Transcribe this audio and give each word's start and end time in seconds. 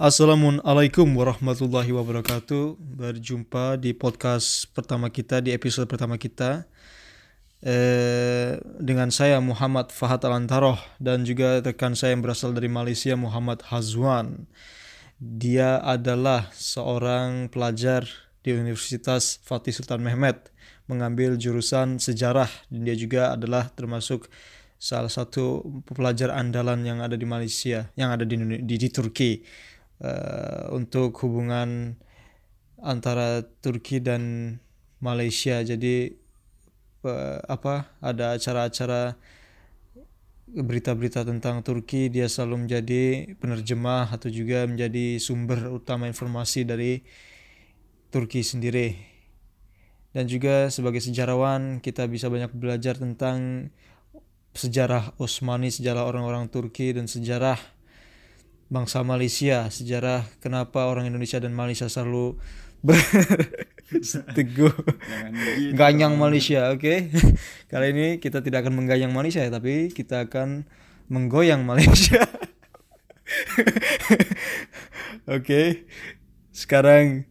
Assalamualaikum 0.00 1.12
warahmatullahi 1.12 1.92
wabarakatuh. 1.92 2.80
Berjumpa 2.80 3.76
di 3.76 3.92
podcast 3.92 4.72
pertama 4.72 5.12
kita 5.12 5.44
di 5.44 5.52
episode 5.52 5.92
pertama 5.92 6.16
kita 6.16 6.64
eh, 7.60 8.56
dengan 8.80 9.12
saya 9.12 9.44
Muhammad 9.44 9.92
Fahad 9.92 10.24
Alantaroh 10.24 10.80
dan 10.96 11.28
juga 11.28 11.60
rekan 11.60 11.92
saya 11.92 12.16
yang 12.16 12.24
berasal 12.24 12.56
dari 12.56 12.72
Malaysia 12.72 13.12
Muhammad 13.12 13.60
Hazwan. 13.68 14.48
Dia 15.20 15.84
adalah 15.84 16.48
seorang 16.56 17.52
pelajar 17.52 18.08
di 18.40 18.56
Universitas 18.56 19.36
Fatih 19.44 19.76
Sultan 19.76 20.00
Mehmet 20.00 20.48
mengambil 20.88 21.36
jurusan 21.36 22.00
sejarah 22.00 22.48
dan 22.72 22.88
dia 22.88 22.96
juga 22.96 23.36
adalah 23.36 23.68
termasuk 23.68 24.32
salah 24.80 25.12
satu 25.12 25.60
pelajar 25.92 26.32
andalan 26.32 26.88
yang 26.88 27.04
ada 27.04 27.20
di 27.20 27.28
Malaysia, 27.28 27.92
yang 28.00 28.16
ada 28.16 28.24
di 28.24 28.40
di, 28.64 28.80
di 28.80 28.88
Turki 28.88 29.44
uh, 30.00 30.72
untuk 30.72 31.16
hubungan 31.24 31.96
antara 32.80 33.44
Turki 33.60 34.00
dan 34.00 34.56
Malaysia. 35.00 35.60
Jadi 35.60 36.12
uh, 37.04 37.38
apa 37.48 37.96
ada 38.00 38.36
acara-acara 38.36 39.16
berita-berita 40.50 41.22
tentang 41.22 41.62
Turki 41.62 42.10
dia 42.10 42.26
selalu 42.26 42.66
menjadi 42.66 43.02
penerjemah 43.38 44.10
atau 44.10 44.26
juga 44.26 44.66
menjadi 44.66 45.22
sumber 45.22 45.70
utama 45.70 46.10
informasi 46.10 46.66
dari 46.66 47.06
Turki 48.10 48.42
sendiri. 48.42 48.98
Dan 50.10 50.26
juga 50.26 50.66
sebagai 50.74 50.98
sejarawan 50.98 51.78
kita 51.78 52.10
bisa 52.10 52.26
banyak 52.26 52.50
belajar 52.50 52.98
tentang 52.98 53.70
sejarah 54.58 55.14
Utsmani, 55.22 55.70
sejarah 55.70 56.02
orang-orang 56.02 56.50
Turki 56.50 56.90
dan 56.90 57.06
sejarah 57.06 57.54
bangsa 58.70 59.02
Malaysia, 59.02 59.66
sejarah 59.66 60.22
kenapa 60.38 60.86
orang 60.86 61.10
Indonesia 61.10 61.42
dan 61.42 61.50
Malaysia 61.50 61.90
selalu 61.90 62.38
berteguh 62.80 64.72
gitu. 65.58 65.74
ganyang 65.74 66.14
Malaysia, 66.14 66.70
oke? 66.70 66.78
Okay? 66.78 67.10
Kali 67.70 67.86
ini 67.90 68.06
kita 68.22 68.46
tidak 68.46 68.62
akan 68.64 68.78
mengganyang 68.78 69.10
Malaysia, 69.10 69.42
tapi 69.50 69.90
kita 69.90 70.30
akan 70.30 70.70
menggoyang 71.10 71.66
Malaysia. 71.66 72.22
oke, 75.26 75.42
okay. 75.42 75.84
sekarang 76.54 77.26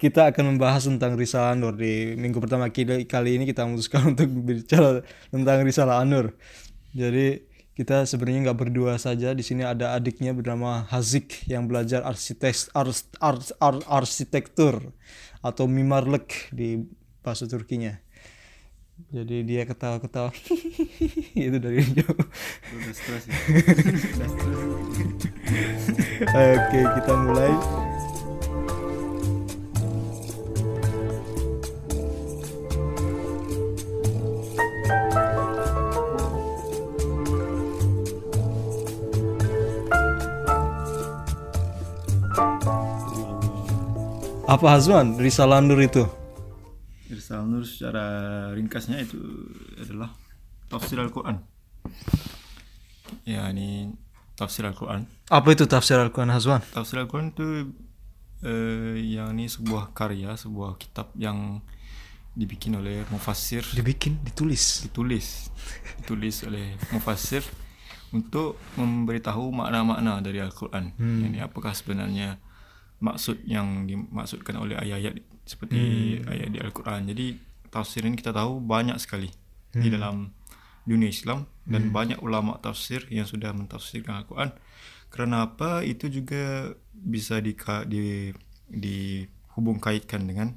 kita 0.00 0.32
akan 0.32 0.56
membahas 0.56 0.88
tentang 0.88 1.18
Risalah 1.18 1.52
Anur 1.58 1.76
di 1.76 2.16
minggu 2.16 2.40
pertama 2.40 2.70
kali 2.70 3.30
ini 3.36 3.44
kita 3.44 3.66
memutuskan 3.66 4.14
untuk 4.16 4.30
bicara 4.46 5.04
tentang 5.28 5.60
Risalah 5.66 6.00
Anur. 6.00 6.38
Jadi 6.96 7.47
kita 7.78 8.02
sebenarnya 8.10 8.50
nggak 8.50 8.58
berdua 8.58 8.98
saja 8.98 9.30
di 9.38 9.46
sini 9.46 9.62
ada 9.62 9.94
adiknya 9.94 10.34
bernama 10.34 10.82
Hazik 10.90 11.46
yang 11.46 11.70
belajar 11.70 12.02
arsitek 12.02 12.74
ars, 12.74 13.06
ars, 13.22 13.54
ars, 13.62 13.86
arsitektur 13.86 14.90
atau 15.46 15.70
mimarlek 15.70 16.50
di 16.50 16.82
bahasa 17.22 17.46
Turkinya. 17.46 17.94
Jadi 19.14 19.46
dia 19.46 19.62
ketawa-ketawa 19.62 20.34
itu 21.38 21.58
dari 21.62 21.86
jauh. 21.94 22.18
Oke, 26.34 26.80
kita 26.82 27.12
mulai. 27.14 27.54
Apa 44.48 44.80
Hazwan 44.80 45.20
Risalah 45.20 45.60
Nur 45.60 45.76
itu? 45.76 46.08
Risalah 47.12 47.44
Nur 47.44 47.68
secara 47.68 48.04
ringkasnya 48.56 49.04
itu 49.04 49.20
adalah 49.76 50.16
tafsir 50.72 50.96
Al-Quran. 50.96 51.36
Ya 53.28 53.44
ini 53.52 53.92
tafsir 54.40 54.64
Al-Quran. 54.64 55.04
Apa 55.28 55.52
itu 55.52 55.68
tafsir 55.68 56.00
Al-Quran 56.00 56.32
Hazwan? 56.32 56.64
Tafsir 56.72 56.96
Al-Quran 56.96 57.28
itu 57.36 57.76
eh, 58.40 58.96
yang 59.20 59.36
ini 59.36 59.52
sebuah 59.52 59.92
karya, 59.92 60.32
sebuah 60.32 60.80
kitab 60.80 61.12
yang 61.12 61.60
dibikin 62.32 62.80
oleh 62.80 63.04
mufassir. 63.12 63.68
Dibikin, 63.76 64.16
ditulis. 64.24 64.80
Ditulis, 64.88 65.52
ditulis 66.00 66.40
oleh 66.48 66.72
mufassir 66.96 67.44
untuk 68.16 68.56
memberitahu 68.80 69.52
makna-makna 69.52 70.24
dari 70.24 70.40
Al-Quran. 70.40 70.96
Hmm. 70.96 71.28
Ini 71.28 71.44
apakah 71.44 71.76
sebenarnya 71.76 72.40
maksud 72.98 73.46
yang 73.46 73.86
dimaksudkan 73.86 74.58
oleh 74.58 74.74
ayat-ayat 74.74 75.22
seperti 75.46 75.80
hmm. 76.18 76.30
ayat 76.30 76.48
di 76.50 76.58
Al-Quran. 76.58 77.00
Jadi 77.08 77.26
tafsir 77.70 78.02
ini 78.04 78.18
kita 78.18 78.34
tahu 78.34 78.58
banyak 78.58 78.98
sekali 78.98 79.30
hmm. 79.30 79.82
di 79.82 79.88
dalam 79.88 80.34
dunia 80.88 81.08
Islam 81.08 81.46
dan 81.68 81.88
hmm. 81.88 81.94
banyak 81.94 82.18
ulama 82.24 82.58
tafsir 82.58 83.06
yang 83.12 83.28
sudah 83.28 83.54
mentafsirkan 83.54 84.24
Al-Quran. 84.24 84.50
Kerana 85.08 85.48
apa? 85.48 85.86
Itu 85.86 86.10
juga 86.10 86.74
bisa 86.92 87.38
di 87.38 87.54
di 87.88 88.34
dihubung 88.68 89.80
kaitkan 89.80 90.28
dengan 90.28 90.52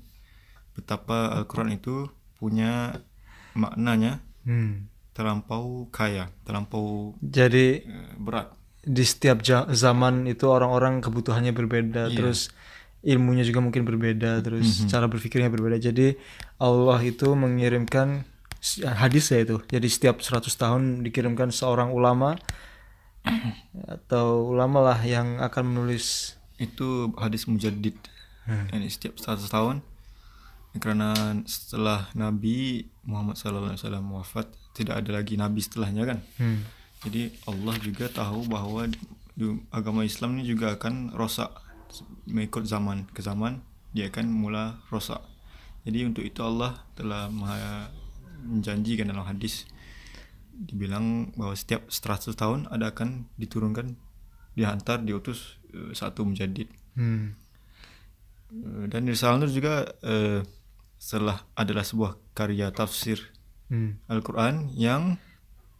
betapa 0.75 1.31
Al-Quran 1.37 1.77
itu 1.77 2.09
punya 2.35 2.99
maknanya 3.53 4.23
hmm. 4.47 4.89
terlampau 5.13 5.87
kaya, 5.93 6.31
terlampau 6.47 7.15
jadi 7.21 7.85
uh, 7.85 8.11
berat 8.17 8.60
di 8.81 9.05
setiap 9.05 9.45
zaman 9.69 10.25
itu 10.25 10.49
orang-orang 10.49 11.05
kebutuhannya 11.05 11.53
berbeda 11.53 12.09
yeah. 12.09 12.17
terus 12.17 12.49
ilmunya 13.05 13.45
juga 13.45 13.61
mungkin 13.61 13.85
berbeda 13.85 14.41
terus 14.41 14.65
mm 14.65 14.73
-hmm. 14.85 14.89
cara 14.89 15.05
berpikirnya 15.05 15.49
berbeda 15.53 15.77
jadi 15.77 16.17
Allah 16.57 16.97
itu 17.05 17.33
mengirimkan 17.33 18.25
hadis 18.97 19.33
ya 19.33 19.41
itu 19.41 19.57
jadi 19.69 19.87
setiap 19.89 20.21
100 20.21 20.45
tahun 20.53 20.81
dikirimkan 21.01 21.49
seorang 21.49 21.89
ulama 21.93 22.37
atau 23.89 24.49
ulama 24.53 24.93
lah 24.93 24.99
yang 25.01 25.41
akan 25.41 25.73
menulis 25.73 26.37
itu 26.61 27.09
hadis 27.17 27.49
mujaddid 27.49 27.97
hmm. 28.45 28.69
ini 28.73 28.89
setiap 28.89 29.17
100 29.17 29.49
tahun 29.49 29.75
karena 30.77 31.41
setelah 31.49 32.09
Nabi 32.13 32.85
Muhammad 33.01 33.37
SAW 33.37 33.77
wafat 34.13 34.45
tidak 34.77 35.01
ada 35.05 35.21
lagi 35.21 35.41
Nabi 35.41 35.57
setelahnya 35.61 36.05
kan 36.05 36.19
hmm 36.37 36.80
jadi 37.01 37.33
Allah 37.49 37.75
juga 37.81 38.05
tahu 38.13 38.45
bahwa 38.45 38.85
agama 39.73 40.05
Islam 40.05 40.37
ini 40.37 40.45
juga 40.45 40.77
akan 40.77 41.17
rosak 41.17 41.49
mengikut 42.29 42.63
zaman 42.69 43.09
ke 43.09 43.25
zaman 43.25 43.65
dia 43.91 44.07
akan 44.07 44.31
mula 44.31 44.79
rosak. 44.87 45.19
Jadi 45.83 46.07
untuk 46.07 46.23
itu 46.23 46.39
Allah 46.45 46.85
telah 46.93 47.27
menjanjikan 48.45 49.09
dalam 49.09 49.25
hadis 49.25 49.67
dibilang 50.53 51.33
bahwa 51.33 51.57
setiap 51.57 51.89
100 51.89 52.37
tahun 52.37 52.59
ada 52.69 52.93
akan 52.93 53.25
diturunkan 53.35 53.97
dihantar 54.53 55.01
diutus 55.01 55.57
uh, 55.73 55.89
satu 55.95 56.21
menjadi 56.27 56.69
hmm. 56.93 57.25
uh, 58.61 58.85
dan 58.91 59.09
Risalah 59.09 59.41
Nur 59.41 59.49
juga 59.49 59.89
uh, 60.05 60.45
setelah 61.01 61.49
adalah 61.57 61.81
sebuah 61.81 62.19
karya 62.37 62.69
tafsir 62.69 63.33
hmm. 63.73 64.05
Al-Quran 64.05 64.69
yang 64.77 65.17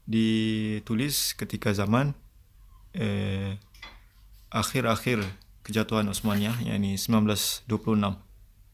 ditulis 0.06 1.38
ketika 1.38 1.72
zaman 1.72 2.14
eh, 2.94 3.56
akhir-akhir 4.52 5.24
kejatuhan 5.64 6.10
Utsmaniyah 6.10 6.60
yakni 6.66 6.98
1926. 6.98 7.70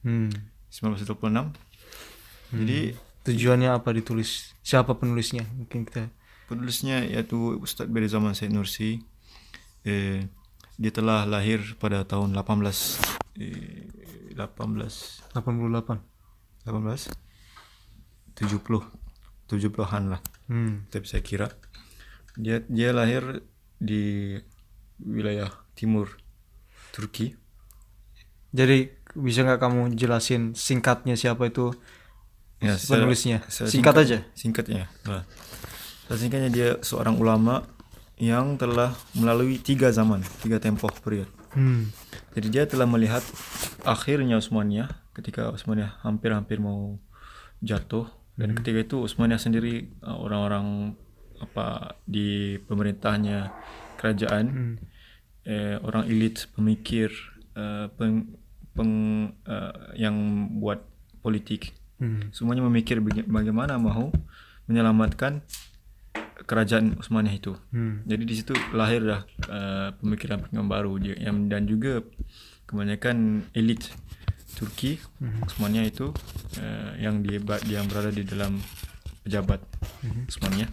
Hmm. 0.03 0.31
1926. 0.71 1.13
Hmm. 1.27 1.51
Jadi 2.51 2.95
tujuannya 3.27 3.69
apa 3.75 3.91
ditulis? 3.91 4.55
Siapa 4.63 4.95
penulisnya? 4.95 5.43
Mungkin 5.55 5.83
kita 5.85 6.09
penulisnya 6.47 7.03
yaitu 7.03 7.59
Ustadz 7.59 7.91
dari 7.91 8.07
zaman 8.07 8.33
Said 8.33 8.55
Nursi. 8.55 9.03
Eh, 9.87 10.27
dia 10.77 10.91
telah 10.93 11.25
lahir 11.25 11.75
pada 11.81 12.05
tahun 12.05 12.37
18 12.37 13.41
eh, 13.41 13.89
18 14.37 15.33
88 15.33 15.33
18 15.33 17.09
70 18.37 18.85
70-an 19.47 20.03
lah 20.13 20.21
hmm. 20.47 20.91
tapi 20.91 21.05
saya 21.07 21.23
kira. 21.23 21.47
Dia 22.37 22.61
dia 22.67 22.93
lahir 22.93 23.45
di 23.77 24.35
wilayah 25.01 25.49
timur 25.77 26.17
Turki. 26.91 27.37
Jadi 28.53 28.89
bisa 29.17 29.45
nggak 29.45 29.61
kamu 29.61 29.81
jelasin 29.93 30.57
singkatnya 30.57 31.13
siapa 31.13 31.49
itu? 31.49 31.73
Ya, 32.57 32.73
penulisnya. 32.73 33.45
saya, 33.53 33.69
singkat, 33.69 33.93
singkat 33.93 33.95
aja. 34.01 34.17
singkatnya. 34.33 34.83
Nah, 35.05 35.21
singkatnya 36.09 36.49
dia 36.49 36.69
seorang 36.81 37.21
ulama 37.21 37.61
yang 38.17 38.57
telah 38.57 38.97
melalui 39.13 39.61
tiga 39.61 39.93
zaman 39.93 40.25
tiga 40.41 40.57
tempoh 40.57 40.89
period. 41.05 41.29
Hmm. 41.57 41.89
jadi 42.37 42.47
dia 42.53 42.63
telah 42.69 42.85
melihat 42.85 43.23
akhirnya 43.81 44.37
Utsmaniyah 44.37 44.93
ketika 45.17 45.49
Utsmaniyah 45.49 45.97
hampir-hampir 46.05 46.61
mau 46.61 47.01
jatuh 47.65 48.05
dan 48.37 48.53
hmm. 48.53 48.57
ketika 48.61 48.79
itu 48.85 48.97
Utsmaniyah 49.03 49.41
sendiri 49.41 49.89
uh, 50.05 50.17
orang-orang 50.21 50.93
apa 51.37 51.97
di 52.05 52.57
pemerintahnya 52.65 53.53
kerajaan 53.97 54.45
hmm. 54.49 54.75
eh, 55.45 55.77
orang 55.81 56.09
elit 56.09 56.49
pemikir 56.53 57.13
eh, 57.53 57.89
peng, 57.93 58.37
peng 58.73 58.93
eh, 59.45 60.01
yang 60.01 60.15
buat 60.57 60.81
politik 61.21 61.73
Hmm. 61.97 62.29
semuanya 62.29 62.61
memikir 62.61 63.01
baga- 63.01 63.25
bagaimana 63.25 63.81
mau 63.81 64.13
menyelamatkan 64.69 65.41
kerajaan 66.45 66.93
Utsmaniyah 67.01 67.33
itu 67.41 67.57
Hmm. 67.73 68.05
jadi 68.05 68.21
di 68.21 68.33
situ 68.37 68.53
lahir 68.69 69.01
dah 69.01 69.25
uh, 69.49 69.89
pemikiran-pemikiran 69.97 70.69
baru 70.69 70.93
dia 71.01 71.17
yang 71.17 71.49
dan 71.49 71.65
juga 71.65 72.05
kebanyakan 72.69 73.49
elit 73.57 73.89
Turki. 74.57 74.97
Utsmaniyah 75.45 75.85
itu 75.85 76.09
uh, 76.57 76.91
yang 76.97 77.21
di 77.21 77.37
yang 77.69 77.85
berada 77.85 78.09
di 78.09 78.25
dalam 78.25 78.57
pejabat 79.21 79.61
Utsmaniyah 80.25 80.71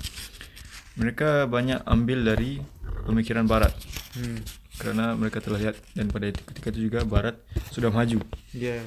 mereka 0.95 1.45
banyak 1.51 1.83
ambil 1.85 2.23
dari 2.23 2.63
pemikiran 3.05 3.45
barat. 3.45 3.75
Hmm. 4.15 4.39
karena 4.75 5.15
mereka 5.15 5.39
telah 5.39 5.59
lihat 5.59 5.77
dan 5.95 6.11
pada 6.11 6.31
itu- 6.31 6.43
ketika 6.51 6.71
itu 6.75 6.91
juga 6.91 7.07
barat 7.07 7.39
sudah 7.71 7.95
maju. 7.95 8.19
Ya, 8.51 8.83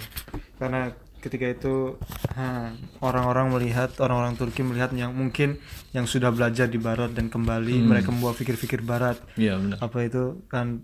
karena 0.59 0.91
ketika 1.23 1.47
itu 1.47 1.95
ha, 2.35 2.75
orang-orang 2.99 3.55
melihat 3.55 3.95
orang-orang 4.03 4.35
Turki 4.35 4.67
melihat 4.67 4.91
yang 4.91 5.15
mungkin 5.15 5.59
yang 5.95 6.03
sudah 6.03 6.31
belajar 6.31 6.67
di 6.67 6.75
Barat 6.79 7.15
dan 7.15 7.31
kembali 7.31 7.83
mereka 7.87 8.11
membawa 8.11 8.35
pikir-pikir 8.35 8.83
Barat. 8.83 9.19
Iya 9.39 9.59
benar. 9.59 9.77
Apa 9.79 9.97
itu 10.07 10.43
kan 10.51 10.83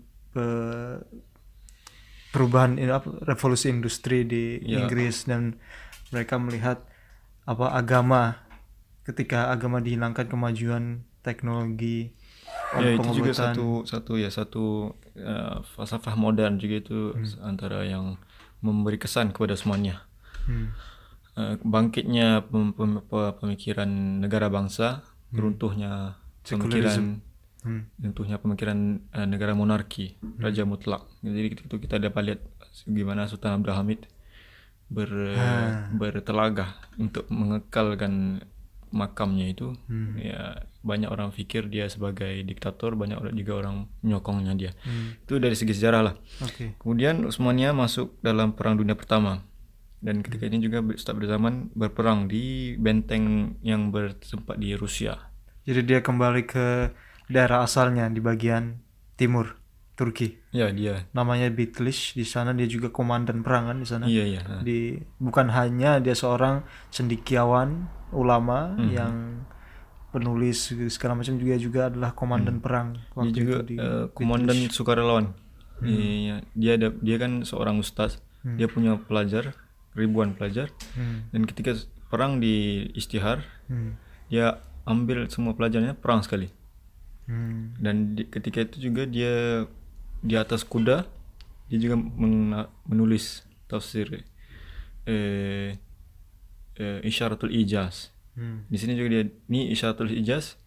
perubahan 2.34 2.74
revolusi 3.22 3.70
industri 3.70 4.26
di 4.26 4.58
Ya. 4.66 4.82
Inggris 4.82 5.30
dan 5.30 5.54
mereka 6.10 6.34
melihat 6.42 6.82
apa 7.46 7.70
agama 7.70 8.42
ketika 9.06 9.54
agama 9.54 9.78
dihilangkan 9.78 10.26
kemajuan 10.26 11.06
teknologi 11.22 12.10
ya 12.74 12.98
itu 12.98 13.08
juga 13.14 13.32
satu 13.32 13.86
satu 13.86 14.12
ya 14.18 14.28
satu 14.32 14.96
uh, 15.14 15.62
falsafah 15.62 16.18
modern 16.18 16.58
juga 16.58 16.82
itu 16.82 16.98
antara 17.38 17.86
yang 17.86 18.18
memberi 18.64 18.96
kesan 18.96 19.30
kepada 19.30 19.54
semuanya. 19.54 20.02
Hmm. 20.48 20.72
Uh, 21.36 21.54
bangkitnya 21.62 22.46
pem- 22.48 22.72
pem- 22.72 23.04
pe- 23.04 23.34
pemikiran 23.42 23.90
negara 24.22 24.48
bangsa 24.48 25.02
runtuhnya 25.34 26.14
pemikiran 26.46 27.18
Hmm. 27.64 27.88
runtuhnya 27.96 28.36
pemikiran 28.36 29.00
uh, 29.16 29.24
negara 29.24 29.56
monarki 29.56 30.20
raja 30.36 30.68
mutlak. 30.68 31.08
Jadi 31.24 31.56
ketika 31.56 31.66
itu 31.72 31.76
kita 31.80 31.96
dapat 31.96 32.22
lihat 32.28 32.40
gimana 32.84 33.24
Sultan 33.24 33.56
Abdul 33.56 33.72
Hamid 33.72 34.00
ber 34.92 35.08
bertelagah 35.96 36.76
untuk 37.00 37.24
mengekalkan 37.32 38.44
makamnya 38.92 39.48
itu. 39.48 39.72
Ya 40.20 40.68
banyak 40.84 41.08
orang 41.08 41.32
pikir 41.32 41.72
dia 41.72 41.88
sebagai 41.88 42.44
diktator 42.44 42.94
banyak 42.94 43.16
orang 43.16 43.34
juga 43.34 43.52
orang 43.64 43.76
menyokongnya 44.04 44.52
dia. 44.54 44.72
Itu 45.24 45.40
dari 45.40 45.56
segi 45.56 45.72
sejarah 45.72 46.02
lah. 46.04 46.14
Oke. 46.44 46.76
kemudian 46.76 47.24
Utsmania 47.24 47.72
masuk 47.72 48.20
dalam 48.20 48.52
perang 48.52 48.76
dunia 48.76 48.94
pertama. 48.94 49.40
Dan 50.04 50.20
ketika 50.20 50.44
ini 50.44 50.60
juga 50.60 50.84
Ustaz 50.84 51.16
berzaman 51.16 51.72
berperang 51.72 52.28
di 52.28 52.76
benteng 52.76 53.56
yang 53.64 53.88
bertempat 53.88 54.60
di 54.60 54.76
Rusia. 54.76 55.16
Jadi 55.64 55.80
dia 55.80 56.04
kembali 56.04 56.44
ke 56.44 56.92
daerah 57.34 57.66
asalnya 57.66 58.06
di 58.06 58.22
bagian 58.22 58.78
timur 59.18 59.58
Turki. 59.94 60.38
ya 60.50 60.70
dia 60.70 61.06
Namanya 61.10 61.46
Bitlis. 61.50 62.14
Di 62.14 62.22
sana 62.22 62.50
dia 62.50 62.66
juga 62.66 62.90
komandan 62.90 63.42
perang 63.42 63.70
kan 63.70 63.78
di 63.78 63.86
sana. 63.86 64.06
iya 64.06 64.26
iya. 64.28 64.42
Di 64.60 64.98
bukan 65.18 65.50
hanya 65.50 65.98
dia 65.98 66.14
seorang 66.14 66.62
cendikiawan 66.90 67.86
ulama 68.10 68.74
Mhm. 68.74 68.90
yang 68.90 69.14
penulis 70.10 70.70
segala 70.88 71.14
macam 71.16 71.34
juga 71.36 71.54
juga 71.56 71.80
adalah 71.86 72.10
komandan 72.12 72.58
perang 72.58 72.94
dia 72.94 73.10
waktu 73.12 73.34
juga 73.34 73.54
itu 73.56 73.66
di 73.66 73.74
eh, 73.76 74.06
komandan 74.10 74.58
sukarelawan 74.68 75.26
Iya, 75.76 76.46
dia 76.54 76.78
ada 76.78 76.94
dia 76.94 77.16
kan 77.18 77.42
seorang 77.42 77.76
ustaz 77.76 78.22
dia 78.46 78.66
punya 78.66 78.94
pelajar 78.96 79.58
ribuan 79.92 80.32
pelajar 80.32 80.70
Hmm. 80.94 81.26
dan 81.30 81.42
ketika 81.44 81.74
perang 82.06 82.38
di 82.38 82.54
Istihar 82.94 83.42
Hmm. 83.66 83.98
dia 84.26 84.62
ambil 84.84 85.26
semua 85.26 85.52
pelajarnya 85.52 85.94
perang 85.94 86.22
sekali 86.22 86.46
Hmm. 87.24 87.72
dan 87.80 88.12
di- 88.12 88.28
ketika 88.28 88.60
itu 88.62 88.90
juga 88.90 89.08
dia 89.08 89.64
di 90.20 90.36
atas 90.36 90.60
kuda 90.62 91.08
dia 91.66 91.78
juga 91.78 91.96
men- 91.96 92.52
menulis 92.84 93.40
tafsir 93.64 94.24
eh, 95.04 95.76
eh, 96.74 97.00
isyaratul 97.02 97.48
ijaz 97.50 98.12
Hmm. 98.34 98.66
di 98.66 98.76
sini 98.76 98.92
juga 98.92 99.08
dia 99.10 99.22
ini 99.46 99.70
isyaratul 99.70 100.10
ijaz 100.10 100.58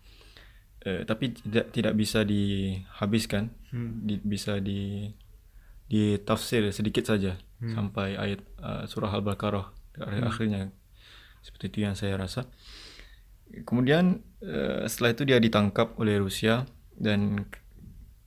eh, 0.82 1.04
tapi 1.04 1.36
tidak 1.36 1.70
tidak 1.70 1.94
bisa 1.94 2.24
dihabiskan 2.24 3.52
Hmm. 3.70 4.02
di, 4.02 4.16
bisa 4.18 4.58
di 4.58 5.12
ditafsir 5.86 6.68
sedikit 6.72 7.06
saja 7.06 7.36
sampai 7.58 8.14
ayat 8.14 8.40
uh, 8.60 8.84
surah 8.86 9.10
al-baqarah 9.10 9.72
akhir 9.98 10.24
akhirnya 10.24 10.62
seperti 11.40 11.66
itu 11.68 11.78
yang 11.82 11.96
saya 11.96 12.14
rasa 12.14 12.46
kemudian 13.64 14.22
eh, 14.40 14.86
setelah 14.86 15.12
itu 15.14 15.24
dia 15.24 15.38
ditangkap 15.38 15.96
oleh 15.98 16.20
Rusia 16.20 16.66
dan 16.98 17.46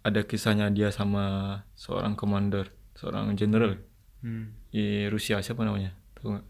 ada 0.00 0.24
kisahnya 0.24 0.72
dia 0.72 0.88
sama 0.88 1.58
seorang 1.76 2.16
komander 2.16 2.70
seorang 2.96 3.32
jenderal 3.34 3.76
Hmm. 4.20 4.52
di 4.68 5.08
Rusia 5.08 5.40
siapa 5.40 5.64
namanya 5.64 5.96
tahu 6.12 6.36
nggak 6.36 6.46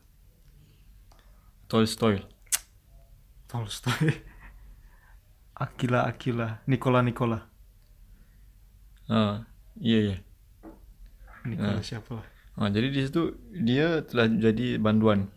Tolstoy 1.71 2.19
Tolstoy. 3.47 4.11
Akila 5.63 6.03
Akila, 6.11 6.67
Nikola 6.67 6.99
Nikola. 6.99 7.39
ah 9.07 9.47
iya 9.79 9.99
iya 10.03 10.17
Nikola 11.47 11.79
siapa 11.79 12.11
lah? 12.19 12.27
Nah, 12.59 12.69
jadi 12.75 12.91
di 12.91 13.01
situ 13.07 13.39
dia 13.55 14.03
telah 14.03 14.27
jadi 14.27 14.75
banduan 14.77 15.31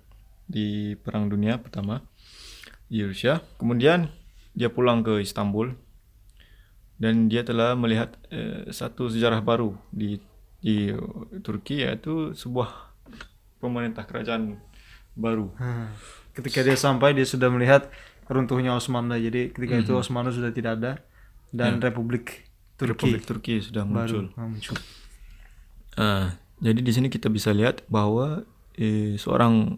di 0.43 0.97
Perang 0.99 1.29
Dunia 1.29 1.61
Pertama 1.61 2.01
di 2.87 3.03
Rusia. 3.03 3.41
Kemudian 3.57 4.09
dia 4.53 4.69
pulang 4.69 5.01
ke 5.01 5.19
Istanbul 5.19 5.73
dan 6.97 7.27
dia 7.27 7.41
telah 7.41 7.73
melihat 7.73 8.15
eh, 8.29 8.69
satu 8.69 9.09
sejarah 9.09 9.41
baru 9.41 9.75
di 9.89 10.21
di 10.63 10.93
Turki 11.43 11.83
yaitu 11.83 12.31
sebuah 12.31 12.69
pemerintah 13.59 14.07
kerajaan 14.07 14.55
baru. 15.13 15.51
Hmm. 15.59 15.91
Ketika 16.31 16.63
dia 16.63 16.73
sampai 16.73 17.11
dia 17.11 17.27
sudah 17.27 17.51
melihat 17.51 17.91
runtuhnya 18.31 18.71
Osmanlı. 18.71 19.19
Jadi 19.19 19.51
ketika 19.51 19.75
Mhm. 19.75 19.83
itu 19.83 19.91
Osmanlı 19.93 20.31
sudah 20.31 20.55
tidak 20.55 20.79
ada 20.79 20.91
dan 21.51 21.83
Republik 21.83 22.47
Turki 22.79 22.95
Republik 23.13 23.23
Turki 23.27 23.53
sudah 23.59 23.83
muncul. 23.83 24.31
muncul. 24.33 24.77
Ah, 25.93 26.33
jadi 26.57 26.79
di 26.81 26.91
sini 26.91 27.07
kita 27.11 27.29
bisa 27.29 27.53
lihat 27.53 27.85
bahwa 27.85 28.47
eh, 28.73 29.13
seorang 29.19 29.77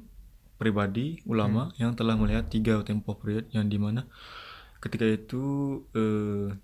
pribadi 0.56 1.20
ulama 1.28 1.70
yang 1.76 1.94
telah 1.94 2.16
melihat 2.16 2.48
tiga 2.48 2.80
tempoh 2.82 3.16
period 3.16 3.46
yang 3.52 3.68
di 3.68 3.76
mana 3.76 4.08
ketika 4.80 5.04
itu 5.04 5.44
eh, 5.92 6.56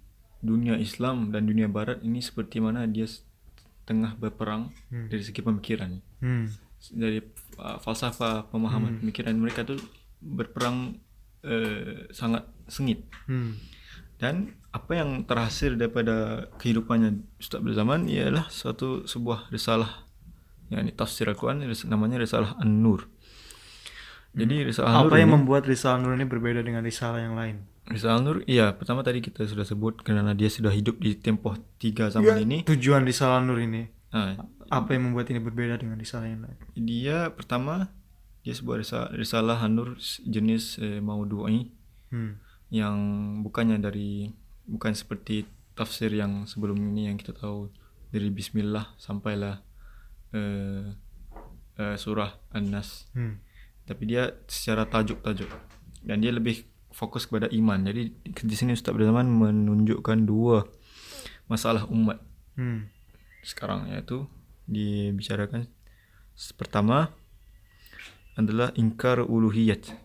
dunia 0.42 0.78
Islam 0.78 1.30
dan 1.30 1.46
dunia 1.46 1.70
Barat 1.70 2.02
ini 2.02 2.18
seperti 2.20 2.58
mana 2.58 2.88
dia 2.88 3.06
tengah 3.86 4.16
berperang 4.16 4.72
dari 5.10 5.22
segi 5.22 5.42
pemikiran 5.42 6.00
Hmm. 6.22 6.48
dari 6.94 7.18
uh, 7.58 7.78
falsafah 7.82 8.50
pemahaman 8.50 9.02
pemikiran 9.02 9.34
mereka 9.38 9.66
tuh 9.66 9.82
berperang 10.22 11.02
eh, 11.42 12.06
sangat 12.14 12.46
sengit 12.70 13.02
Hmm. 13.26 13.58
dan 14.22 14.54
apa 14.72 14.96
yang 14.96 15.26
terhasil 15.28 15.76
daripada 15.76 16.48
kehidupannya 16.62 17.26
Ustaz 17.42 17.60
berzaman 17.60 18.08
ialah 18.08 18.48
satu 18.48 19.04
sebuah 19.04 19.50
risalah 19.52 20.08
yang 20.72 20.88
tafsir 20.96 21.28
Al-Quran 21.28 21.68
namanya 21.92 22.22
risalah 22.24 22.56
An-Nur. 22.56 23.12
Jadi 24.32 24.64
risalah 24.64 24.96
An-Nur 24.96 25.12
Apa 25.12 25.16
yang 25.18 25.28
ini, 25.28 25.36
membuat 25.36 25.64
Risalah 25.66 26.00
Nur 26.00 26.16
ini 26.16 26.24
berbeda 26.24 26.62
dengan 26.62 26.82
risalah 26.82 27.20
yang 27.20 27.36
lain? 27.36 27.68
risalah 27.84 28.18
An-Nur 28.18 28.46
iya 28.46 28.72
pertama 28.72 29.02
tadi 29.02 29.20
kita 29.20 29.44
sudah 29.44 29.64
sebut 29.64 30.00
karena 30.00 30.32
dia 30.32 30.48
sudah 30.48 30.72
hidup 30.72 30.96
di 30.98 31.12
tempoh 31.14 31.58
tiga 31.76 32.08
zaman 32.08 32.40
ini. 32.40 32.64
Tujuan 32.64 33.04
Risalah 33.04 33.42
Nur 33.42 33.60
ini 33.60 33.92
Nah, 34.12 34.40
apa 34.68 34.92
yang 34.92 35.08
membuat 35.08 35.28
ini 35.28 35.40
berbeda 35.40 35.76
dengan 35.76 35.96
risalah 35.96 36.28
yang 36.28 36.44
lain? 36.44 36.56
dia 36.74 37.28
pertama 37.30 37.92
dia 38.42 38.52
sebuah 38.52 38.78
risalah, 38.78 39.10
risalah 39.12 39.58
An-Nur 39.60 40.00
jenis 40.22 40.78
eh, 40.78 41.00
maudu'i 41.00 41.68
Hmm. 42.08 42.40
yang 42.68 42.96
bukannya 43.42 43.80
dari 43.80 44.32
bukan 44.64 44.92
seperti 44.92 45.44
tafsir 45.74 46.12
yang 46.12 46.44
sebelum 46.44 46.76
ini 46.76 47.08
yang 47.08 47.16
kita 47.16 47.32
tahu 47.32 47.72
dari 48.08 48.28
Bismillah 48.28 48.96
sampailah 48.96 49.64
eh, 50.32 50.92
eh, 51.78 51.96
surah 51.96 52.32
An-Nas 52.52 53.08
Hmm. 53.12 53.40
Tapi 53.86 54.04
dia 54.10 54.32
secara 54.48 54.86
tajuk-tajuk. 54.88 55.50
Dan 56.02 56.22
dia 56.22 56.34
lebih 56.34 56.66
fokus 56.92 57.26
kepada 57.26 57.48
iman. 57.50 57.80
Jadi 57.88 58.12
di 58.26 58.56
sini 58.56 58.76
Ustaz 58.76 58.94
berzaman 58.94 59.28
menunjukkan 59.28 60.28
dua 60.28 60.68
masalah 61.48 61.88
umat. 61.90 62.20
Hmm. 62.52 62.92
sekarang 63.42 63.90
yaitu 63.90 64.30
dibicarakan. 64.70 65.66
Pertama 66.60 67.10
adalah 68.38 68.70
ingkar 68.78 69.24
uluhiyat. 69.26 69.98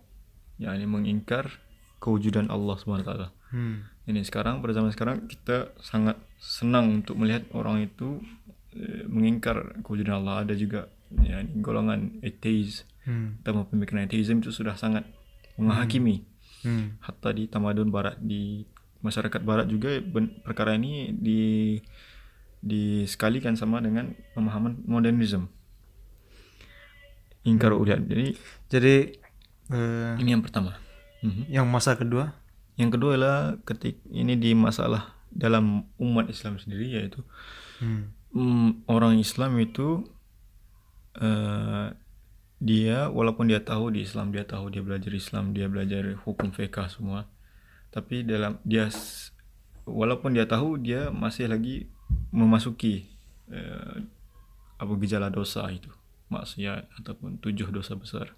Yakni 0.56 0.88
mengingkar 0.88 1.61
kewujudan 2.00 2.49
Allah 2.49 2.76
SWT 2.80 3.12
Hmm. 3.47 3.87
ini 4.11 4.26
sekarang 4.26 4.59
pada 4.59 4.75
zaman 4.75 4.90
sekarang 4.90 5.30
kita 5.30 5.71
sangat 5.78 6.18
senang 6.42 6.99
untuk 6.99 7.14
melihat 7.14 7.47
orang 7.54 7.87
itu 7.87 8.18
eh, 8.75 9.06
mengingkar 9.06 9.78
kewujudan 9.87 10.18
Allah. 10.23 10.42
Ada 10.42 10.54
juga 10.59 10.90
ya, 11.23 11.45
golongan 11.62 12.18
atheist 12.26 12.88
hmm. 13.06 13.40
pemikiran 13.42 14.04
atheism 14.04 14.42
itu 14.42 14.50
sudah 14.52 14.75
sangat 14.75 15.06
menghakimi 15.56 16.26
Hmm. 16.66 16.98
hatta 16.98 17.30
di 17.30 17.46
tamadun 17.46 17.94
barat 17.94 18.18
di 18.18 18.66
masyarakat 18.98 19.38
barat 19.46 19.70
juga 19.70 20.02
ben- 20.02 20.42
perkara 20.42 20.75
ini 20.75 21.14
di 21.14 21.78
disekalikan 22.58 23.54
sama 23.54 23.78
dengan 23.78 24.18
pemahaman 24.34 24.82
modernism 24.82 25.46
ingkar 27.46 27.70
uliat 27.70 28.02
jadi 28.10 28.34
jadi 28.66 28.94
eh, 29.70 30.12
ini 30.18 30.34
yang 30.34 30.42
pertama 30.42 30.75
Mhm. 31.22 31.46
yang 31.48 31.66
masa 31.70 31.94
kedua 31.94 32.34
yang 32.76 32.90
kedua 32.90 33.14
adalah 33.14 33.38
ketik 33.62 34.02
ini 34.10 34.34
di 34.34 34.52
masalah 34.52 35.14
dalam 35.30 35.86
umat 35.96 36.26
Islam 36.28 36.58
sendiri 36.58 36.92
yaitu 36.92 37.22
hmm. 37.78 38.02
mm, 38.34 38.68
orang 38.90 39.16
Islam 39.16 39.54
itu 39.62 40.02
eh, 41.16 41.86
dia 42.56 43.12
walaupun 43.12 43.52
dia 43.52 43.60
tahu 43.60 43.92
di 43.92 44.08
Islam 44.08 44.32
dia 44.32 44.48
tahu 44.48 44.72
dia 44.72 44.80
belajar 44.80 45.12
Islam 45.12 45.52
dia 45.52 45.68
belajar 45.68 46.16
hukum 46.25 46.52
fiqh 46.52 46.88
semua. 46.88 47.28
Tapi 47.92 48.25
dalam 48.25 48.60
dia 48.64 48.88
walaupun 49.84 50.34
dia 50.34 50.48
tahu 50.48 50.80
dia 50.80 51.12
masih 51.12 51.48
lagi 51.52 51.86
memasuki 52.32 53.06
eh, 53.52 53.96
apa 54.76 54.92
gejala 55.00 55.28
dosa 55.32 55.64
itu 55.72 55.88
maksiat 56.28 56.90
ataupun 57.02 57.38
tujuh 57.38 57.68
dosa 57.70 57.94
besar. 57.94 58.32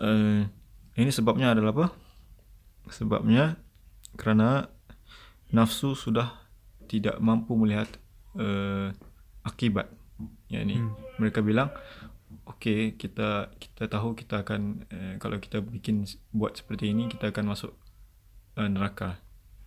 Eh, 0.00 0.46
ini 0.96 1.10
sebabnya 1.12 1.52
adalah 1.52 1.74
apa? 1.74 1.86
Sebabnya 2.88 3.60
karena 4.16 4.66
nafsu 5.52 5.92
sudah 5.92 6.32
tidak 6.88 7.20
mampu 7.20 7.58
melihat 7.58 7.88
eh, 8.38 8.94
akibat. 9.42 9.90
Yakni 10.52 10.78
mereka 11.18 11.42
bilang 11.42 11.72
oke 12.44 12.74
kita 12.94 13.28
kita 13.54 13.84
tahu 13.86 14.12
kita 14.12 14.42
akan 14.42 14.60
eh, 14.88 15.14
kalau 15.16 15.36
kita 15.36 15.60
bikin 15.60 16.02
buat 16.30 16.54
seperti 16.54 16.90
ini 16.90 17.06
kita 17.06 17.30
akan 17.30 17.44
masuk 17.48 17.72
eh, 18.56 18.66
neraka. 18.66 19.18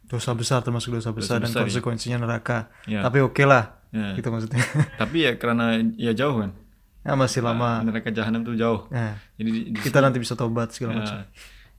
Dosa 0.04 0.32
besar 0.32 0.62
termasuk 0.62 0.94
dosa 0.94 1.10
besar 1.10 1.40
dan 1.40 1.50
besar, 1.50 1.62
ya. 1.62 1.66
konsekuensinya 1.66 2.18
neraka. 2.20 2.70
Ya. 2.86 3.02
tapi 3.02 3.20
oke 3.20 3.44
lah 3.44 3.82
Ya. 3.90 4.12
gitu 4.14 4.28
maksudnya. 4.28 4.60
Tapi 5.00 5.24
ya 5.24 5.32
karena 5.36 5.66
ya 5.96 6.12
jauh 6.12 6.36
kan? 6.38 6.52
Ya 7.00 7.16
masih 7.16 7.40
lama. 7.40 7.80
neraka 7.80 8.12
jahanam 8.12 8.44
tuh 8.44 8.54
jauh. 8.54 8.92
Nah, 8.92 9.16
jadi 9.40 9.50
di- 9.50 9.68
di- 9.72 9.80
kita 9.80 10.04
nanti 10.04 10.20
bisa 10.20 10.36
tobat 10.36 10.76
segala 10.76 11.00
macam. 11.00 11.24
Ya, 11.24 11.26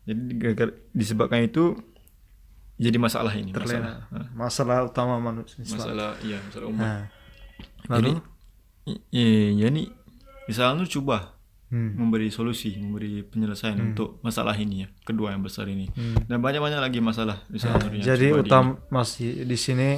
jadi 0.07 0.21
gara-gara- 0.35 0.79
disebabkan 0.91 1.45
itu 1.45 1.77
jadi 2.77 2.97
masalah 2.97 3.33
ini 3.33 3.53
terlena. 3.53 4.09
Masalah 4.09 4.17
Ah, 4.17 4.27
masalah 4.33 4.79
utama 4.85 5.15
manusia 5.19 5.61
Islam. 5.61 5.77
masalah 5.77 6.11
iya 6.25 6.39
masalah 6.41 6.67
umat. 6.67 6.81
Nah, 6.81 7.03
lalu? 7.91 8.11
I- 8.87 9.03
iya 9.13 9.31
jadi 9.61 9.83
misalnya 10.47 10.83
lu 10.83 10.89
coba 10.89 11.37
hmm. 11.71 11.99
memberi 11.99 12.31
solusi, 12.31 12.75
memberi 12.79 13.23
penyelesaian 13.27 13.79
untuk 13.79 14.23
masalah 14.23 14.55
ini 14.59 14.87
ya, 14.87 14.89
kedua 15.03 15.35
yang 15.35 15.43
besar 15.43 15.67
ini. 15.71 15.91
Hmm. 15.93 16.27
Dan 16.27 16.43
banyak-banyak 16.43 16.81
lagi 16.81 16.99
masalah 17.03 17.43
di 17.51 17.59
yang 17.59 18.07
jadi 18.07 18.27
coba 18.33 18.39
di- 18.43 18.47
utama 18.47 18.71
masih 18.91 19.45
di 19.47 19.59
sini 19.59 19.89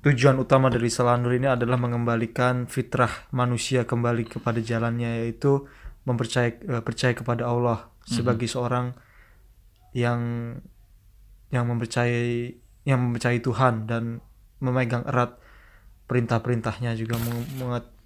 tujuan 0.00 0.40
utama 0.40 0.72
dari 0.72 0.88
Salanur 0.88 1.36
ini 1.36 1.44
adalah 1.44 1.76
mengembalikan 1.76 2.64
fitrah 2.64 3.28
manusia 3.36 3.84
kembali 3.84 4.24
kepada 4.32 4.56
jalannya 4.64 5.24
yaitu 5.24 5.68
mempercayai 6.08 6.52
eh, 6.56 6.80
percaya 6.80 7.12
kepada 7.12 7.44
Allah 7.44 7.92
sebagai 8.08 8.48
seorang 8.48 8.96
yang 9.92 10.56
yang 11.52 11.68
mempercayai 11.68 12.56
yang 12.88 12.98
mempercayai 13.04 13.44
Tuhan 13.44 13.84
dan 13.84 14.24
memegang 14.64 15.04
erat 15.04 15.36
perintah-perintahnya 16.08 16.96
juga 16.96 17.20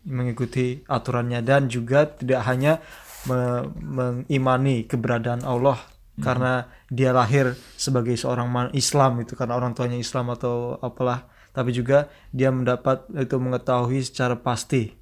mengikuti 0.05 0.85
aturannya 0.85 1.41
dan 1.41 1.67
juga 1.67 2.05
tidak 2.07 2.45
hanya 2.45 2.79
me- 3.25 3.69
mengimani 3.81 4.85
keberadaan 4.85 5.43
Allah 5.43 5.81
karena 6.15 6.71
dia 6.95 7.11
lahir 7.11 7.59
sebagai 7.75 8.15
seorang 8.15 8.71
Islam 8.71 9.19
itu 9.19 9.35
karena 9.35 9.59
orang 9.59 9.75
tuanya 9.75 9.99
Islam 9.99 10.31
atau 10.31 10.79
apalah. 10.79 11.27
Tapi 11.51 11.71
juga 11.75 12.07
dia 12.31 12.55
mendapat 12.55 13.11
itu 13.15 13.35
mengetahui 13.39 13.99
secara 14.03 14.39
pasti. 14.39 14.95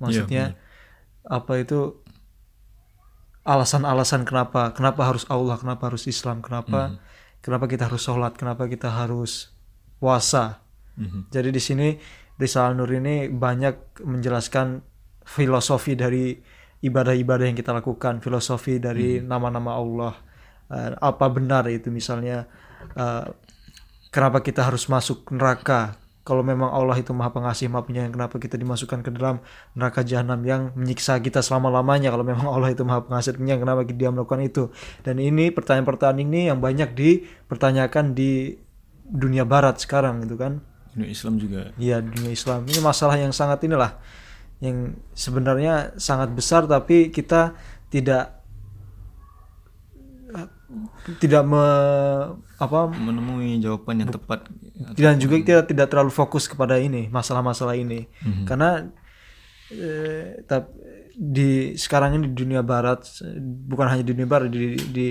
Maksudnya 0.00 0.56
apa 1.24 1.52
itu 1.56 2.02
alasan-alasan 3.42 4.22
kenapa 4.22 4.70
kenapa 4.70 5.02
harus 5.08 5.26
Allah 5.26 5.58
kenapa 5.58 5.90
harus 5.90 6.06
Islam 6.06 6.42
kenapa 6.42 6.94
kenapa 7.42 7.66
kita 7.66 7.90
harus 7.90 8.02
sholat 8.02 8.38
kenapa 8.38 8.70
kita 8.70 8.90
harus 8.90 9.50
puasa. 9.98 10.62
Mhm. 10.92 11.32
jadi 11.32 11.48
di 11.48 11.62
sini 11.62 11.88
Risal 12.42 12.74
Nur 12.74 12.90
ini 12.90 13.30
banyak 13.30 14.02
menjelaskan 14.02 14.82
filosofi 15.22 15.94
dari 15.94 16.34
ibadah-ibadah 16.82 17.46
yang 17.46 17.54
kita 17.54 17.70
lakukan, 17.70 18.18
filosofi 18.18 18.82
dari 18.82 19.22
nama-nama 19.22 19.78
Allah. 19.78 20.14
Eh, 20.72 20.90
apa 20.98 21.30
benar 21.30 21.70
itu 21.70 21.94
misalnya 21.94 22.50
eh, 22.98 23.26
kenapa 24.10 24.42
kita 24.42 24.66
harus 24.66 24.90
masuk 24.90 25.30
neraka? 25.30 26.02
Kalau 26.22 26.46
memang 26.46 26.70
Allah 26.70 27.02
itu 27.02 27.10
Maha 27.10 27.34
Pengasih, 27.34 27.66
Maha 27.66 27.82
Penyayang, 27.82 28.14
kenapa 28.14 28.38
kita 28.38 28.54
dimasukkan 28.54 29.02
ke 29.02 29.10
dalam 29.10 29.42
neraka 29.74 30.06
jahanam 30.06 30.38
yang 30.46 30.70
menyiksa 30.78 31.18
kita 31.18 31.42
selama-lamanya? 31.42 32.14
Kalau 32.14 32.22
memang 32.22 32.46
Allah 32.46 32.70
itu 32.70 32.86
Maha 32.86 33.02
Pengasih 33.02 33.42
Penyayang, 33.42 33.66
kenapa 33.66 33.82
dia 33.90 34.10
melakukan 34.14 34.38
itu? 34.38 34.70
Dan 35.02 35.18
ini 35.18 35.50
pertanyaan-pertanyaan 35.50 36.22
ini 36.22 36.40
yang 36.46 36.62
banyak 36.62 36.94
dipertanyakan 36.94 38.14
di 38.14 38.54
dunia 39.02 39.42
barat 39.42 39.82
sekarang 39.82 40.22
gitu 40.22 40.38
kan. 40.38 40.62
Dunia 40.92 41.08
Islam 41.08 41.34
juga. 41.36 41.72
Iya 41.76 41.98
dunia 41.98 42.30
Islam 42.30 42.64
ini 42.64 42.78
masalah 42.78 43.16
yang 43.16 43.32
sangat 43.32 43.60
inilah 43.62 43.96
yang 44.58 44.76
sebenarnya 45.12 45.74
sangat 45.96 46.30
besar 46.30 46.64
tapi 46.64 47.08
kita 47.08 47.56
tidak 47.88 48.40
tidak 51.12 51.42
me, 51.44 51.64
apa 52.56 52.88
Menemui 52.88 53.60
jawaban 53.60 54.00
yang 54.00 54.10
tepat. 54.10 54.48
dan 54.94 55.16
juga 55.16 55.36
kita 55.38 55.62
tidak 55.62 55.86
terlalu 55.86 56.08
fokus 56.08 56.48
kepada 56.48 56.76
ini 56.76 57.06
masalah-masalah 57.08 57.76
ini 57.76 58.08
Mhm. 58.18 58.44
karena 58.46 58.88
eh, 59.70 60.40
tap- 60.42 60.72
di 61.12 61.76
sekarang 61.76 62.16
ini 62.16 62.26
di 62.26 62.36
dunia 62.38 62.62
barat 62.62 63.04
bukan 63.62 63.84
hanya 63.86 64.00
di 64.00 64.10
dunia 64.10 64.24
barat 64.24 64.48
di 64.48 64.64
di 64.88 65.08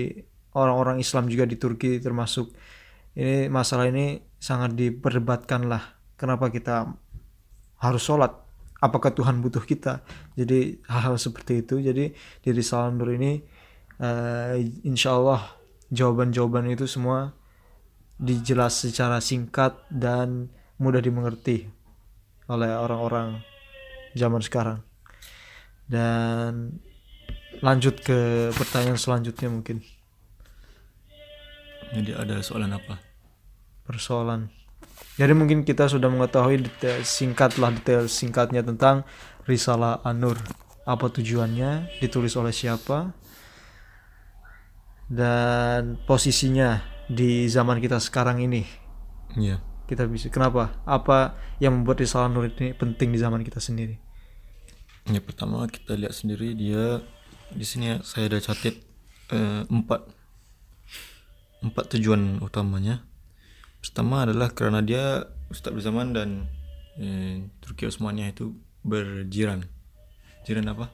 orang-orang 0.52 0.98
Islam 0.98 1.26
juga 1.26 1.44
di 1.44 1.54
Turki 1.54 1.98
termasuk 1.98 2.50
ini 3.12 3.52
masalah 3.52 3.88
ini 3.92 4.20
sangat 4.40 4.72
diperdebatkan 4.74 5.68
lah. 5.68 6.00
Kenapa 6.16 6.48
kita 6.48 6.90
harus 7.82 8.02
sholat? 8.02 8.32
Apakah 8.82 9.14
Tuhan 9.14 9.38
butuh 9.38 9.62
kita? 9.62 10.02
Jadi 10.34 10.82
hal-hal 10.90 11.14
seperti 11.20 11.62
itu. 11.62 11.78
Jadi 11.78 12.10
di 12.14 12.50
Risalah 12.50 12.90
Nur 12.90 13.14
ini 13.14 13.38
eh, 14.02 14.52
insya 14.82 15.14
Allah 15.14 15.44
jawaban-jawaban 15.92 16.72
itu 16.72 16.88
semua 16.90 17.36
dijelas 18.18 18.82
secara 18.82 19.22
singkat 19.22 19.76
dan 19.92 20.50
mudah 20.82 20.98
dimengerti 20.98 21.70
oleh 22.50 22.70
orang-orang 22.74 23.38
zaman 24.18 24.42
sekarang. 24.42 24.82
Dan 25.86 26.80
lanjut 27.62 28.02
ke 28.02 28.50
pertanyaan 28.56 28.98
selanjutnya 28.98 29.46
mungkin 29.52 29.84
Jadi 31.92 32.10
ada 32.16 32.40
soalan 32.40 32.72
apa? 32.74 33.12
persoalan. 33.86 34.50
Jadi 35.20 35.32
mungkin 35.36 35.66
kita 35.66 35.90
sudah 35.90 36.08
mengetahui 36.08 36.64
detail 36.64 37.04
singkatlah 37.04 37.70
detail 37.76 38.08
singkatnya 38.08 38.64
tentang 38.64 39.04
Risalah 39.44 40.00
An-Nur. 40.06 40.38
Apa 40.88 41.10
tujuannya? 41.12 42.00
Ditulis 42.00 42.34
oleh 42.38 42.54
siapa? 42.54 43.12
Dan 45.12 46.00
posisinya 46.08 46.80
di 47.10 47.44
zaman 47.50 47.82
kita 47.82 48.00
sekarang 48.00 48.40
ini. 48.40 48.64
Iya. 49.36 49.60
kita 49.82 50.08
bisa 50.08 50.32
kenapa? 50.32 50.80
Apa 50.88 51.36
yang 51.60 51.82
membuat 51.82 52.00
Risalah 52.00 52.32
Nur 52.32 52.48
ini 52.48 52.72
penting 52.72 53.12
di 53.12 53.18
zaman 53.20 53.44
kita 53.44 53.60
sendiri? 53.60 54.00
Ya 55.10 55.20
pertama 55.20 55.68
kita 55.68 55.98
lihat 55.98 56.16
sendiri 56.16 56.56
dia 56.56 57.02
di 57.52 57.66
sini 57.66 57.92
ya, 57.92 57.96
saya 58.00 58.32
ada 58.32 58.40
catat 58.40 58.72
eh, 59.34 59.62
empat 59.68 60.21
empat 61.62 61.96
tujuan 61.96 62.42
utamanya. 62.42 63.06
Pertama 63.82 64.26
adalah 64.26 64.50
karena 64.54 64.82
dia 64.82 65.26
Ustadz 65.50 65.74
berzaman 65.74 66.14
dan 66.14 66.28
eh, 66.98 67.46
Turki 67.62 67.86
Utsmaniyah 67.86 68.34
itu 68.34 68.54
berjiran. 68.82 69.66
Jiran 70.42 70.66
apa? 70.74 70.90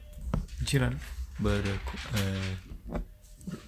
jiran 0.66 0.98
Ber 1.38 1.62
eh, 2.18 2.52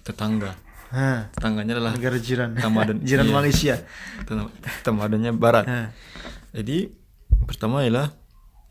tetangga. 0.05 0.53
Hah, 0.91 1.31
Tetangganya 1.31 1.79
adalah 1.79 1.95
negara 1.95 2.19
jiran 2.19 2.51
Ramadan. 2.59 2.99
jiran 3.07 3.31
Iya. 3.31 3.33
Malaysia 3.33 3.75
temadannya 4.83 5.31
barat. 5.31 5.63
Hah, 5.63 5.87
Jadi 6.51 6.91
pertama 7.47 7.87
ialah 7.87 8.11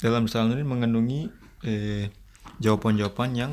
dalam 0.05 0.29
salam 0.29 0.53
ini 0.53 0.61
mengandungi 0.61 1.21
eh, 1.65 2.13
jawaban-jawaban 2.61 3.31
yang 3.33 3.53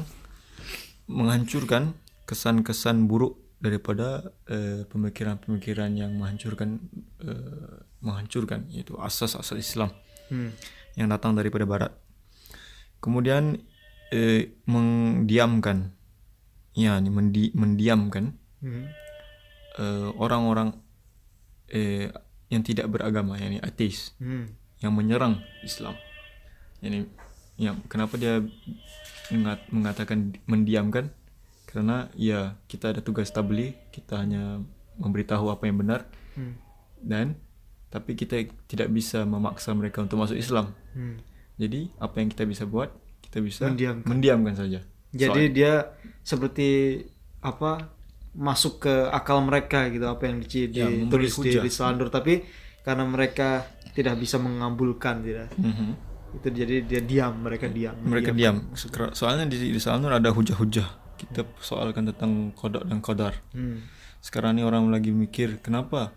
menghancurkan 1.07 1.95
kesan-kesan 2.27 3.07
buruk 3.07 3.39
daripada 3.57 4.21
eh, 4.45 4.85
pemikiran-pemikiran 4.85 5.89
yang 5.97 6.13
menghancurkan 6.13 6.77
eh, 7.25 7.77
menghancurkan 8.01 8.69
yaitu 8.69 8.93
asas-asas 9.01 9.57
Islam 9.57 9.89
Hmm. 10.27 10.51
yang 10.99 11.07
datang 11.07 11.39
daripada 11.39 11.63
Barat. 11.63 11.95
Kemudian 12.99 13.63
eh, 14.11 14.51
mendiamkan, 14.67 15.91
ya, 16.75 16.99
ini 16.99 17.09
mendi, 17.09 17.43
mendiamkan 17.55 18.35
Hmm. 18.59 18.91
eh, 19.79 20.09
orang-orang 20.19 20.75
eh, 21.71 22.11
yang 22.47 22.63
tidak 22.63 22.87
beragama, 22.87 23.35
yakni 23.39 23.59
ateis, 23.59 24.15
Hmm. 24.19 24.51
yang 24.79 24.95
menyerang 24.95 25.43
Islam. 25.63 25.95
Yani, 26.79 27.07
ya, 27.59 27.75
kenapa 27.87 28.15
dia 28.15 28.39
mengat, 29.33 29.63
mengatakan 29.71 30.35
mendiamkan? 30.47 31.11
Karena 31.67 32.07
ya 32.13 32.39
kita 32.63 32.89
ada 32.89 32.99
tugas 32.99 33.27
tabligh, 33.27 33.75
kita 33.89 34.17
hanya 34.17 34.63
memberitahu 34.95 35.47
apa 35.47 35.63
yang 35.63 35.77
benar 35.77 36.07
Hmm. 36.33 36.53
dan 36.97 37.33
tapi 37.87 38.13
kita 38.13 38.35
tidak 38.65 38.89
bisa 38.89 39.23
memaksa 39.23 39.71
mereka 39.71 39.99
untuk 39.99 40.17
masuk 40.17 40.35
Islam. 40.35 40.73
Hmm. 40.91 41.17
Jadi 41.55 41.89
apa 41.97 42.15
yang 42.15 42.29
kita 42.29 42.43
bisa 42.43 42.63
buat? 42.63 42.89
Kita 43.19 43.37
bisa 43.39 43.65
Mendiamkan. 43.65 44.05
mendiamkan 44.05 44.55
saja. 44.55 44.79
Jadi 45.09 45.49
dia 45.51 45.91
seperti 46.21 47.01
apa 47.39 47.89
masuk 48.31 48.79
ke 48.79 48.93
akal 49.09 49.41
mereka 49.41 49.87
gitu 49.87 50.05
apa 50.05 50.23
yang 50.23 50.37
di, 50.39 50.69
Ya, 50.69 50.85
ditulis 50.85 51.33
di, 51.33 51.37
hujah. 51.49 51.61
di 51.61 51.69
Salandur 51.69 52.07
tapi 52.07 52.45
karena 52.81 53.03
mereka 53.03 53.65
tidak 53.91 54.13
bisa 54.15 54.37
mengabulkan 54.37 55.19
tidak 55.19 55.49
Mhm. 55.53 55.89
itu 56.35 56.47
jadi 56.53 56.75
dia 56.83 57.01
diam 57.01 57.33
mereka 57.35 57.65
diam 57.67 57.97
Mereka 57.99 58.29
diam. 58.31 58.69
Sekera- 58.73 59.11
Soalnya 59.11 59.45
di, 59.45 59.57
di 59.67 59.79
Salnur 59.79 60.11
ada 60.11 60.29
hujah-hujah. 60.29 61.06
Kita 61.17 61.41
soalkan 61.59 62.05
tentang 62.05 62.31
kodok 62.53 62.85
dan 62.85 63.01
kodar. 63.01 63.33
Hmm. 63.51 63.83
Sekarang 64.19 64.53
ini 64.53 64.63
orang 64.63 64.87
lagi 64.87 65.09
mikir 65.09 65.57
kenapa 65.59 66.13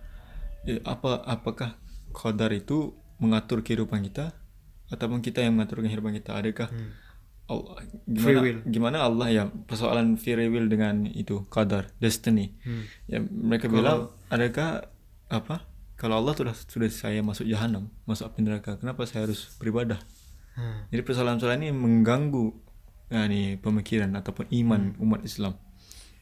eh, 0.62 0.80
apa 0.84 1.24
apakah 1.26 1.76
kodar 2.10 2.52
itu 2.52 2.92
mengatur 3.16 3.60
kehidupan 3.60 4.00
kita 4.02 4.32
ataupun 4.88 5.18
kita 5.18 5.40
yang 5.40 5.56
mengatur 5.56 5.80
kehidupan 5.80 6.12
kita? 6.14 6.34
Adakah 6.34 6.68
Allah, 7.46 7.82
Hmm. 7.82 8.14
Free 8.14 8.30
gimana 8.30 8.40
will. 8.40 8.58
gimana 8.64 8.96
Allah 9.02 9.26
ya 9.28 9.42
persoalan 9.66 10.14
free 10.14 10.46
will 10.46 10.66
dengan 10.66 11.02
itu 11.04 11.42
qadar 11.48 11.90
destiny 11.98 12.54
Hmm. 12.62 12.86
ya 13.04 13.18
mereka 13.20 13.66
bilang 13.66 13.98
adakah 14.28 14.86
apa 15.26 15.66
kalau 15.94 16.22
Allah 16.22 16.30
sudah 16.32 16.54
sudah 16.54 16.86
saya 16.86 17.18
masuk 17.20 17.44
jahanam 17.44 17.90
masuk 18.06 18.24
api 18.24 18.40
neraka 18.40 18.78
kenapa 18.78 19.02
saya 19.02 19.26
harus 19.26 19.50
beribadah 19.58 19.98
Hmm. 20.50 20.86
jadi 20.90 21.02
persoalan-persoalan 21.02 21.58
ini 21.60 21.70
mengganggu 21.70 22.54
ya, 23.10 23.26
nih, 23.26 23.58
pemikiran 23.58 24.10
ataupun 24.14 24.46
iman 24.54 24.94
Hmm. 24.94 25.02
umat 25.02 25.20
Islam 25.22 25.54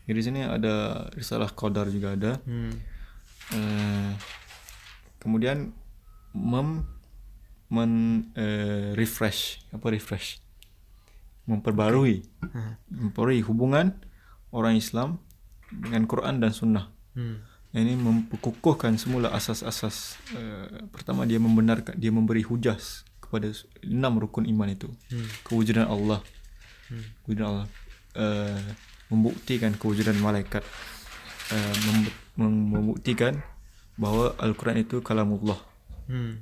jadi 0.05 0.17
di 0.17 0.25
sini 0.25 0.41
ada 0.43 0.75
risalah 1.13 1.53
qadar 1.53 1.87
juga 1.89 2.17
ada 2.17 2.33
Hmm. 2.43 2.73
Eh, 3.49 4.13
kemudian 5.19 5.73
mem 6.31 6.85
men 7.69 7.93
eh, 8.35 8.93
refresh 8.93 9.65
apa 9.71 9.89
refresh 9.89 10.41
memperbarui 11.45 12.25
Hmm. 12.41 12.77
memperbarui 12.89 13.41
hubungan 13.43 13.93
orang 14.51 14.77
Islam 14.77 15.21
dengan 15.69 16.05
Quran 16.05 16.41
dan 16.41 16.53
Sunnah 16.53 16.89
Hmm. 17.13 17.41
ini 17.73 17.97
memperkukuhkan 17.97 18.97
semula 18.97 19.33
asas-asas 19.33 20.17
eh, 20.33 20.89
pertama 20.89 21.25
dia 21.25 21.37
membenarkan 21.37 21.97
dia 21.97 22.09
memberi 22.09 22.41
hujah 22.41 22.77
kepada 23.19 23.53
enam 23.83 24.17
rukun 24.19 24.45
iman 24.47 24.69
itu 24.69 24.89
Hmm. 25.09 25.29
kewujudan 25.45 25.85
Allah 25.85 26.21
Hmm. 26.89 27.05
Allah 27.45 27.67
eh, 28.15 28.61
membuktikan 29.09 29.73
kewujudan 29.73 30.17
malaikat 30.19 30.65
eh, 31.51 31.75
mem- 31.85 32.15
mem- 32.35 32.69
membuktikan 32.73 33.41
bahwa 33.97 34.33
Al-Quran 34.37 34.79
itu 34.79 35.01
kalamullah 35.01 35.59
Hmm. 36.09 36.41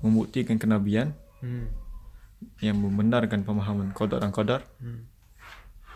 membuktikan 0.00 0.58
kenabian 0.58 1.14
Hmm. 1.38 1.70
yang 2.58 2.76
membenarkan 2.76 3.42
pemahaman 3.42 3.90
qadar 3.90 4.18
dan 4.18 4.30
qadar 4.30 4.60
Hmm. 4.78 5.06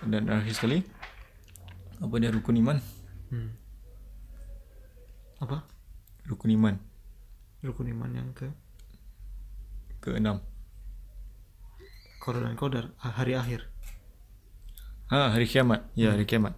dan 0.07 0.29
akhir 0.29 0.55
sekali 0.55 0.79
apa 1.99 2.15
dia 2.17 2.31
rukun 2.31 2.57
iman 2.57 2.79
Hmm. 3.29 3.51
apa 5.39 5.67
rukun 6.25 6.55
iman 6.55 6.75
rukun 7.61 7.91
iman 7.91 8.11
yang 8.13 8.31
ke 8.33 8.47
keenam 9.99 10.39
kodar 12.19 12.43
dan 12.45 12.55
kodar 12.55 12.85
ah, 12.99 13.11
hari 13.13 13.35
akhir 13.35 13.67
ah 15.09 15.33
hari 15.33 15.49
kiamat 15.49 15.89
ya 15.97 16.13
hari 16.13 16.25
kiamat 16.25 16.53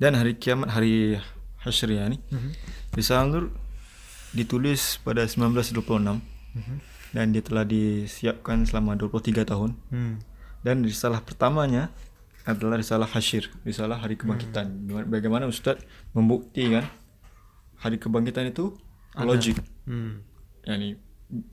dan 0.00 0.16
hari 0.16 0.36
kiamat 0.36 0.72
hari 0.72 1.18
hasyr 1.62 1.90
ya 1.94 2.08
ni. 2.08 2.18
Risalah 2.92 3.28
Nur 3.28 3.44
ditulis 4.32 4.96
pada 5.00 5.28
1926 5.28 6.20
Mhm. 6.56 6.76
dan 7.12 7.32
dia 7.32 7.40
telah 7.44 7.64
disiapkan 7.64 8.64
selama 8.64 8.96
23 8.96 9.44
tahun 9.44 9.76
Hmm. 9.92 10.16
dan 10.64 10.80
risalah 10.80 11.20
pertamanya 11.20 11.92
adalah 12.44 12.80
risalah 12.80 13.04
hasyir 13.06 13.52
risalah 13.62 14.00
hari 14.00 14.16
kebangkitan 14.16 14.88
Hmm. 14.88 15.08
bagaimana 15.08 15.44
ustaz 15.44 15.76
membuktikan 16.12 16.88
hari 17.76 17.96
kebangkitan 17.96 18.48
itu 18.48 18.72
logik 19.14 19.60
Hmm. 19.84 20.24
yani 20.64 20.96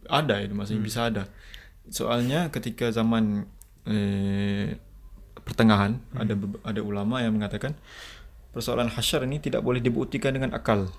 ada 0.07 0.39
itu 0.39 0.55
maksudnya 0.55 0.79
bisa 0.81 0.99
ada 1.07 1.23
soalnya 1.91 2.47
ketika 2.49 2.87
zaman 2.91 3.43
eh, 3.83 4.79
pertengahan 5.41 5.97
ada 6.13 6.33
be- 6.33 6.59
ada 6.61 6.79
ulama 6.79 7.19
yang 7.19 7.33
mengatakan 7.33 7.75
persoalan 8.49 8.87
hasyar 8.87 9.23
ini 9.23 9.37
tidak 9.37 9.61
boleh 9.61 9.79
dibuktikan 9.79 10.31
dengan 10.31 10.51
akal. 10.51 10.89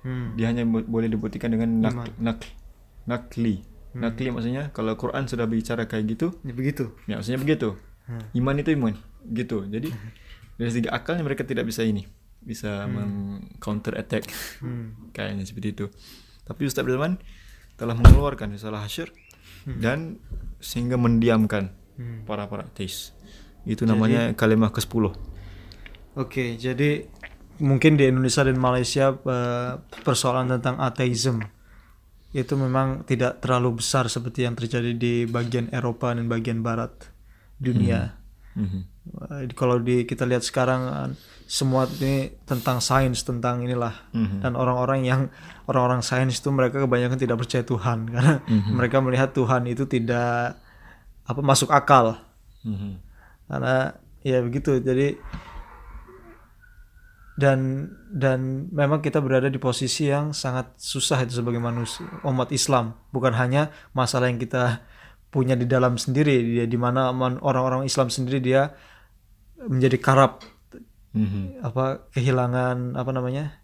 Hmm. 0.00 0.34
dia 0.34 0.46
hanya 0.46 0.62
bo- 0.62 0.86
boleh 0.86 1.06
dibuktikan 1.06 1.50
dengan 1.50 1.82
nak, 1.82 2.14
nak 2.16 2.38
nakli. 3.04 3.66
Nakli 3.92 4.30
maksudnya 4.30 4.70
kalau 4.70 4.94
Quran 4.94 5.24
sudah 5.24 5.44
bicara 5.44 5.84
kayak 5.84 6.04
gitu 6.08 6.36
Ya, 6.40 6.52
begitu. 6.52 6.94
ya 7.04 7.16
maksudnya 7.16 7.40
begitu. 7.40 7.74
Hmm. 8.04 8.22
iman 8.34 8.54
itu 8.56 8.70
iman 8.72 8.94
gitu. 9.28 9.66
Jadi 9.66 9.90
dari 10.54 10.70
segi 10.70 10.86
akalnya 10.86 11.20
mereka 11.20 11.42
tidak 11.42 11.64
bisa 11.64 11.82
ini 11.82 12.06
bisa 12.38 12.86
counter 13.58 13.96
attack. 13.96 14.30
Hmm. 14.60 15.10
kayaknya 15.10 15.42
seperti 15.42 15.74
itu. 15.74 15.86
Tapi 16.42 16.62
Ustaz 16.64 16.80
Abdurrahman 16.80 17.18
telah 17.74 17.92
mengeluarkan 17.94 18.52
risalah 18.52 18.80
hasyir 18.80 19.10
dan 19.66 20.22
sehingga 20.58 20.94
mendiamkan 20.94 21.74
Hmm. 21.96 22.22
para 22.22 22.44
para 22.44 22.62
ateis 22.62 23.15
itu 23.66 23.82
namanya 23.84 24.32
kalimat 24.32 24.70
ke-10 24.70 25.12
Oke, 26.16 26.56
jadi 26.56 27.04
mungkin 27.58 27.96
di 27.96 28.08
Indonesia 28.08 28.40
dan 28.40 28.56
Malaysia 28.56 29.12
eh, 29.12 29.72
persoalan 30.00 30.48
tentang 30.48 30.80
ateisme 30.80 31.44
itu 32.32 32.52
memang 32.52 33.04
tidak 33.04 33.40
terlalu 33.40 33.80
besar 33.80 34.08
seperti 34.08 34.44
yang 34.44 34.52
terjadi 34.52 34.92
di 34.92 35.24
bagian 35.24 35.68
Eropa 35.68 36.12
dan 36.12 36.24
bagian 36.26 36.60
Barat 36.60 36.92
dunia. 37.56 38.16
Mhm. 38.54 38.80
Eh, 39.28 39.44
Kalau 39.52 39.76
di 39.76 40.04
kita 40.04 40.24
lihat 40.24 40.40
sekarang 40.40 40.82
eh, 40.84 41.08
semua 41.44 41.84
ini 41.86 42.32
tentang 42.42 42.80
sains 42.80 43.20
tentang 43.20 43.60
inilah 43.60 43.92
Mhm. 44.10 44.40
dan 44.40 44.52
orang-orang 44.52 45.04
yang 45.04 45.20
orang-orang 45.64 46.00
sains 46.00 46.36
itu 46.36 46.48
mereka 46.48 46.80
kebanyakan 46.80 47.16
tidak 47.16 47.38
percaya 47.38 47.62
Tuhan 47.62 47.98
karena 48.12 48.40
mereka 48.72 48.98
melihat 48.98 49.30
Tuhan 49.30 49.68
itu 49.68 49.84
tidak 49.84 50.56
apa 51.22 51.40
masuk 51.40 51.68
akal 51.70 52.18
Mhm. 52.64 53.04
Karena 53.46 53.94
ya 54.22 54.38
begitu. 54.42 54.78
Jadi 54.78 55.16
dan 57.36 57.92
dan 58.08 58.72
memang 58.72 59.04
kita 59.04 59.20
berada 59.20 59.52
di 59.52 59.60
posisi 59.60 60.08
yang 60.08 60.32
sangat 60.32 60.72
susah 60.80 61.20
itu 61.20 61.36
sebagai 61.36 61.60
manusia 61.60 62.08
umat 62.24 62.48
Islam. 62.48 62.96
Bukan 63.12 63.36
hanya 63.36 63.68
masalah 63.92 64.32
yang 64.32 64.40
kita 64.40 64.80
punya 65.28 65.52
di 65.52 65.68
dalam 65.68 66.00
sendiri. 66.00 66.32
Dia 66.56 66.64
di 66.64 66.80
mana 66.80 67.12
man- 67.12 67.36
orang-orang 67.44 67.84
Islam 67.84 68.08
sendiri 68.08 68.40
dia 68.40 68.72
menjadi 69.60 70.00
karap 70.00 70.40
Mhm. 71.16 71.64
apa 71.64 72.08
kehilangan 72.12 72.92
apa 72.92 73.08
namanya 73.08 73.56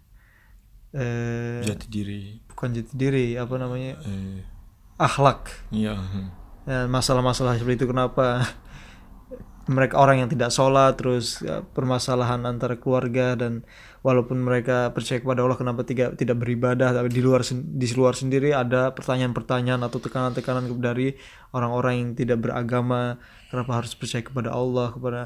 eh 0.89 1.61
jati 1.61 1.85
diri. 1.85 2.41
bukan 2.49 2.73
jati 2.73 2.93
diri 2.93 3.37
apa 3.37 3.57
namanya 3.57 3.97
eh. 4.05 4.41
akhlak. 4.97 5.49
Iya 5.69 5.97
mhm. 5.97 6.25
Ya, 6.63 6.87
masalah-masalah 6.87 7.57
seperti 7.59 7.83
itu 7.83 7.91
kenapa 7.91 8.45
mereka 9.63 9.95
orang 9.95 10.19
yang 10.19 10.29
tidak 10.31 10.51
sholat 10.51 10.99
terus 10.99 11.39
ya, 11.39 11.63
permasalahan 11.63 12.43
antara 12.43 12.75
keluarga 12.75 13.39
dan 13.39 13.63
walaupun 14.03 14.43
mereka 14.43 14.91
percaya 14.91 15.23
kepada 15.23 15.39
Allah 15.39 15.55
kenapa 15.55 15.87
tidak 15.87 16.19
tidak 16.19 16.43
beribadah 16.43 16.91
tapi 16.91 17.07
di 17.07 17.23
luar 17.23 17.47
di 17.55 17.87
luar 17.95 18.11
sendiri 18.11 18.51
ada 18.51 18.91
pertanyaan-pertanyaan 18.91 19.79
atau 19.87 20.03
tekanan-tekanan 20.03 20.67
dari 20.83 21.15
orang-orang 21.55 21.93
yang 21.95 22.09
tidak 22.11 22.43
beragama 22.43 23.15
kenapa 23.47 23.79
harus 23.79 23.95
percaya 23.95 24.19
kepada 24.19 24.51
Allah 24.51 24.91
kepada 24.91 25.21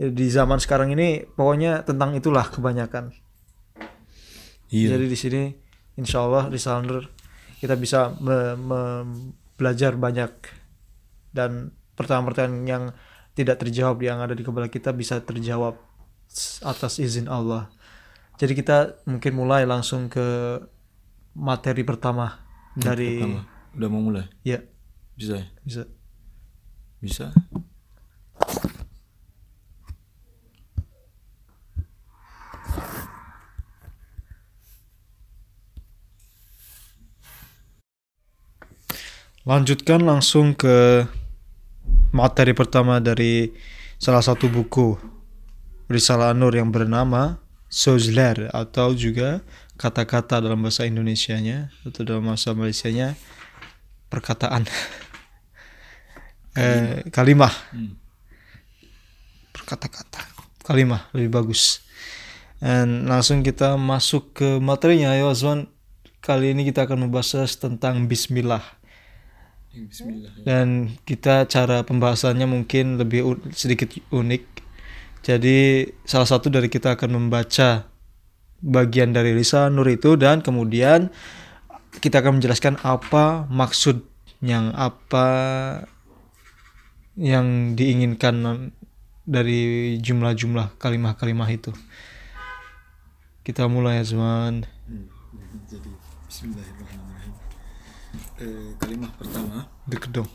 ya, 0.00 0.08
di 0.08 0.26
zaman 0.32 0.56
sekarang 0.56 0.96
ini 0.96 1.28
pokoknya 1.28 1.84
tentang 1.84 2.16
itulah 2.16 2.48
kebanyakan. 2.48 3.12
Iya. 4.72 4.96
Jadi 4.96 5.06
di 5.08 5.18
sini 5.18 5.42
insya 6.00 6.24
Allah 6.24 6.48
di 6.48 6.56
Salander 6.56 7.04
kita 7.58 7.74
bisa 7.74 8.14
me- 8.22 8.56
me- 8.56 9.34
belajar 9.58 9.98
banyak. 9.98 10.30
Dan 11.34 11.74
pertanyaan-pertanyaan 11.98 12.64
yang 12.64 12.84
tidak 13.38 13.62
terjawab 13.62 14.02
yang 14.02 14.18
ada 14.18 14.34
di 14.34 14.42
kepala 14.42 14.66
kita 14.66 14.90
bisa 14.90 15.22
terjawab 15.22 15.78
atas 16.66 16.98
izin 16.98 17.30
Allah. 17.30 17.70
Jadi 18.34 18.58
kita 18.58 18.98
mungkin 19.06 19.32
mulai 19.38 19.62
langsung 19.62 20.10
ke 20.10 20.58
materi 21.38 21.86
pertama 21.86 22.42
dari 22.74 23.22
Pertama, 23.22 23.46
udah 23.78 23.88
mau 23.90 24.02
mulai. 24.02 24.26
ya 24.42 24.58
Bisa 25.14 25.38
ya? 25.38 25.46
bisa. 25.62 25.82
Bisa. 26.98 27.30
Lanjutkan 39.48 40.04
langsung 40.04 40.52
ke 40.52 41.08
materi 42.14 42.56
pertama 42.56 42.98
dari 42.98 43.52
salah 44.00 44.22
satu 44.24 44.48
buku 44.48 44.96
Risalah 45.88 46.36
Nur 46.36 46.52
yang 46.52 46.68
bernama 46.68 47.40
Sozler 47.68 48.52
atau 48.52 48.92
juga 48.92 49.40
kata-kata 49.80 50.44
dalam 50.44 50.60
bahasa 50.60 50.84
Indonesianya 50.84 51.72
atau 51.88 52.04
dalam 52.04 52.28
bahasa 52.28 52.52
Malaysianya 52.52 53.16
perkataan. 54.08 54.64
Eh, 56.58 57.06
kalimah. 57.14 57.54
Hmm. 57.70 57.94
berkata-kata 59.54 60.26
kalimah 60.66 61.06
lebih 61.14 61.30
bagus. 61.30 61.86
Dan 62.58 63.06
langsung 63.06 63.46
kita 63.46 63.78
masuk 63.78 64.34
ke 64.34 64.58
materinya. 64.58 65.14
Ya 65.14 65.30
Azwan. 65.30 65.70
Kali 66.18 66.50
ini 66.50 66.66
kita 66.66 66.82
akan 66.82 67.06
membahas 67.06 67.54
tentang 67.62 68.10
Bismillah 68.10 68.77
Bismillah. 69.86 70.32
ya. 70.34 70.42
dan 70.42 70.98
kita 71.06 71.46
cara 71.46 71.86
pembahasannya 71.86 72.50
mungkin 72.50 72.98
lebih 72.98 73.38
sedikit 73.54 73.94
unik 74.10 74.42
jadi 75.22 75.88
salah 76.02 76.26
satu 76.26 76.50
dari 76.50 76.66
kita 76.66 76.98
akan 76.98 77.10
membaca 77.14 77.86
bagian 78.58 79.14
dari 79.14 79.34
Risa 79.34 79.70
Nur 79.70 79.86
itu 79.86 80.18
dan 80.18 80.42
kemudian 80.42 81.14
kita 82.02 82.22
akan 82.22 82.42
menjelaskan 82.42 82.74
apa 82.82 83.46
maksud 83.50 84.02
yang 84.42 84.70
apa 84.74 85.26
yang 87.18 87.74
diinginkan 87.74 88.70
dari 89.26 89.98
jumlah-jumlah 89.98 90.78
kalimah-kalimah 90.78 91.50
itu. 91.50 91.74
Kita 93.42 93.66
mulai. 93.66 94.00
Hmm. 94.06 94.64
Jadi 95.68 95.90
Bismillahirrahmanirrahim. 96.28 96.77
Eh, 98.38 98.70
kalimat 98.78 99.10
pertama 99.18 99.66
Deket 99.90 100.14
dong. 100.14 100.30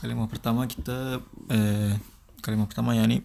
kalimat 0.00 0.28
pertama 0.28 0.64
kita 0.64 1.20
eh, 1.52 1.92
kalimat 2.40 2.68
pertama 2.68 2.96
ya 2.96 3.04
ini 3.04 3.20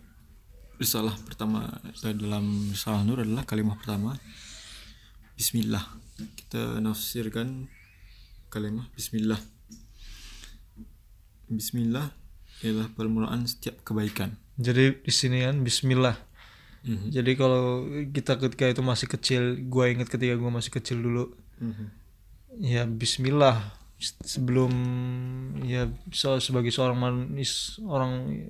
risalah 0.75 1.15
pertama 1.23 1.67
eh, 1.87 2.15
dalam 2.15 2.71
risalah 2.71 3.03
nur 3.07 3.23
adalah 3.23 3.47
kalimat 3.47 3.79
pertama 3.79 4.19
Bismillah 5.39 5.83
kita 6.35 6.83
nafsirkan 6.83 7.71
kalimat 8.51 8.91
Bismillah 8.95 9.39
Bismillah 11.47 12.11
ialah 12.59 12.91
permulaan 12.91 13.47
setiap 13.47 13.87
kebaikan 13.87 14.35
Jadi 14.59 14.99
di 14.99 15.13
sini 15.15 15.47
kan 15.47 15.63
Bismillah. 15.63 16.15
Mhm. 16.79 17.07
Jadi 17.11 17.31
kalau 17.39 17.87
kita 18.11 18.35
ketika 18.39 18.67
itu 18.67 18.83
masih 18.83 19.07
kecil, 19.07 19.43
gua 19.67 19.87
ingat 19.91 20.07
ketika 20.07 20.35
gua 20.35 20.51
masih 20.51 20.71
kecil 20.71 20.99
dulu, 20.99 21.31
Mhm. 21.59 21.98
Ya 22.57 22.87
Bismillah. 22.89 23.77
Sebelum 24.23 24.71
ya 25.67 25.91
sebagai 26.15 26.71
seorang 26.71 26.95
manis 26.95 27.75
orang 27.83 28.47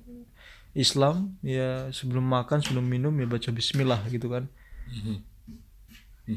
Islam 0.78 1.34
ya 1.42 1.90
sebelum 1.90 2.22
makan 2.22 2.62
sebelum 2.62 2.86
minum 2.86 3.10
ya 3.18 3.26
baca 3.26 3.50
Bismillah 3.50 4.00
gitu 4.08 4.30
kan. 4.30 4.46
Mhm. 4.90 5.18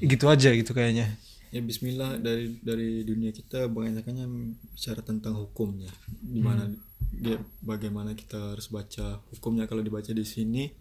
gitu 0.10 0.26
aja 0.26 0.49
gitu 0.58 0.73
kayaknya. 0.73 1.13
Ya 1.54 1.62
Bismillah 1.62 2.17
dari 2.17 2.58
dari 2.65 3.06
dunia 3.06 3.30
kita 3.30 3.69
kebanyakannya 3.69 4.26
bicara 4.73 5.06
tentang 5.06 5.38
hukumnya. 5.38 5.93
Di 6.26 6.41
mana 6.41 6.65
dia 7.13 7.38
bagaimana 7.62 8.17
kita 8.17 8.58
harus 8.58 8.65
baca 8.73 9.21
hukumnya. 9.30 9.69
Kalau 9.69 9.86
dibaca 9.86 10.10
di 10.10 10.26
sini 10.26 10.73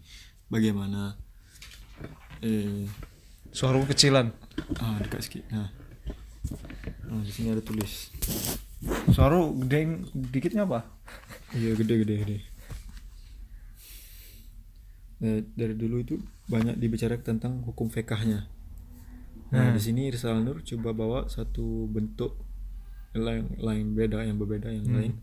bagaimana? 0.49 1.13
Eh 2.41 2.89
suara 3.53 3.77
kecilan 3.85 4.33
ah 4.81 4.97
dekat 4.97 5.29
sedikit 5.29 5.45
nah 5.53 5.69
Ah, 7.05 7.21
di 7.21 7.29
sini 7.29 7.49
ada 7.49 7.61
tulis. 7.61 8.11
Suara 9.09 9.37
gede 9.63 10.01
dikitnya 10.11 10.65
apa? 10.65 10.83
Iya 11.51 11.71
gede 11.73 12.03
gede 12.03 12.15
gede. 12.19 12.37
Eh, 15.23 15.39
dari 15.55 15.71
dulu 15.73 16.03
itu 16.03 16.19
banyak 16.45 16.75
dibicarakan 16.75 17.23
tentang 17.39 17.53
hukum 17.63 17.87
fikahnya 17.87 18.43
nah 19.47 19.69
Hmm. 19.69 19.77
di 19.77 19.79
sini 19.79 20.09
Risalah 20.09 20.41
Nur 20.41 20.59
coba 20.59 20.91
bawa 20.91 21.19
satu 21.29 21.85
bentuk 21.85 22.35
lain 23.13 23.53
lain 23.55 23.93
beda 23.93 24.25
yang 24.25 24.35
berbeda 24.35 24.67
yang 24.67 24.83
Hmm. 24.83 24.97
lain. 24.97 25.13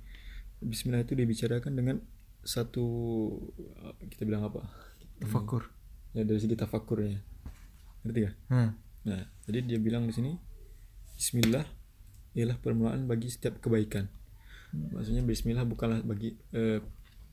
Bismillah 0.62 1.02
itu 1.02 1.12
dibicarakan 1.12 1.74
dengan 1.74 1.96
satu 2.40 2.87
kita 4.06 4.22
bilang 4.22 4.46
apa? 4.46 4.70
Tafakur. 5.18 5.66
Ya 6.14 6.22
dari 6.22 6.38
segi 6.38 6.54
tafakurnya. 6.54 7.18
Ngerti 8.00 8.18
gak? 8.22 8.35
hmm. 8.48 8.70
Nah, 9.02 9.20
jadi 9.44 9.59
dia 9.66 9.78
bilang 9.83 10.06
di 10.06 10.14
sini 10.14 10.33
Bismillah 11.20 11.68
ialah 12.33 12.56
permulaan 12.56 13.04
bagi 13.04 13.28
setiap 13.28 13.61
kebaikan. 13.61 14.09
Maksudnya 14.72 15.20
Bismillah 15.20 15.68
bukanlah 15.68 16.00
bagi 16.00 16.33
eh, 16.50 16.80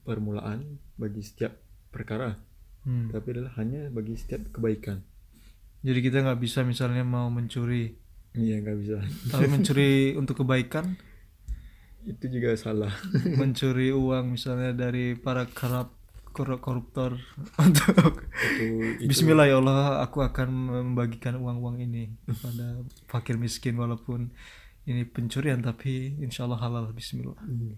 permulaan 0.04 0.60
bagi 0.94 1.24
setiap 1.24 1.56
perkara, 1.88 2.36
Hmm. 2.84 3.08
tapi 3.10 3.32
adalah 3.32 3.52
hanya 3.56 3.88
bagi 3.88 4.16
setiap 4.16 4.48
kebaikan. 4.50 5.04
jadi 5.78 6.00
kita 6.00 6.18
nggak 6.20 6.40
bisa 6.42 6.64
misalnya 6.64 7.04
mau 7.04 7.28
mencuri 7.28 7.96
Iya 8.32 8.60
nggak 8.60 8.78
bisa. 8.78 8.98
tapi 9.28 9.46
mencuri 9.46 9.92
untuk 10.16 10.40
kebaikan 10.40 10.96
Itu 12.04 12.28
juga 12.28 12.56
salah. 12.56 12.92
mencuri 13.36 13.92
uang 13.92 14.34
misalnya 14.34 14.72
dari 14.74 15.16
para 15.16 15.44
kerap 15.46 15.97
koruptor 16.62 17.18
untuk 17.66 18.30
itu, 18.54 19.02
itu 19.02 19.10
Bismillah 19.10 19.50
ya 19.50 19.58
Allah 19.58 20.06
aku 20.06 20.22
akan 20.22 20.48
membagikan 20.94 21.42
uang-uang 21.42 21.82
ini 21.82 22.14
kepada 22.30 22.86
fakir 23.10 23.42
miskin 23.42 23.74
walaupun 23.82 24.30
ini 24.86 25.04
pencurian 25.04 25.60
tapi 25.66 26.22
insya 26.22 26.46
Allah 26.46 26.62
halal 26.62 26.94
Bismillah 26.94 27.34
Hmm. 27.42 27.74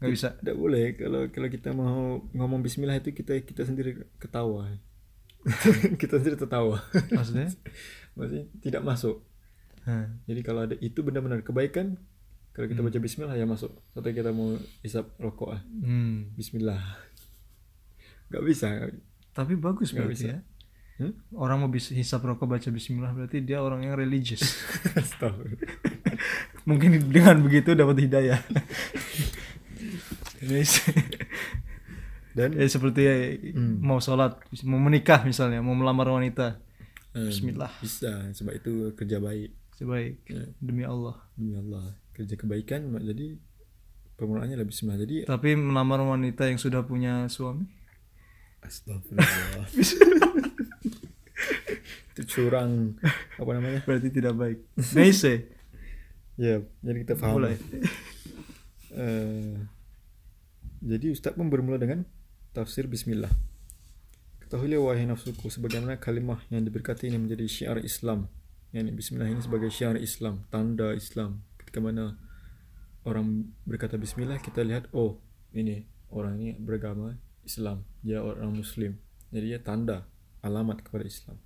nggak 0.00 0.10
bisa 0.16 0.28
Tidak 0.40 0.56
boleh 0.56 0.96
kalau 0.96 1.28
kalau 1.30 1.48
kita 1.52 1.70
mau 1.76 2.24
ngomong 2.34 2.64
Bismillah 2.64 2.98
itu 2.98 3.14
kita 3.14 3.36
kita 3.44 3.68
sendiri 3.68 4.00
ketawa. 4.16 4.66
kita 6.00 6.20
sendiri 6.20 6.36
tertawa. 6.40 6.80
maksudnya 7.12 7.52
Maksudnya 8.16 8.44
tidak 8.60 8.82
masuk. 8.84 9.24
Hah. 9.88 10.08
Jadi 10.28 10.40
kalau 10.44 10.68
ada 10.68 10.76
itu 10.76 11.00
benar-benar 11.00 11.40
kebaikan, 11.40 11.96
kalau 12.52 12.66
kita 12.68 12.80
baca 12.84 12.98
Bismillah 13.00 13.36
ya 13.36 13.46
masuk. 13.48 13.72
Atau 13.96 14.12
kita 14.12 14.32
mau 14.32 14.56
isap 14.84 15.16
rokok 15.16 15.56
ah, 15.56 15.62
hmm. 15.64 16.36
Bismillah. 16.36 16.80
Gak 18.30 18.44
bisa. 18.44 18.66
tapi 19.30 19.54
bagus 19.54 19.90
berarti 19.90 20.14
bisa. 20.16 20.28
ya 20.28 20.40
Hmm? 20.96 21.16
orang 21.32 21.56
mau 21.58 21.72
bisa 21.72 21.90
hisap 21.90 22.20
rokok 22.20 22.44
baca 22.46 22.68
Bismillah 22.68 23.10
berarti 23.10 23.40
dia 23.40 23.58
orang 23.58 23.82
yang 23.82 23.96
religius 23.96 24.44
mungkin 26.68 27.08
dengan 27.08 27.40
begitu 27.40 27.72
dapat 27.72 28.04
hidayah 28.04 28.36
Dan 32.30 32.52
ya 32.52 32.62
seperti 32.64 33.02
Hmm. 33.50 33.80
mau 33.80 33.98
sholat 33.98 34.38
mau 34.62 34.78
menikah 34.78 35.24
misalnya 35.24 35.58
mau 35.58 35.72
melamar 35.72 36.06
wanita 36.10 36.60
eh, 37.10 37.26
Bismillah. 37.26 37.72
Bisa, 37.80 38.30
sebab 38.30 38.54
itu 38.54 38.72
kerja 38.94 39.18
baik 39.18 39.50
sebaik 39.74 40.20
Ya. 40.28 40.44
demi 40.60 40.84
Allah 40.84 41.16
demi 41.32 41.56
Allah. 41.56 41.96
Kerja 42.12 42.36
kebaikan 42.36 42.92
jadi 43.00 43.40
permulaannya 44.14 44.54
adalah 44.54 44.68
Bismillah. 44.68 45.00
Jadi 45.00 45.16
Tapi 45.24 45.48
melamar 45.56 46.04
wanita 46.04 46.44
yang 46.44 46.60
sudah 46.60 46.84
punya 46.84 47.24
suami? 47.26 47.64
Astagfirullah. 48.60 49.66
itu 52.10 52.22
curang 52.36 53.00
apa 53.40 53.50
namanya? 53.56 53.80
Berarti 53.88 54.08
tidak 54.12 54.36
baik. 54.36 54.58
Nice. 54.92 55.48
Ya, 56.36 56.60
jadi 56.84 56.98
kita 57.04 57.14
paham. 57.16 57.40
Mulai. 57.40 57.56
Eh, 58.90 59.54
jadi 60.82 61.14
Ustaz 61.14 61.38
pun 61.38 61.46
bermula 61.46 61.78
dengan 61.78 62.02
tafsir 62.50 62.90
Bismillah. 62.90 63.30
Ketahuilah 64.42 64.82
wahai 64.82 65.06
nafsuku 65.06 65.46
sebagaimana 65.46 66.02
kalimah 66.02 66.42
yang 66.50 66.66
diberkati 66.66 67.06
ini 67.06 67.22
menjadi 67.22 67.46
syiar 67.46 67.78
Islam. 67.86 68.26
Yani 68.74 68.90
Bismillah 68.90 69.30
ini 69.30 69.38
sebagai 69.38 69.70
syiar 69.70 69.94
Islam, 69.94 70.42
tanda 70.50 70.90
Islam. 70.90 71.46
Ketika 71.54 71.78
mana 71.78 72.18
orang 73.06 73.54
berkata 73.62 73.94
Bismillah, 73.94 74.42
kita 74.42 74.66
lihat 74.66 74.90
oh 74.90 75.22
ini 75.54 75.86
orang 76.10 76.42
ini 76.42 76.58
beragama 76.58 77.14
Islam, 77.44 77.84
dia 78.04 78.20
orang 78.20 78.52
Muslim. 78.52 78.96
Jadi 79.30 79.46
dia 79.54 79.60
tanda, 79.62 80.04
alamat 80.42 80.82
kepada 80.82 81.04
Islam. 81.06 81.36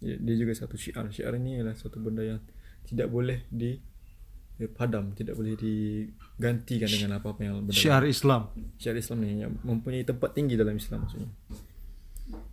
Jadi 0.00 0.16
dia 0.20 0.34
juga 0.36 0.52
satu 0.56 0.76
syiar. 0.76 1.08
Syiar 1.12 1.36
ini 1.36 1.60
adalah 1.60 1.76
satu 1.76 2.00
benda 2.00 2.24
yang 2.24 2.40
tidak 2.84 3.08
boleh 3.12 3.44
di 3.52 3.76
eh, 4.60 4.70
padam, 4.70 5.12
tidak 5.12 5.36
boleh 5.36 5.56
digantikan 5.56 6.88
dengan 6.88 7.20
apa-apa 7.20 7.40
yang 7.44 7.54
berbeda. 7.64 7.76
Syiar 7.76 8.04
Islam. 8.04 8.52
Syiar 8.80 8.96
Islam 8.96 9.18
ni 9.24 9.44
yang 9.44 9.52
mempunyai 9.64 10.04
tempat 10.04 10.32
tinggi 10.36 10.56
dalam 10.56 10.76
Islam 10.76 11.04
maksudnya. 11.04 11.30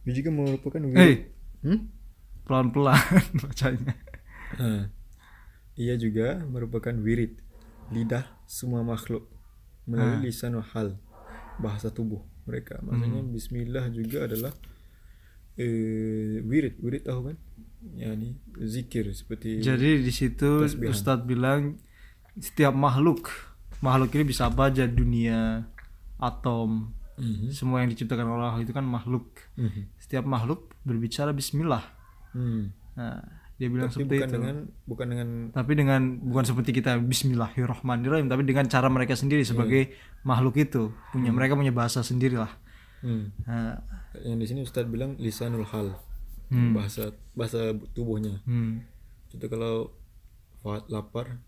Dia 0.07 0.13
juga 0.15 0.29
merupakan 0.31 0.79
Eh, 0.95 1.17
hmm? 1.63 1.79
pelan-pelan 2.47 2.95
bacanya. 3.43 3.93
Nah, 4.55 4.87
ia 5.75 5.95
juga 5.99 6.39
merupakan 6.47 6.95
wirid 6.95 7.43
lidah 7.91 8.23
semua 8.47 8.83
makhluk 8.83 9.27
melalui 9.87 10.31
lisan 10.31 10.55
hal 10.59 10.99
bahasa 11.59 11.91
tubuh 11.91 12.23
mereka. 12.47 12.79
Maksudnya 12.81 13.21
Bismillah 13.27 13.85
juga 13.91 14.25
adalah 14.25 14.53
eh, 15.57 16.39
wirid 16.41 16.79
wirid 16.79 17.03
tahu 17.05 17.33
kan? 17.33 17.37
Ya 17.93 18.11
nih 18.13 18.33
zikir 18.65 19.05
seperti 19.13 19.61
Jadi 19.61 20.01
di 20.01 20.11
situ 20.11 20.65
Tasbihan. 20.65 20.91
Ustadz 20.91 21.25
bilang 21.25 21.77
setiap 22.37 22.73
makhluk 22.73 23.29
makhluk 23.79 24.09
ini 24.13 24.25
bisa 24.25 24.49
apa 24.49 24.73
aja 24.73 24.89
dunia, 24.89 25.65
atom, 26.17 26.89
Mhm. 27.17 27.49
semua 27.49 27.81
yang 27.81 27.89
diciptakan 27.89 28.25
Allah 28.29 28.57
itu 28.57 28.69
kan 28.69 28.85
makhluk. 28.85 29.25
Mhm. 29.57 29.93
Setiap 29.97 30.25
makhluk 30.25 30.73
berbicara 30.81 31.33
Bismillah. 31.33 31.81
Hmm. 32.33 32.73
Nah, 32.93 33.21
dia 33.57 33.67
bilang 33.67 33.89
Tapi 33.89 33.95
seperti 33.97 34.15
bukan 34.15 34.21
itu. 34.23 34.35
dengan 34.37 34.55
bukan 34.85 35.07
dengan 35.09 35.29
Tapi 35.49 35.71
dengan 35.73 36.01
bukan 36.21 36.45
seperti 36.45 36.71
kita 36.71 36.91
Bismillahirrahmanirrahim, 37.01 38.29
tapi 38.29 38.45
dengan 38.45 38.65
cara 38.65 38.85
mereka 38.87 39.13
sendiri 39.13 39.41
sebagai 39.41 39.97
makhluk 40.21 40.55
itu 40.57 40.93
punya 41.09 41.29
mereka 41.29 41.57
punya 41.57 41.73
bahasa 41.73 42.01
sendiri 42.01 42.37
lah. 42.37 42.53
hmm. 43.01 43.25
Nah, 43.43 43.81
yang 44.21 44.37
di 44.37 44.45
sini 44.45 44.61
Ustadz 44.61 44.87
bilang 44.87 45.17
lisanul 45.17 45.65
hal 45.65 45.97
Hmm. 46.47 46.71
bahasa 46.71 47.11
bahasa 47.35 47.75
tubuhnya. 47.91 48.39
hmm, 48.45 48.79
Contoh 49.27 49.49
kalau 49.51 49.73
Fahad 50.57 50.87
lapar 50.87 51.43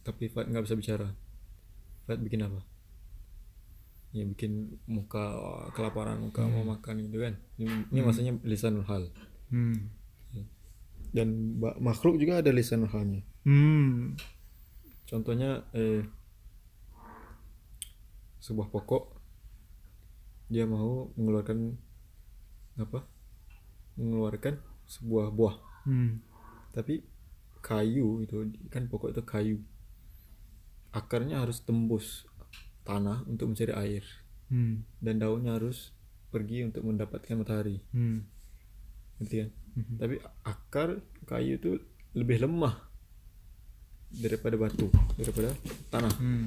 tapi 0.00 0.32
Fahad 0.32 0.48
nggak 0.48 0.64
bisa 0.64 0.72
bicara. 0.72 1.12
Fahad 2.06 2.24
bikin 2.24 2.40
apa? 2.40 2.64
Ya 4.10 4.24
bikin 4.24 4.80
muka 4.88 5.36
kelaparan, 5.76 6.16
muka 6.16 6.48
mau 6.48 6.64
makan 6.64 7.04
gitu 7.04 7.20
kan. 7.20 7.36
Ini, 7.60 7.92
ini 7.92 8.00
maksudnya 8.00 8.32
lisanul 8.40 8.88
hal. 8.88 9.12
hmm, 9.52 9.76
Dan 11.16 11.56
makhluk 11.80 12.20
juga 12.20 12.44
ada 12.44 12.52
lisanul 12.52 12.92
halnya. 12.92 13.24
hmm, 13.48 14.20
Contohnya 15.08 15.64
eh 15.72 16.04
sebuah 18.42 18.68
pokok 18.68 19.16
dia 20.52 20.68
mau 20.68 21.08
mengeluarkan 21.16 21.74
apa? 22.78 23.08
Mengeluarkan 23.96 24.60
sebuah 24.86 25.32
buah. 25.32 25.56
hmm, 25.88 26.20
Tapi 26.76 27.00
kayu 27.64 28.22
itu 28.22 28.52
kan 28.68 28.86
pokok 28.86 29.16
itu 29.16 29.22
kayu. 29.24 29.58
Akarnya 30.92 31.40
harus 31.42 31.64
tembus 31.64 32.28
tanah 32.86 33.26
untuk 33.26 33.50
mencari 33.50 33.74
air 33.74 34.04
hmm, 34.52 34.86
dan 35.02 35.18
daunnya 35.18 35.58
harus 35.58 35.90
pergi 36.30 36.62
untuk 36.62 36.86
mendapatkan 36.86 37.34
matahari. 37.34 37.82
hmm, 37.90 38.35
Ngerti 39.20 39.36
kan? 39.42 39.50
Mhm. 39.76 39.94
Tapi 40.00 40.14
akar 40.44 40.88
kayu 41.26 41.60
itu 41.60 41.70
lebih 42.16 42.40
lemah 42.44 42.74
daripada 44.08 44.56
batu, 44.56 44.88
daripada 45.18 45.52
tanah. 45.92 46.12
hmm. 46.16 46.46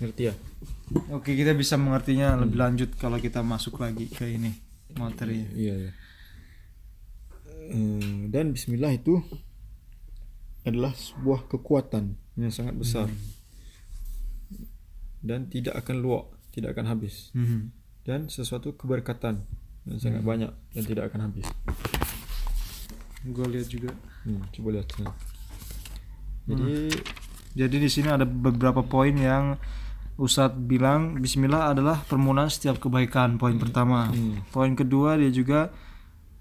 Ngerti 0.00 0.22
ya? 0.26 0.34
Oke, 1.14 1.38
kita 1.38 1.54
bisa 1.54 1.78
mengertinya 1.78 2.34
lebih 2.34 2.58
lanjut 2.58 2.90
kalau 2.98 3.22
kita 3.22 3.46
masuk 3.46 3.78
lagi 3.78 4.10
ke 4.10 4.26
ini 4.26 4.50
materi. 4.98 5.46
Iya 5.54 5.74
ya. 5.86 5.92
dan 8.26 8.50
Bismillah 8.50 8.90
itu 8.90 9.22
adalah 10.66 10.90
sebuah 10.90 11.46
kekuatan 11.46 12.18
yang 12.34 12.50
sangat 12.50 12.74
besar 12.74 13.06
dan 15.22 15.46
tidak 15.46 15.78
akan 15.78 16.02
luak, 16.02 16.26
tidak 16.50 16.74
akan 16.74 16.90
habis 16.90 17.30
Hmm. 17.30 17.70
dan 18.02 18.26
sesuatu 18.26 18.74
keberkatan 18.74 19.46
yang 19.90 19.98
sangat 19.98 20.22
banyak 20.22 20.52
dan 20.70 20.82
tidak 20.86 21.10
akan 21.10 21.20
habis. 21.26 21.46
Gue 23.26 23.46
lihat 23.50 23.66
juga. 23.68 23.90
Hmm, 24.22 24.46
coba 24.54 24.68
lihat. 24.78 24.88
Nah. 25.02 25.14
Jadi 26.46 26.94
Jadi 27.50 27.76
di 27.82 27.90
sini 27.90 28.06
ada 28.06 28.22
beberapa 28.22 28.86
poin 28.86 29.10
yang 29.18 29.58
Ustadz 30.14 30.54
bilang 30.54 31.18
Bismillah 31.18 31.74
adalah 31.74 31.98
permulaan 32.06 32.46
setiap 32.46 32.78
kebaikan. 32.78 33.42
Poin 33.42 33.58
pertama. 33.58 34.06
Hmm. 34.06 34.38
Poin 34.54 34.70
kedua 34.78 35.18
dia 35.18 35.34
juga 35.34 35.74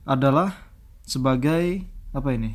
adalah 0.05 0.53
sebagai 1.01 1.81
apa 2.13 2.29
ini? 2.37 2.53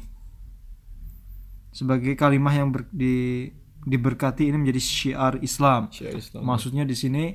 Sebagai 1.75 2.15
kalimah 2.15 2.55
yang 2.55 2.71
ber- 2.71 2.91
di, 2.95 3.51
diberkati 3.83 4.47
ini 4.47 4.63
menjadi 4.63 4.79
syiar 4.79 5.43
Islam. 5.43 5.91
syiar 5.91 6.15
Islam. 6.15 6.47
Maksudnya 6.47 6.87
di 6.87 6.95
sini 6.95 7.35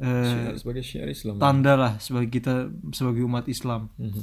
eh, 0.00 0.24
Syiar 0.24 0.54
sebagai 0.56 0.82
syiar 0.82 1.08
Islam. 1.08 1.36
tanda 1.36 1.76
lah 1.76 1.92
sebagai 1.98 2.30
kita 2.30 2.54
sebagai 2.90 3.20
umat 3.22 3.44
Islam. 3.46 3.92
Mhm. 3.96 4.22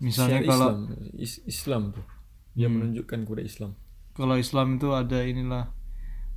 Misalnya 0.00 0.42
Syiar 0.42 0.50
kalau 0.50 0.68
Islam, 0.68 0.78
Is- 1.16 1.42
Islam 1.46 1.82
tuh. 1.90 2.04
Dia 2.52 2.68
menunjukkan 2.68 3.18
kepada 3.22 3.42
Islam. 3.42 3.70
kalau 4.12 4.36
Islam 4.36 4.76
itu 4.76 4.92
ada 4.92 5.24
inilah 5.24 5.72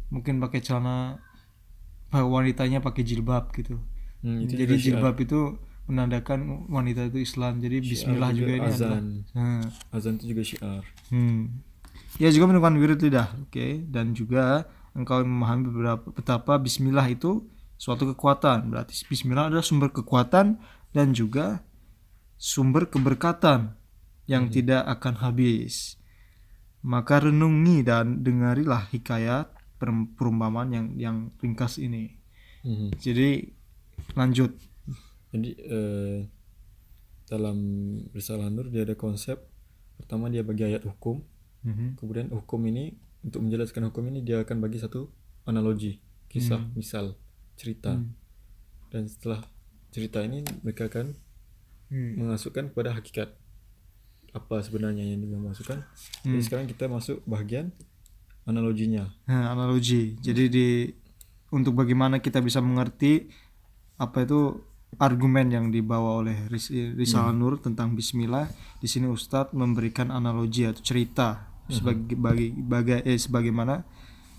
mungkin 0.07 0.39
pakai 0.39 0.61
celana 0.61 1.19
wanitanya 2.13 2.79
pakai 2.79 3.03
jilbab 3.03 3.51
gitu. 3.51 3.75
Hmm, 4.23 4.39
itu 4.39 4.55
Jadi 4.55 4.63
juga 4.63 4.75
syiar. 4.75 4.85
jilbab 4.95 5.15
itu 5.19 5.39
menandakan 5.85 6.39
wanita 6.67 7.05
itu 7.05 7.19
Islam. 7.19 7.59
Jadi 7.59 7.83
Bismillah 7.83 8.31
juga, 8.31 8.53
ini 8.53 8.63
adalah. 8.63 8.71
azan. 8.71 9.05
Hmm. 9.35 9.61
Azan 9.91 10.13
itu 10.15 10.25
juga 10.31 10.41
syiar. 10.41 10.83
Hmm. 11.11 11.61
Ya 12.15 12.31
juga 12.31 12.47
menunjukkan 12.47 12.75
wirid 12.79 12.99
lidah, 13.01 13.27
oke. 13.43 13.67
Dan 13.85 14.15
juga 14.15 14.65
engkau 14.95 15.19
memahami 15.19 15.67
beberapa 15.67 16.05
betapa 16.09 16.55
Bismillah 16.55 17.05
itu 17.05 17.43
suatu 17.75 18.09
kekuatan. 18.11 18.71
Berarti 18.71 19.05
Bismillah 19.05 19.51
adalah 19.51 19.65
sumber 19.65 19.91
kekuatan 19.91 20.59
dan 20.91 21.07
juga 21.11 21.63
sumber 22.35 22.87
keberkatan 22.87 23.75
yang 24.25 24.49
tidak 24.49 24.83
akan 24.89 25.21
habis. 25.21 25.99
Maka 26.81 27.29
renungi 27.29 27.81
dan 27.81 28.21
dengarilah 28.21 28.85
hikayat 28.89 29.49
per- 29.75 30.09
perumpamaan 30.15 30.69
yang 30.71 30.87
yang 30.95 31.17
ringkas 31.41 31.77
ini. 31.77 32.13
Mhm. 32.61 32.97
Jadi 32.97 33.29
lanjut. 34.13 34.53
Jadi 35.33 35.49
eh, 35.57 36.19
dalam 37.25 37.57
risalah 38.13 38.53
Nur 38.53 38.69
dia 38.69 38.85
ada 38.85 38.93
konsep 38.93 39.41
pertama 39.97 40.29
dia 40.29 40.45
bagi 40.45 40.61
ayat 40.63 40.85
hukum, 40.85 41.25
Mhm. 41.65 41.97
kemudian 41.97 42.27
hukum 42.29 42.61
ini 42.69 42.93
untuk 43.25 43.41
menjelaskan 43.41 43.89
hukum 43.89 44.05
ini 44.07 44.21
dia 44.21 44.45
akan 44.45 44.61
bagi 44.61 44.77
satu 44.77 45.09
analogi, 45.43 45.97
kisah, 46.29 46.61
misal, 46.77 47.17
cerita. 47.55 47.97
Dan 48.87 49.03
setelah 49.05 49.43
cerita 49.89 50.19
ini 50.19 50.43
mereka 50.61 50.87
akan 50.87 51.15
Hmm. 51.85 52.17
mengasukkan 52.17 52.73
kepada 52.73 52.91
hakikat 52.91 53.29
apa 54.31 54.55
sebenarnya 54.59 55.05
yang 55.05 55.21
dimasukkan. 55.21 55.85
Jadi 56.25 56.41
sekarang 56.41 56.65
kita 56.65 56.89
masuk 56.89 57.21
bagian 57.23 57.71
analoginya. 58.43 59.07
Nah, 59.25 59.53
analogi. 59.53 60.17
Jadi 60.17 60.43
di 60.49 60.67
untuk 61.49 61.77
bagaimana 61.77 62.17
kita 62.17 62.41
bisa 62.41 62.59
mengerti 62.59 63.29
apa 63.95 64.25
itu 64.25 64.59
argumen 64.97 65.47
yang 65.47 65.65
dibawa 65.69 66.19
oleh 66.19 66.47
Ris- 66.47 66.71
Risalah 66.71 67.31
Nur 67.31 67.59
tentang 67.59 67.95
Bismillah. 67.95 68.47
Di 68.79 68.87
sini 68.87 69.07
Ustadz 69.07 69.53
memberikan 69.53 70.09
analogi 70.09 70.65
atau 70.65 70.81
cerita 70.81 71.47
sebagai 71.65 72.13
bagi 72.15 72.49
baga, 72.51 73.01
eh, 73.01 73.17
sebagaimana 73.17 73.81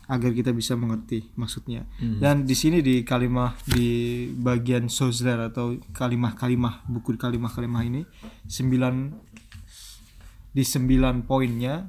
agar 0.07 0.31
kita 0.31 0.55
bisa 0.55 0.79
mengerti 0.79 1.27
maksudnya. 1.35 1.83
Dan 1.99 2.47
di 2.47 2.55
sini 2.55 2.79
di 2.83 3.03
kalimah 3.03 3.59
di 3.67 4.31
bagian 4.31 4.87
sozler 4.87 5.39
atau 5.51 5.75
kalimah-kalimah 5.91 6.87
buku 6.87 7.19
kalimah-kalimah 7.19 7.83
ini 7.83 8.03
sembilan 8.47 8.95
di 10.57 10.65
sembilan 10.65 11.27
poinnya 11.27 11.85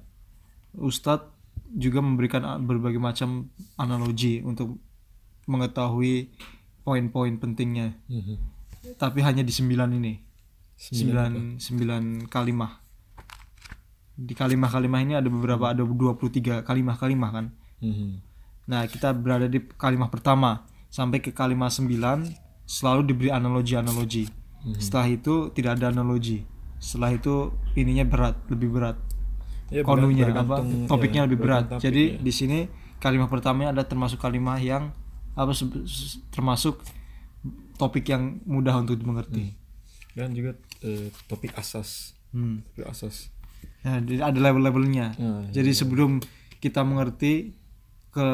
Ustadz 0.77 1.37
juga 1.67 1.99
memberikan 2.01 2.63
berbagai 2.63 2.99
macam 2.99 3.47
analogi 3.77 4.39
untuk 4.41 4.79
mengetahui 5.47 6.31
poin-poin 6.83 7.37
pentingnya. 7.37 7.91
Tapi 8.97 9.19
hanya 9.19 9.43
di 9.43 9.51
sembilan 9.51 9.89
ini, 9.99 10.13
sembilan 10.75 11.59
sembilan 11.59 12.03
kalimah. 12.31 12.71
Di 14.17 14.33
kalimah-kalimah 14.33 14.99
ini 15.03 15.13
ada 15.13 15.29
beberapa 15.29 15.69
ada 15.69 15.83
23 15.83 16.63
kalimah-kalimah 16.63 17.29
kan. 17.29 17.45
Mhm. 17.79 18.09
Nah 18.65 18.83
kita 18.85 19.11
berada 19.11 19.45
di 19.45 19.61
kalimah 19.71 20.07
pertama 20.07 20.61
sampai 20.87 21.19
ke 21.19 21.31
kalimah 21.31 21.69
sembilan 21.69 22.27
selalu 22.63 23.01
diberi 23.05 23.29
analogi-analogi. 23.29 24.27
Setelah 24.75 25.07
itu 25.07 25.33
tidak 25.51 25.79
ada 25.79 25.89
analogi. 25.89 26.43
Setelah 26.77 27.11
itu 27.11 27.49
ininya 27.73 28.03
berat, 28.03 28.35
lebih 28.47 28.69
berat 28.69 28.97
Ya, 29.67 29.83
konunya 29.83 30.31
apa 30.31 30.63
topiknya 30.87 31.21
ya, 31.21 31.25
lebih 31.27 31.39
berat. 31.39 31.67
bergantung 31.67 31.79
Jadi 31.81 32.03
topik, 32.07 32.19
ya. 32.19 32.23
di 32.23 32.31
sini 32.31 32.59
kalimat 32.97 33.27
pertamanya 33.27 33.69
ada 33.73 33.83
termasuk 33.83 34.15
kalimat 34.17 34.59
yang 34.59 34.95
apa 35.33 35.51
termasuk 36.29 36.79
topik 37.75 38.07
yang 38.07 38.39
mudah 38.43 38.73
untuk 38.75 38.95
dimengerti. 38.95 39.53
dan 40.13 40.33
juga 40.33 40.57
eh, 40.81 41.13
topik 41.27 41.53
asas, 41.53 42.15
Hmm. 42.31 42.65
topik 42.65 42.89
asas. 42.89 43.29
Ya, 43.81 44.01
ada 44.01 44.39
level-levelnya. 44.39 45.13
Nah, 45.13 45.45
Jadi 45.47 45.71
sebelum 45.71 46.21
kita 46.57 46.81
mengerti 46.81 47.53
ke 48.17 48.27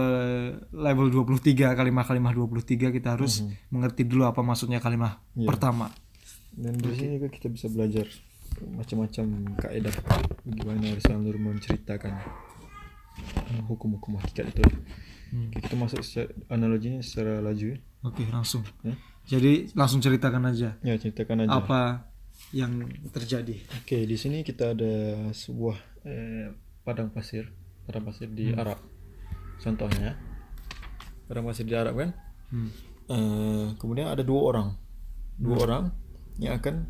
level 0.72 1.08
23 1.12 1.76
kalimat-kalimat 1.76 2.32
23 2.32 2.88
kita 2.96 3.20
harus 3.20 3.44
mengerti 3.68 4.08
dulu 4.08 4.24
apa 4.24 4.40
maksudnya 4.40 4.80
kalimat 4.80 5.20
Iya. 5.36 5.48
pertama. 5.52 5.92
Dan 6.56 6.80
di 6.80 6.94
sini 6.96 7.20
juga 7.20 7.28
kita 7.28 7.52
bisa 7.52 7.68
belajar 7.68 8.08
macam-macam 8.64 9.26
kaidah 9.60 9.96
bagaimana 10.46 10.96
Rasulullah 10.96 11.42
menceritakan 11.42 12.14
hukum-hukum 13.68 14.18
hakikat 14.18 14.54
itu. 14.54 14.64
Hmm. 15.34 15.50
Kita 15.50 15.74
masuk 15.74 16.06
secara, 16.06 16.30
analoginya 16.48 17.02
secara 17.02 17.42
laju 17.42 17.74
ya. 17.74 17.78
Oke, 18.06 18.24
langsung. 18.30 18.62
Ya. 18.86 18.94
Jadi 19.26 19.72
langsung 19.74 20.04
ceritakan 20.04 20.52
aja 20.52 20.78
Ya, 20.84 20.94
ceritakan 20.96 21.48
aja. 21.48 21.52
apa 21.58 22.12
yang 22.54 22.86
terjadi. 23.10 23.58
Oke, 23.82 24.06
di 24.06 24.14
sini 24.14 24.46
kita 24.46 24.78
ada 24.78 24.94
sebuah 25.34 25.78
eh, 26.06 26.54
padang 26.84 27.10
pasir, 27.10 27.50
padang 27.84 28.06
pasir 28.06 28.30
di 28.30 28.54
Arab. 28.54 28.78
Contohnya, 29.62 30.18
padang 31.28 31.46
pasir 31.46 31.68
di 31.68 31.76
Arab 31.76 31.98
kan. 32.00 32.10
Hmm. 32.50 32.70
Eh, 33.04 33.68
kemudian 33.78 34.08
ada 34.08 34.24
dua 34.24 34.42
orang, 34.56 34.68
dua 35.36 35.58
orang 35.68 35.84
yang 36.40 36.56
akan 36.58 36.88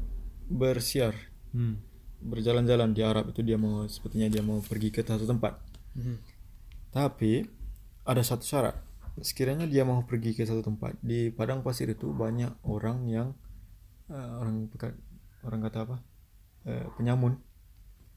bersiar, 0.48 1.16
Hmm. 1.54 1.78
berjalan-jalan 2.24 2.96
di 2.98 3.02
Arab 3.06 3.30
itu 3.30 3.46
dia 3.46 3.60
mau 3.62 3.86
sepertinya 3.86 4.26
dia 4.32 4.42
mau 4.42 4.58
pergi 4.64 4.90
ke 4.90 5.06
satu 5.06 5.28
tempat. 5.28 5.60
Hmm. 5.94 6.18
Tapi 6.90 7.46
ada 8.06 8.22
satu 8.22 8.46
syarat. 8.46 8.76
Sekiranya 9.22 9.70
dia 9.70 9.86
mau 9.86 10.02
pergi 10.02 10.34
ke 10.34 10.42
satu 10.42 10.66
tempat 10.66 10.98
di 11.02 11.30
padang 11.30 11.62
pasir 11.62 11.86
itu 11.90 12.10
banyak 12.10 12.50
orang 12.66 13.06
yang 13.06 13.30
eh, 14.10 14.32
orang 14.42 14.66
orang 15.46 15.60
kata 15.70 15.78
apa? 15.86 15.98
Eh, 16.66 16.86
penyamun. 16.98 17.38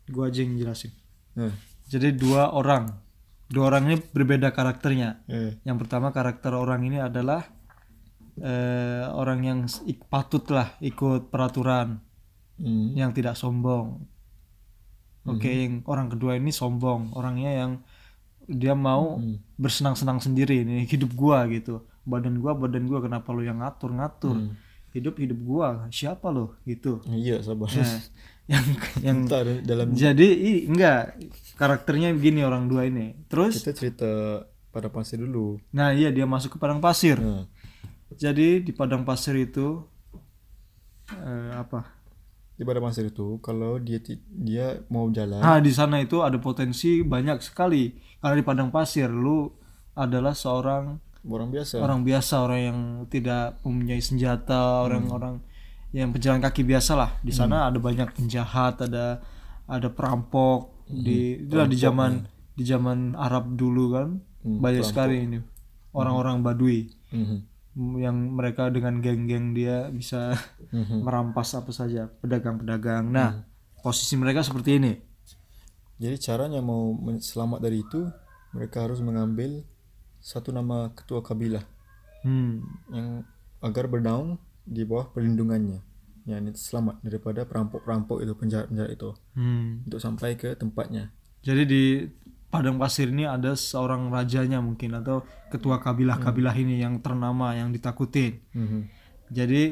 Gua 0.09 0.31
aja 0.31 0.41
yang 0.41 0.57
jelasin. 0.57 0.95
Nah, 1.37 1.53
Jadi 1.87 2.19
dua 2.19 2.51
orang, 2.51 2.91
dua 3.47 3.71
orang 3.71 3.83
ini 3.91 3.97
berbeda 4.03 4.51
karakternya. 4.51 5.23
eh, 5.31 5.59
Yang 5.63 5.77
pertama 5.87 6.11
karakter 6.11 6.53
orang 6.55 6.83
ini 6.87 6.99
adalah 6.99 7.47
eh, 8.37 9.05
orang 9.17 9.41
yang 9.49 9.59
ik- 9.89 10.05
patut 10.13 10.45
lah 10.53 10.77
ikut 10.85 11.33
peraturan, 11.33 12.05
hmm, 12.61 12.93
yang 12.93 13.11
tidak 13.17 13.33
sombong. 13.33 14.05
Oke, 15.27 15.51
yang 15.51 15.83
orang 15.91 16.07
kedua 16.07 16.39
ini 16.39 16.55
sombong, 16.55 17.11
orangnya 17.17 17.51
yang 17.51 17.73
dia 18.47 18.79
mau 18.79 19.19
Hmm. 19.19 19.43
bersenang-senang 19.59 20.23
sendiri 20.23 20.63
ini 20.63 20.87
hidup 20.87 21.11
gua 21.19 21.49
gitu. 21.51 21.83
Badan 22.07 22.39
gua, 22.39 22.55
badan 22.55 22.87
gua 22.87 23.03
kenapa 23.03 23.35
lu 23.35 23.43
yang 23.43 23.59
ngatur-ngatur? 23.59 24.37
Hmm. 24.39 24.55
Hidup 24.95 25.19
hidup 25.19 25.41
gua, 25.43 25.89
siapa 25.91 26.31
lo 26.31 26.55
gitu. 26.63 27.03
Iya 27.11 27.43
sabar. 27.43 27.67
Nah, 27.73 27.99
yang 28.47 28.67
yang 29.03 29.17
Ntar 29.27 29.67
dalam 29.67 29.91
jadi 29.93 30.23
i- 30.27 30.65
enggak 30.71 31.19
karakternya 31.59 32.15
begini 32.15 32.47
orang 32.47 32.71
dua 32.71 32.87
ini. 32.87 33.17
Terus 33.27 33.59
kita 33.59 33.73
cerita 33.75 34.13
pada 34.71 34.87
pasir 34.87 35.19
dulu. 35.19 35.57
nah 35.73 35.91
iya 35.91 36.13
dia 36.13 36.25
masuk 36.25 36.55
ke 36.55 36.59
padang 36.59 36.79
pasir. 36.79 37.17
Nah, 37.19 37.49
Jadi 38.07 38.63
di 38.63 38.71
padang 38.71 39.03
pasir 39.03 39.35
itu 39.35 39.83
eh, 41.13 41.53
apa? 41.55 41.97
di 42.57 42.65
pada 42.65 42.81
pasir 42.81 43.13
itu 43.13 43.37
kalau 43.45 43.77
dia 43.77 44.01
dia 44.33 44.81
mau 44.89 45.05
jalan, 45.13 45.45
Nah, 45.45 45.61
di 45.61 45.69
sana 45.69 46.01
itu 46.01 46.25
ada 46.25 46.41
potensi 46.41 47.05
banyak 47.05 47.45
sekali. 47.45 47.93
Karena 48.17 48.33
di 48.33 48.47
padang 48.47 48.73
pasir 48.73 49.13
lu 49.13 49.53
adalah 49.93 50.33
seorang 50.33 50.97
orang 51.27 51.53
biasa. 51.53 51.77
orang 51.77 52.01
biasa, 52.01 52.35
orang 52.41 52.61
yang 52.65 52.79
tidak 53.13 53.61
mempunyai 53.61 54.01
senjata, 54.01 54.89
orang-orang 54.89 55.45
yang 55.97 56.13
pejalan 56.13 56.45
kaki 56.45 56.61
biasa 56.61 56.93
lah. 56.93 57.11
Di 57.25 57.33
sana 57.33 57.73
ada 57.73 57.81
banyak 57.81 58.13
penjahat, 58.13 58.85
ada 58.85 59.25
ada 59.65 59.89
perampok 59.89 60.85
di 60.85 61.41
itulah 61.41 61.65
di 61.65 61.81
zaman 61.81 62.29
di 62.53 62.65
zaman 62.69 63.17
Arab 63.17 63.57
dulu 63.57 63.97
kan. 63.97 64.09
Hmm, 64.45 64.61
banyak 64.61 64.85
sekali 64.85 65.25
ini 65.25 65.39
orang-orang 65.91 66.45
Badui 66.45 66.93
Mhm. 67.11 67.39
yang 67.97 68.17
mereka 68.37 68.69
dengan 68.69 69.01
geng-geng 69.01 69.57
dia 69.57 69.89
bisa 69.89 70.37
Mhm. 70.71 71.01
merampas 71.09 71.57
apa 71.57 71.73
saja 71.73 72.13
pedagang-pedagang. 72.21 73.09
Nah, 73.09 73.43
posisi 73.81 74.15
mereka 74.15 74.45
seperti 74.45 74.77
ini. 74.77 74.93
Jadi 75.97 76.17
caranya 76.21 76.61
mau 76.61 76.93
selamat 77.17 77.65
dari 77.65 77.81
itu, 77.81 78.05
mereka 78.53 78.85
harus 78.85 79.01
mengambil 79.01 79.65
satu 80.21 80.53
nama 80.53 80.93
ketua 80.93 81.25
kabilah 81.25 81.65
Hmm. 82.21 82.61
yang 82.93 83.25
agar 83.65 83.89
bernaung 83.89 84.37
di 84.67 84.83
bawah 84.83 85.15
perlindungannya. 85.15 85.81
Ya, 86.27 86.43
ini 86.43 86.51
selamat 86.53 87.07
daripada 87.07 87.47
perampok-perampok 87.47 88.19
itu 88.19 88.35
penjahat-penjahat 88.35 88.91
itu 88.93 89.15
Hmm. 89.39 89.87
untuk 89.87 90.03
sampai 90.03 90.35
ke 90.35 90.59
tempatnya. 90.59 91.15
Jadi 91.47 91.63
di 91.65 91.83
padang 92.51 92.77
pasir 92.77 93.15
ini 93.15 93.23
ada 93.23 93.55
seorang 93.55 94.11
rajanya 94.11 94.59
mungkin 94.59 94.99
atau 94.99 95.23
ketua 95.49 95.79
kabilah-kabilah 95.79 96.55
ini 96.59 96.83
yang 96.83 96.99
ternama 96.99 97.55
yang 97.55 97.71
ditakutin. 97.71 98.43
Mhm. 98.51 98.81
Jadi 99.31 99.63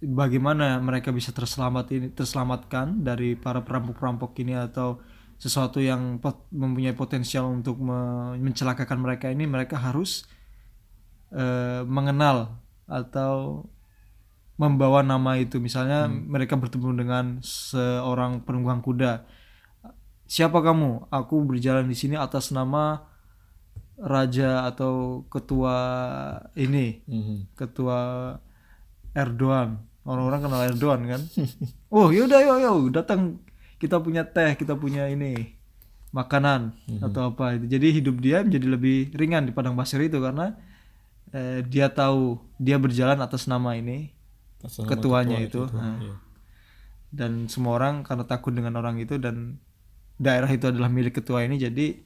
bagaimana 0.00 0.78
mereka 0.78 1.10
bisa 1.10 1.34
terselamat 1.34 1.86
ini 1.92 2.06
terselamatkan 2.14 3.02
dari 3.02 3.34
para 3.34 3.60
perampok-perampok 3.60 4.32
ini 4.40 4.54
atau 4.54 5.02
sesuatu 5.34 5.80
yang 5.80 6.20
pot- 6.20 6.46
mempunyai 6.52 6.92
potensial 6.92 7.48
untuk 7.48 7.80
me- 7.80 8.36
mencelakakan 8.38 9.00
mereka 9.00 9.26
ini 9.28 9.44
mereka 9.44 9.76
harus 9.76 10.24
eh, 11.30 11.82
mengenal 11.86 12.58
atau 12.90 13.62
membawa 14.60 15.00
nama 15.00 15.40
itu. 15.40 15.56
Misalnya 15.56 16.04
mereka 16.04 16.60
bertemu 16.60 16.92
dengan 16.92 17.24
seorang 17.40 18.44
penunggang 18.44 18.84
kuda. 18.84 19.24
Siapa 20.28 20.60
kamu? 20.60 21.08
Aku 21.08 21.42
berjalan 21.42 21.88
di 21.88 21.96
sini 21.96 22.14
atas 22.14 22.52
nama 22.52 23.08
raja 23.96 24.64
atau 24.64 25.24
ketua 25.28 25.76
ini 26.54 27.00
Mhm. 27.04 27.56
ketua 27.56 27.98
Erdogan. 29.12 29.80
Orang-orang 30.04 30.40
kenal 30.40 30.62
Erdogan 30.68 31.00
kan? 31.08 31.22
Oh 31.92 32.14
yaudah 32.14 32.38
yuk 32.38 32.58
yuk 32.62 32.76
datang. 32.94 33.40
Kita 33.80 33.96
punya 33.98 34.22
teh 34.22 34.54
kita 34.54 34.76
punya 34.76 35.08
ini 35.08 35.56
makanan 36.12 36.76
atau 37.02 37.32
apa 37.32 37.56
itu. 37.58 37.66
Jadi 37.66 37.86
hidup 37.98 38.16
dia 38.20 38.44
menjadi 38.44 38.66
lebih 38.70 39.10
ringan 39.16 39.48
di 39.48 39.52
padang 39.52 39.74
pasir 39.74 39.98
itu 40.00 40.20
karena 40.20 40.54
eh, 41.32 41.64
dia 41.66 41.90
tahu 41.90 42.38
dia 42.56 42.78
berjalan 42.78 43.18
atas 43.18 43.46
nama 43.46 43.74
ini 43.74 44.14
ketuanya 44.60 45.40
ketua 45.40 45.48
itu, 45.48 45.62
nah. 45.72 45.96
Iya. 45.96 46.16
dan 47.10 47.32
semua 47.48 47.80
orang 47.80 48.04
karena 48.04 48.24
takut 48.28 48.52
dengan 48.52 48.76
orang 48.76 49.00
itu 49.00 49.16
dan 49.16 49.58
daerah 50.20 50.50
itu 50.52 50.68
adalah 50.68 50.92
milik 50.92 51.18
ketua 51.24 51.42
ini 51.48 51.56
jadi 51.56 51.96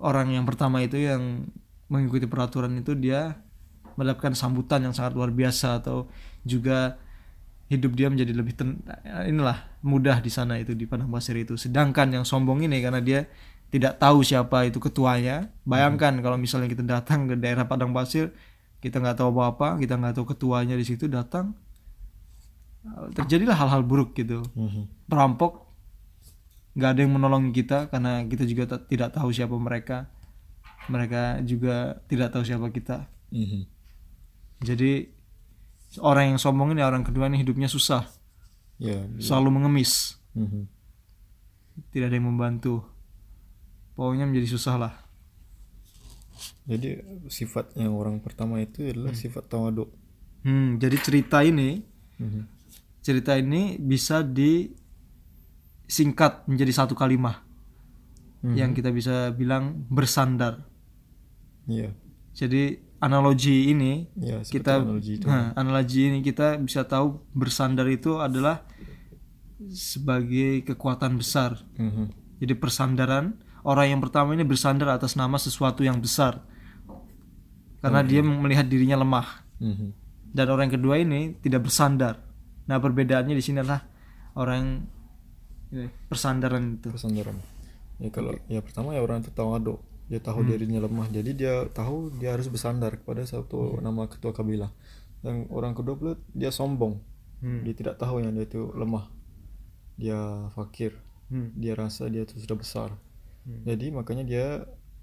orang 0.00 0.32
yang 0.32 0.48
pertama 0.48 0.80
itu 0.80 0.96
yang 0.96 1.46
mengikuti 1.92 2.24
peraturan 2.24 2.72
itu 2.80 2.96
dia 2.96 3.36
mendapatkan 4.00 4.32
sambutan 4.32 4.88
yang 4.88 4.94
sangat 4.96 5.12
luar 5.12 5.28
biasa 5.28 5.84
atau 5.84 6.08
juga 6.48 6.96
hidup 7.68 7.92
dia 7.96 8.08
menjadi 8.08 8.32
lebih 8.32 8.56
ten 8.56 8.80
inilah 9.28 9.80
mudah 9.84 10.20
di 10.20 10.28
sana 10.32 10.56
itu 10.56 10.72
di 10.72 10.88
padang 10.88 11.08
pasir 11.08 11.36
itu 11.36 11.56
sedangkan 11.56 12.08
yang 12.12 12.24
sombong 12.24 12.64
ini 12.64 12.80
karena 12.80 13.00
dia 13.00 13.28
tidak 13.72 13.96
tahu 13.96 14.20
siapa 14.20 14.68
itu 14.68 14.76
ketuanya 14.80 15.48
bayangkan 15.64 16.12
kalau 16.20 16.36
misalnya 16.36 16.68
kita 16.68 16.84
datang 16.84 17.28
ke 17.28 17.34
daerah 17.40 17.64
padang 17.64 17.96
pasir 17.96 18.32
kita 18.82 18.98
nggak 18.98 19.16
tahu 19.16 19.30
apa-apa 19.32 19.78
kita 19.78 19.94
nggak 19.94 20.14
tahu 20.14 20.26
ketuanya 20.28 20.74
di 20.74 20.82
situ 20.82 21.06
datang 21.06 21.54
terjadilah 23.14 23.54
hal-hal 23.54 23.86
buruk 23.86 24.10
gitu 24.12 24.42
Mhm. 24.58 25.06
perampok 25.06 25.70
nggak 26.74 26.90
ada 26.90 27.00
yang 27.00 27.14
menolong 27.14 27.54
kita 27.54 27.86
karena 27.86 28.26
kita 28.26 28.42
juga 28.42 28.64
tidak 28.82 29.14
tahu 29.14 29.30
siapa 29.30 29.54
mereka 29.54 30.10
mereka 30.90 31.38
juga 31.46 32.02
tidak 32.10 32.34
tahu 32.34 32.42
siapa 32.42 32.66
kita 32.74 33.06
Mhm. 33.30 33.62
jadi 34.66 35.06
orang 36.02 36.34
yang 36.34 36.38
sombong 36.40 36.74
ini 36.74 36.82
orang 36.82 37.06
kedua 37.06 37.30
ini 37.30 37.38
hidupnya 37.38 37.70
susah 37.70 38.02
Ya. 38.82 38.98
selalu 39.22 39.62
mengemis 39.62 40.18
Mhm. 40.34 40.66
tidak 41.94 42.10
ada 42.10 42.16
yang 42.18 42.34
membantu 42.34 42.82
pokoknya 43.94 44.26
menjadi 44.26 44.48
susah 44.50 44.74
lah 44.74 44.94
Jadi 46.62 46.88
sifat 47.26 47.74
yang 47.74 47.92
orang 47.92 48.18
pertama 48.18 48.58
itu 48.58 48.82
adalah 48.84 49.12
sifat 49.12 49.46
tawaduk. 49.46 49.90
hmm, 50.42 50.76
jadi 50.76 50.96
cerita 50.98 51.38
ini 51.40 51.86
Mhm. 52.18 52.42
cerita 52.98 53.34
ini 53.34 53.78
bisa 53.78 54.22
disingkat 55.86 56.42
menjadi 56.46 56.72
satu 56.74 56.94
kalimat 56.94 57.38
Mhm. 58.42 58.54
yang 58.56 58.70
kita 58.72 58.90
bisa 58.90 59.30
bilang 59.30 59.86
bersandar 59.86 60.66
Iya. 61.64 61.94
jadi 62.32 62.62
analogi 62.98 63.70
ini 63.70 64.10
Ya, 64.14 64.42
kita 64.42 64.82
analogi 64.82 65.14
itu. 65.14 65.26
nah, 65.26 65.54
analogi 65.54 66.06
ini 66.06 66.18
kita 66.20 66.58
bisa 66.58 66.82
tahu 66.82 67.22
bersandar 67.32 67.86
itu 67.86 68.18
adalah 68.18 68.66
sebagai 69.64 70.62
kekuatan 70.64 71.14
besar. 71.16 71.62
Mhm. 71.76 72.10
Jadi 72.38 72.54
persandaran 72.56 73.38
orang 73.62 73.96
yang 73.96 74.00
pertama 74.02 74.34
ini 74.34 74.44
bersandar 74.46 74.90
atas 74.94 75.14
nama 75.14 75.38
sesuatu 75.38 75.82
yang 75.82 75.98
besar. 75.98 76.42
Karena 77.82 78.02
dia 78.06 78.22
melihat 78.22 78.66
dirinya 78.70 78.98
lemah. 79.02 79.42
Mhm. 79.58 79.88
Dan 80.32 80.46
orang 80.48 80.70
yang 80.70 80.76
kedua 80.78 80.94
ini 81.02 81.34
tidak 81.42 81.66
bersandar. 81.66 82.22
Nah, 82.70 82.78
perbedaannya 82.78 83.34
di 83.34 83.42
sini 83.42 83.58
adalah 83.60 83.82
orang 84.38 84.86
ini, 85.74 85.90
persandaran 86.06 86.78
itu. 86.78 86.88
Kesandaran. 86.94 87.36
Ya 87.98 88.08
kalau 88.14 88.38
ya 88.46 88.62
pertama 88.62 88.94
ya 88.94 89.02
orang 89.02 89.26
itu 89.26 89.34
tawaduk. 89.34 89.82
Dia 90.06 90.20
tahu 90.22 90.44
dirinya 90.46 90.82
lemah. 90.82 91.10
Jadi 91.10 91.30
dia 91.34 91.66
tahu 91.72 92.12
dia 92.16 92.36
harus 92.36 92.46
bersandar 92.46 92.96
kepada 93.02 93.24
satu 93.26 93.82
nama 93.82 94.06
ketua 94.06 94.30
kabilah. 94.30 94.70
Dan 95.22 95.50
orang 95.50 95.74
kedua 95.74 95.94
pula 95.98 96.12
dia 96.32 96.54
sombong. 96.54 97.02
Hmm. 97.42 97.66
Dia 97.66 97.74
tidak 97.74 97.98
tahu 97.98 98.22
yang 98.22 98.32
dia 98.34 98.46
itu 98.46 98.70
lemah. 98.74 99.10
dia 99.92 100.48
fakir 100.56 100.96
Hmm. 101.32 101.48
dia 101.56 101.72
rasa 101.72 102.12
dia 102.12 102.28
itu 102.28 102.36
sudah 102.36 102.56
besar 102.60 102.88
Hmm. 103.42 103.62
jadi 103.66 103.86
makanya 103.90 104.24
dia 104.24 104.46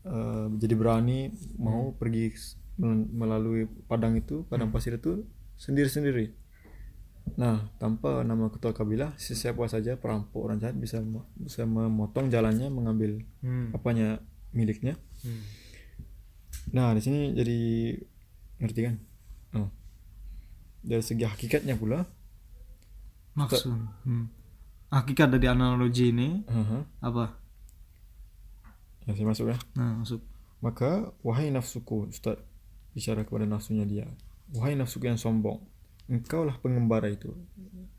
uh, 0.07 0.47
jadi 0.55 0.73
berani 0.79 1.35
mau 1.59 1.91
pergi 1.91 2.31
melalui 3.11 3.67
padang 3.91 4.15
itu 4.15 4.47
padang 4.47 4.71
pasir 4.71 4.95
itu 4.95 5.27
sendiri-sendiri 5.59 6.31
nah 7.35 7.67
tanpa 7.77 8.23
nama 8.23 8.47
ketua 8.49 8.71
kabilah 8.71 9.13
siapa 9.19 9.67
saja 9.67 9.99
perampok 9.99 10.39
orang 10.49 10.57
jahat 10.63 10.79
bisa 10.79 11.03
bisa 11.35 11.67
memotong 11.67 12.31
jalannya 12.31 12.71
mengambil 12.71 13.21
Hmm. 13.43 13.75
apanya 13.75 14.23
miliknya 14.55 14.95
Hmm. 15.19 15.43
nah 16.71 16.95
di 16.95 17.03
sini 17.03 17.35
jadi 17.35 17.59
ngerti 18.63 18.79
kan 18.87 18.95
oh. 19.59 19.69
dari 20.79 21.03
segi 21.03 21.27
hakikatnya 21.27 21.75
pula 21.75 22.07
Maksud. 23.39 23.71
Hmm. 24.03 24.27
Hakikat 24.89 25.29
dari 25.31 25.47
analogi 25.47 26.09
ini 26.11 26.43
aha, 26.49 26.81
apa? 27.05 27.37
Saya 29.14 29.28
masuk 29.28 29.45
ya 29.49 29.57
Nah, 29.76 30.01
masuk. 30.01 30.22
Maka, 30.60 31.16
wahai 31.24 31.49
nafsuku, 31.49 32.12
Ustaz, 32.12 32.36
bicara 32.91 33.24
kepada 33.24 33.47
nafsunya 33.47 33.88
dia. 33.88 34.05
Wahai 34.51 34.76
nafsuku 34.76 35.07
yang 35.07 35.16
sombong, 35.16 35.64
engkaulah 36.12 36.60
pengembara 36.60 37.07
itu. 37.07 37.32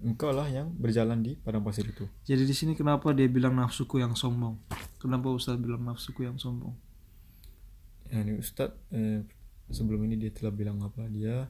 Engkaulah 0.03 0.45
yang 0.51 0.69
berjalan 0.77 1.25
di 1.25 1.41
padang 1.41 1.65
pasir 1.65 1.89
itu. 1.89 2.05
Jadi 2.29 2.45
di 2.45 2.53
sini 2.53 2.73
kenapa 2.77 3.17
dia 3.17 3.29
bilang 3.33 3.57
nafsuku 3.57 3.97
yang 3.97 4.13
sombong? 4.13 4.61
Kenapa 5.01 5.33
Ustaz 5.33 5.57
bilang 5.57 5.89
nafsuku 5.89 6.29
yang 6.29 6.37
sombong? 6.37 6.77
Ya, 8.13 8.21
ini 8.21 8.37
Ustaz, 8.37 8.75
eh, 8.93 9.25
sebelum 9.71 10.05
ini 10.05 10.19
dia 10.19 10.29
telah 10.35 10.53
bilang 10.53 10.83
apa? 10.85 11.07
Dia 11.09 11.49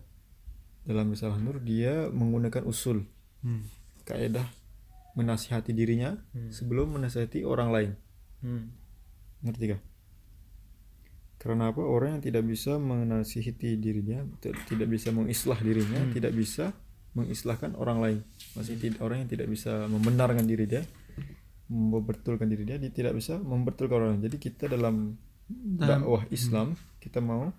dalam 0.84 1.10
risalah 1.10 1.40
Nur, 1.42 1.58
dia 1.58 2.06
menggunakan 2.12 2.62
usul, 2.68 3.02
Hmm. 3.40 3.64
kaidah 4.04 4.44
menasihati 5.18 5.72
dirinya 5.72 6.20
Hmm. 6.30 6.52
sebelum 6.54 6.94
menasihati 6.94 7.42
orang 7.42 7.68
lain. 7.74 7.90
Hmm. 8.44 8.64
Ngerti 9.40 9.64
kah? 9.72 9.80
Karena 11.40 11.72
apa? 11.72 11.80
Orang 11.80 12.20
yang 12.20 12.22
tidak 12.22 12.44
bisa 12.44 12.76
menasihati 12.76 13.80
dirinya, 13.80 14.20
tidak 14.68 14.88
bisa 14.92 15.08
mengislah 15.08 15.56
dirinya, 15.56 16.04
Hmm. 16.04 16.12
tidak 16.12 16.36
bisa 16.36 16.76
mengislahkan 17.16 17.72
orang 17.74 17.98
lain. 17.98 18.18
Masih 18.52 18.76
tidak 18.76 19.00
orang 19.00 19.24
yang 19.24 19.30
tidak 19.32 19.48
bisa 19.48 19.88
membenarkan 19.88 20.44
diri 20.44 20.68
dia, 20.68 20.84
mempertulkan 21.66 22.44
diri 22.44 22.68
dia, 22.68 22.76
dia 22.76 22.92
tidak 22.92 23.16
bisa 23.16 23.40
mempertulkan 23.40 23.96
orang 23.96 24.10
lain. 24.18 24.24
Jadi 24.28 24.36
kita 24.36 24.68
dalam 24.68 25.16
dakwah 25.80 26.22
Islam 26.30 26.76
kita 27.00 27.18
mau 27.18 27.50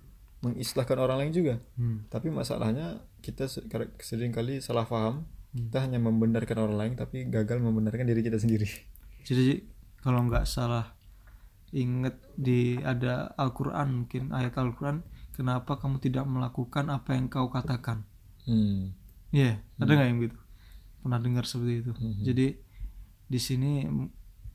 mengislahkan 0.41 0.97
orang 0.97 1.17
lain 1.25 1.33
juga. 1.33 1.55
Hmm. 1.75 2.05
Tapi 2.07 2.29
masalahnya 2.29 3.01
kita 3.19 3.49
se- 3.49 3.65
kadang- 3.65 3.91
sering 3.99 4.29
kali 4.29 4.61
salah 4.61 4.85
paham. 4.85 5.25
Hmm. 5.51 5.67
Kita 5.67 5.83
hanya 5.83 5.97
membenarkan 5.97 6.57
orang 6.61 6.77
lain 6.77 6.93
tapi 6.95 7.25
gagal 7.27 7.57
membenarkan 7.59 8.05
diri 8.05 8.21
kita 8.21 8.37
sendiri. 8.37 8.69
Jadi 9.25 9.67
kalau 9.99 10.21
nggak 10.25 10.45
salah 10.45 10.95
ingat 11.71 12.19
di 12.35 12.75
ada 12.83 13.31
Al-Qur'an 13.35 14.03
mungkin 14.03 14.31
ayat 14.35 14.55
Al-Qur'an 14.59 15.03
kenapa 15.31 15.79
kamu 15.79 16.03
tidak 16.03 16.27
melakukan 16.27 16.91
apa 16.91 17.15
yang 17.15 17.31
kau 17.31 17.47
katakan? 17.47 18.03
Hmm. 18.43 18.91
Iya, 19.31 19.63
ada 19.79 19.91
nggak 19.95 20.07
yang 20.11 20.19
gitu? 20.27 20.37
Pernah 21.01 21.19
dengar 21.23 21.43
seperti 21.47 21.73
itu. 21.87 21.91
Mhm. 21.95 22.23
Jadi 22.27 22.47
di 23.31 23.39
sini 23.39 23.87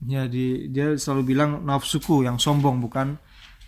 ya 0.05 0.29
di, 0.29 0.69
dia 0.69 0.93
selalu 0.93 1.33
bilang 1.33 1.65
nafsuku 1.65 2.21
yang 2.21 2.37
sombong 2.37 2.77
bukan 2.77 3.17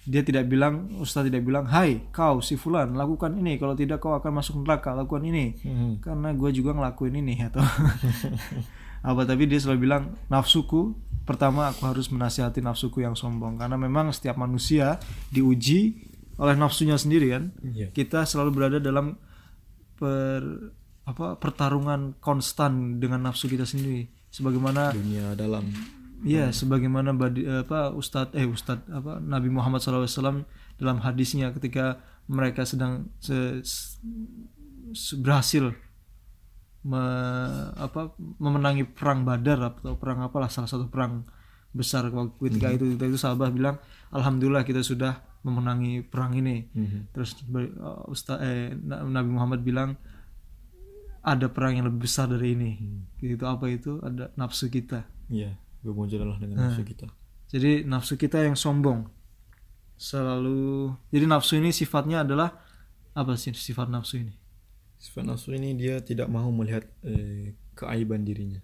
dia 0.06 0.22
tidak 0.22 0.45
bilang 0.45 0.93
Ustaz 1.02 1.26
tidak 1.26 1.41
bilang 1.41 1.66
hai 1.70 2.06
kau 2.14 2.41
si 2.41 2.54
fulan 2.54 2.93
lakukan 2.93 3.34
ini 3.34 3.58
kalau 3.58 3.74
tidak 3.74 3.97
kau 3.97 4.14
akan 4.14 4.38
masuk 4.38 4.62
neraka 4.62 4.93
lakukan 4.93 5.26
ini 5.26 5.58
Hmm. 5.66 5.97
karena 5.97 6.30
gue 6.34 6.50
juga 6.54 6.78
ngelakuin 6.78 7.18
ini 7.18 7.41
atau 7.45 7.66
apa 9.10 9.22
tapi 9.26 9.50
dia 9.50 9.58
selalu 9.58 9.89
bilang 9.89 10.04
nafsuku 10.30 10.93
pertama 11.30 11.70
aku 11.70 11.86
harus 11.86 12.10
menasihati 12.10 12.66
nafsuku 12.66 13.06
yang 13.06 13.14
sombong. 13.14 13.62
Karena 13.62 13.78
memang 13.78 14.10
setiap 14.10 14.42
manusia 14.42 14.98
diuji 15.30 16.10
oleh 16.42 16.58
nafsunya 16.58 16.98
sendiri 16.98 17.30
kan? 17.30 17.54
Iya. 17.62 17.94
kita 17.94 18.26
selalu 18.26 18.50
berada 18.50 18.78
dalam 18.82 19.14
per 19.94 20.42
apa 21.06 21.38
pertarungan 21.38 22.18
konstan 22.18 22.98
dengan 22.98 23.30
nafsu 23.30 23.46
kita 23.46 23.70
sendiri. 23.70 24.10
Sebagaimana 24.30 24.94
Dunia 24.94 25.34
dalam. 25.38 25.66
Iya, 26.20 26.52
sebagaimana 26.52 27.16
badi, 27.16 27.48
apa 27.48 27.96
Ustadz 27.96 28.36
eh 28.36 28.44
Ustadz 28.44 28.86
apa 28.92 29.24
Nabi 29.24 29.48
Muhammad 29.50 29.80
SAW 29.80 30.44
dalam 30.76 30.98
hadisnya 31.00 31.50
ketika 31.56 31.98
mereka 32.28 32.68
sedang 32.68 33.10
se- 33.24 33.64
se- 33.64 35.18
berhasil 35.18 35.74
me- 36.82 37.72
apa 37.76 38.14
memenangi 38.38 38.88
perang 38.88 39.24
Badar 39.24 39.60
atau 39.70 39.96
perang 39.96 40.24
apalah 40.24 40.48
salah 40.48 40.68
satu 40.68 40.88
perang 40.88 41.28
besar 41.70 42.08
waktu 42.10 42.34
ketika 42.50 42.68
itu 42.72 42.84
ketika 42.92 43.06
itu 43.08 43.20
sahabat 43.20 43.52
bilang 43.52 43.78
alhamdulillah 44.10 44.64
kita 44.64 44.80
sudah 44.82 45.20
memenangi 45.40 46.04
perang 46.04 46.34
ini. 46.34 46.68
Mhm. 46.70 47.12
terus 47.12 47.36
ber- 47.44 47.72
uh, 47.76 48.04
Ustaz 48.06 48.40
eh 48.40 48.76
Na- 48.76 49.04
Nabi 49.04 49.30
Muhammad 49.30 49.62
bilang 49.62 49.96
ada 51.22 51.48
perang 51.48 51.76
yang 51.76 51.86
lebih 51.86 52.08
besar 52.08 52.28
dari 52.28 52.56
ini. 52.56 52.72
Itu 53.18 53.44
apa 53.44 53.68
itu? 53.68 54.00
Ada 54.00 54.32
nafsu 54.34 54.68
kita. 54.68 55.04
Iya, 55.28 55.52
bermujalah 55.82 56.40
dengan 56.40 56.56
Nah. 56.58 56.64
nafsu 56.70 56.84
kita. 56.84 57.08
jadi 57.48 57.82
nafsu 57.84 58.14
kita 58.14 58.40
yang 58.42 58.54
sombong. 58.54 59.10
Selalu 59.96 60.96
jadi 61.10 61.26
nafsu 61.26 61.60
ini 61.60 61.70
sifatnya 61.70 62.24
adalah 62.24 62.56
apa 63.12 63.36
sih 63.36 63.52
sifat 63.52 63.90
nafsu 63.90 64.22
ini 64.22 64.32
Sifat 65.00 65.24
nafsu 65.24 65.56
ini 65.56 65.74
dia 65.80 66.04
tidak 66.04 66.28
mau 66.28 66.52
melihat 66.52 66.84
eh, 67.08 67.56
keaiban 67.74 68.28
dirinya. 68.28 68.60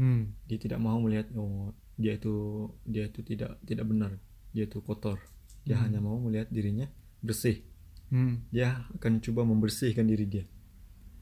hmm. 0.00 0.48
Dia 0.48 0.58
tidak 0.58 0.80
mau 0.80 0.96
melihat 0.98 1.28
oh 1.36 1.76
dia 2.00 2.16
itu 2.16 2.66
dia 2.88 3.04
itu 3.06 3.20
tidak 3.20 3.60
tidak 3.68 3.84
benar. 3.84 4.16
Dia 4.56 4.64
itu 4.64 4.80
kotor. 4.80 5.20
Dia 5.68 5.76
hanya 5.84 6.00
mau 6.00 6.16
melihat 6.16 6.48
dirinya 6.48 6.88
bersih. 7.20 7.60
Hmm. 8.08 8.48
Dia 8.48 8.88
akan 8.96 9.20
coba 9.20 9.44
membersihkan 9.44 10.08
diri 10.08 10.24
dia. 10.24 10.44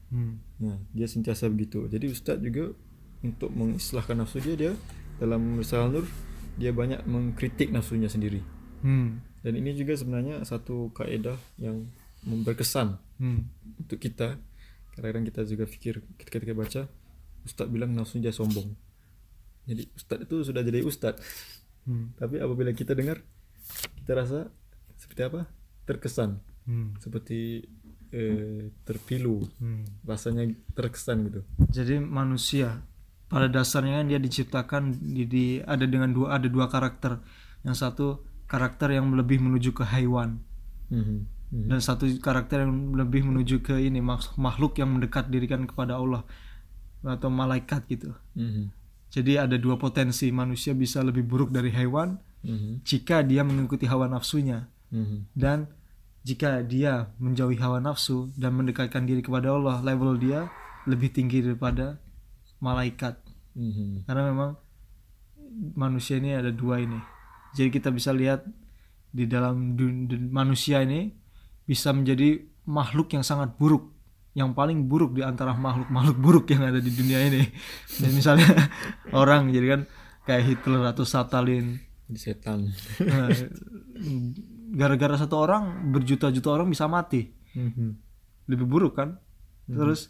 Hmm. 0.07 0.39
Nah, 0.63 0.79
dia 0.95 1.03
sentiasa 1.03 1.51
begitu. 1.51 1.83
Jadi 1.91 2.07
Ustadz 2.07 2.39
juga 2.39 2.71
untuk 3.19 3.51
mengislahkan 3.51 4.15
nafsu 4.15 4.39
dia 4.39 4.55
dia 4.55 4.73
dalam 5.19 5.59
risalah 5.59 5.91
Nur 5.91 6.07
dia 6.55 6.71
banyak 6.71 7.03
mengkritik 7.03 7.69
nafsunya 7.69 8.07
sendiri. 8.07 8.39
Hmm. 8.81 9.19
Dan 9.43 9.59
ini 9.59 9.75
juga 9.75 9.93
sebenarnya 9.93 10.41
satu 10.47 10.89
kaidah 10.95 11.37
yang 11.59 11.91
berkesan 12.23 12.97
Hmm. 13.17 13.49
untuk 13.77 13.97
kita 13.97 14.37
kadang-kadang 14.93 15.25
kita 15.25 15.41
juga 15.43 15.65
pikir 15.65 16.01
ketika 16.17 16.37
kita 16.37 16.53
baca 16.53 16.81
Ustadz 17.43 17.69
bilang 17.69 17.93
nafsu 17.93 18.17
dia 18.17 18.29
sombong 18.29 18.73
jadi 19.63 19.89
Ustadz 19.91 20.25
itu 20.25 20.35
sudah 20.43 20.61
jadi 20.61 20.81
Ustadz 20.81 21.21
Hmm. 21.83 22.11
tapi 22.13 22.37
apabila 22.37 22.69
kita 22.71 22.91
dengar 22.91 23.23
kita 23.95 24.11
rasa 24.13 24.39
seperti 24.95 25.21
apa 25.23 25.47
terkesan 25.83 26.39
Hmm. 26.63 26.93
seperti 26.97 27.63
eh, 28.07 28.71
terpilu 28.83 29.43
Hmm. 29.57 29.83
rasanya 30.03 30.47
terkesan 30.71 31.27
gitu 31.27 31.41
Jadi 31.67 31.99
manusia 31.99 32.79
pada 33.27 33.47
dasarnya 33.47 33.99
kan 33.99 34.07
dia 34.07 34.15
diciptakan 34.17 34.83
di, 34.95 35.23
di- 35.25 35.59
ada 35.59 35.83
dengan 35.83 36.11
dua 36.11 36.39
ada 36.39 36.47
dua 36.47 36.67
karakter. 36.67 37.19
Yang 37.67 37.75
satu 37.77 38.05
karakter 38.47 38.95
yang 38.95 39.11
lebih 39.11 39.43
menuju 39.43 39.71
ke 39.71 39.83
hewan 39.85 40.39
Mhm. 40.87 41.27
Mhm. 41.47 41.71
dan 41.71 41.79
satu 41.79 42.03
karakter 42.19 42.67
yang 42.67 42.91
lebih 42.91 43.23
menuju 43.23 43.63
ke 43.63 43.79
ini 43.79 44.03
mak- 44.03 44.35
makhluk 44.35 44.75
yang 44.77 44.91
mendekat 44.91 45.31
dirikan 45.31 45.63
kepada 45.63 45.95
Allah 45.95 46.27
atau 47.01 47.31
malaikat 47.31 47.87
gitu. 47.87 48.11
Mhm. 48.35 48.67
Jadi 49.07 49.39
ada 49.39 49.55
dua 49.55 49.79
potensi 49.79 50.27
manusia 50.29 50.75
bisa 50.75 50.99
lebih 50.99 51.23
buruk 51.23 51.55
dari 51.55 51.71
hewan 51.71 52.19
Mhm. 52.43 52.83
jika 52.83 53.23
dia 53.23 53.47
mengikuti 53.47 53.87
hawa 53.87 54.11
nafsunya 54.11 54.67
Mhm. 54.91 55.31
dan 55.33 55.71
jika 56.27 56.59
dia 56.61 57.07
menjauhi 57.15 57.55
hawa 57.57 57.79
nafsu 57.79 58.27
dan 58.35 58.51
mendekatkan 58.51 59.07
diri 59.07 59.23
kepada 59.23 59.55
Allah 59.55 59.79
level 59.79 60.19
dia 60.19 60.51
lebih 60.83 61.15
tinggi 61.15 61.39
daripada 61.39 61.95
malaikat 62.59 63.15
Mhm. 63.55 64.03
karena 64.03 64.23
memang 64.27 64.51
manusia 65.73 66.19
ini 66.19 66.35
ada 66.35 66.51
dua 66.51 66.83
ini 66.83 66.99
jadi 67.55 67.71
kita 67.71 67.89
bisa 67.89 68.11
lihat 68.11 68.43
di 69.09 69.23
dalam 69.25 69.73
dun- 69.73 70.05
dun- 70.05 70.29
manusia 70.29 70.83
ini 70.83 71.15
bisa 71.67 71.91
menjadi 71.91 72.47
makhluk 72.63 73.11
yang 73.13 73.21
sangat 73.21 73.53
buruk. 73.59 73.91
Yang 74.31 74.53
paling 74.55 74.87
buruk 74.87 75.17
di 75.17 75.21
antara 75.25 75.51
makhluk-makhluk 75.57 76.17
buruk 76.17 76.45
yang 76.49 76.63
ada 76.63 76.79
di 76.79 76.89
dunia 76.89 77.19
ini. 77.27 77.43
Dan 78.01 78.11
misalnya 78.15 78.47
orang 79.21 79.51
jadi 79.51 79.77
kan 79.77 79.81
kayak 80.23 80.43
Hitler 80.47 80.81
atau 80.87 81.03
Stalin. 81.03 81.83
Setan. 82.15 82.71
Nah, 83.03 83.27
gara-gara 84.71 85.19
satu 85.19 85.43
orang 85.43 85.91
berjuta-juta 85.91 86.55
orang 86.55 86.71
bisa 86.71 86.87
mati. 86.87 87.35
Mhm. 87.57 88.05
lebih 88.47 88.63
buruk 88.63 88.95
kan? 88.95 89.19
Terus 89.67 90.07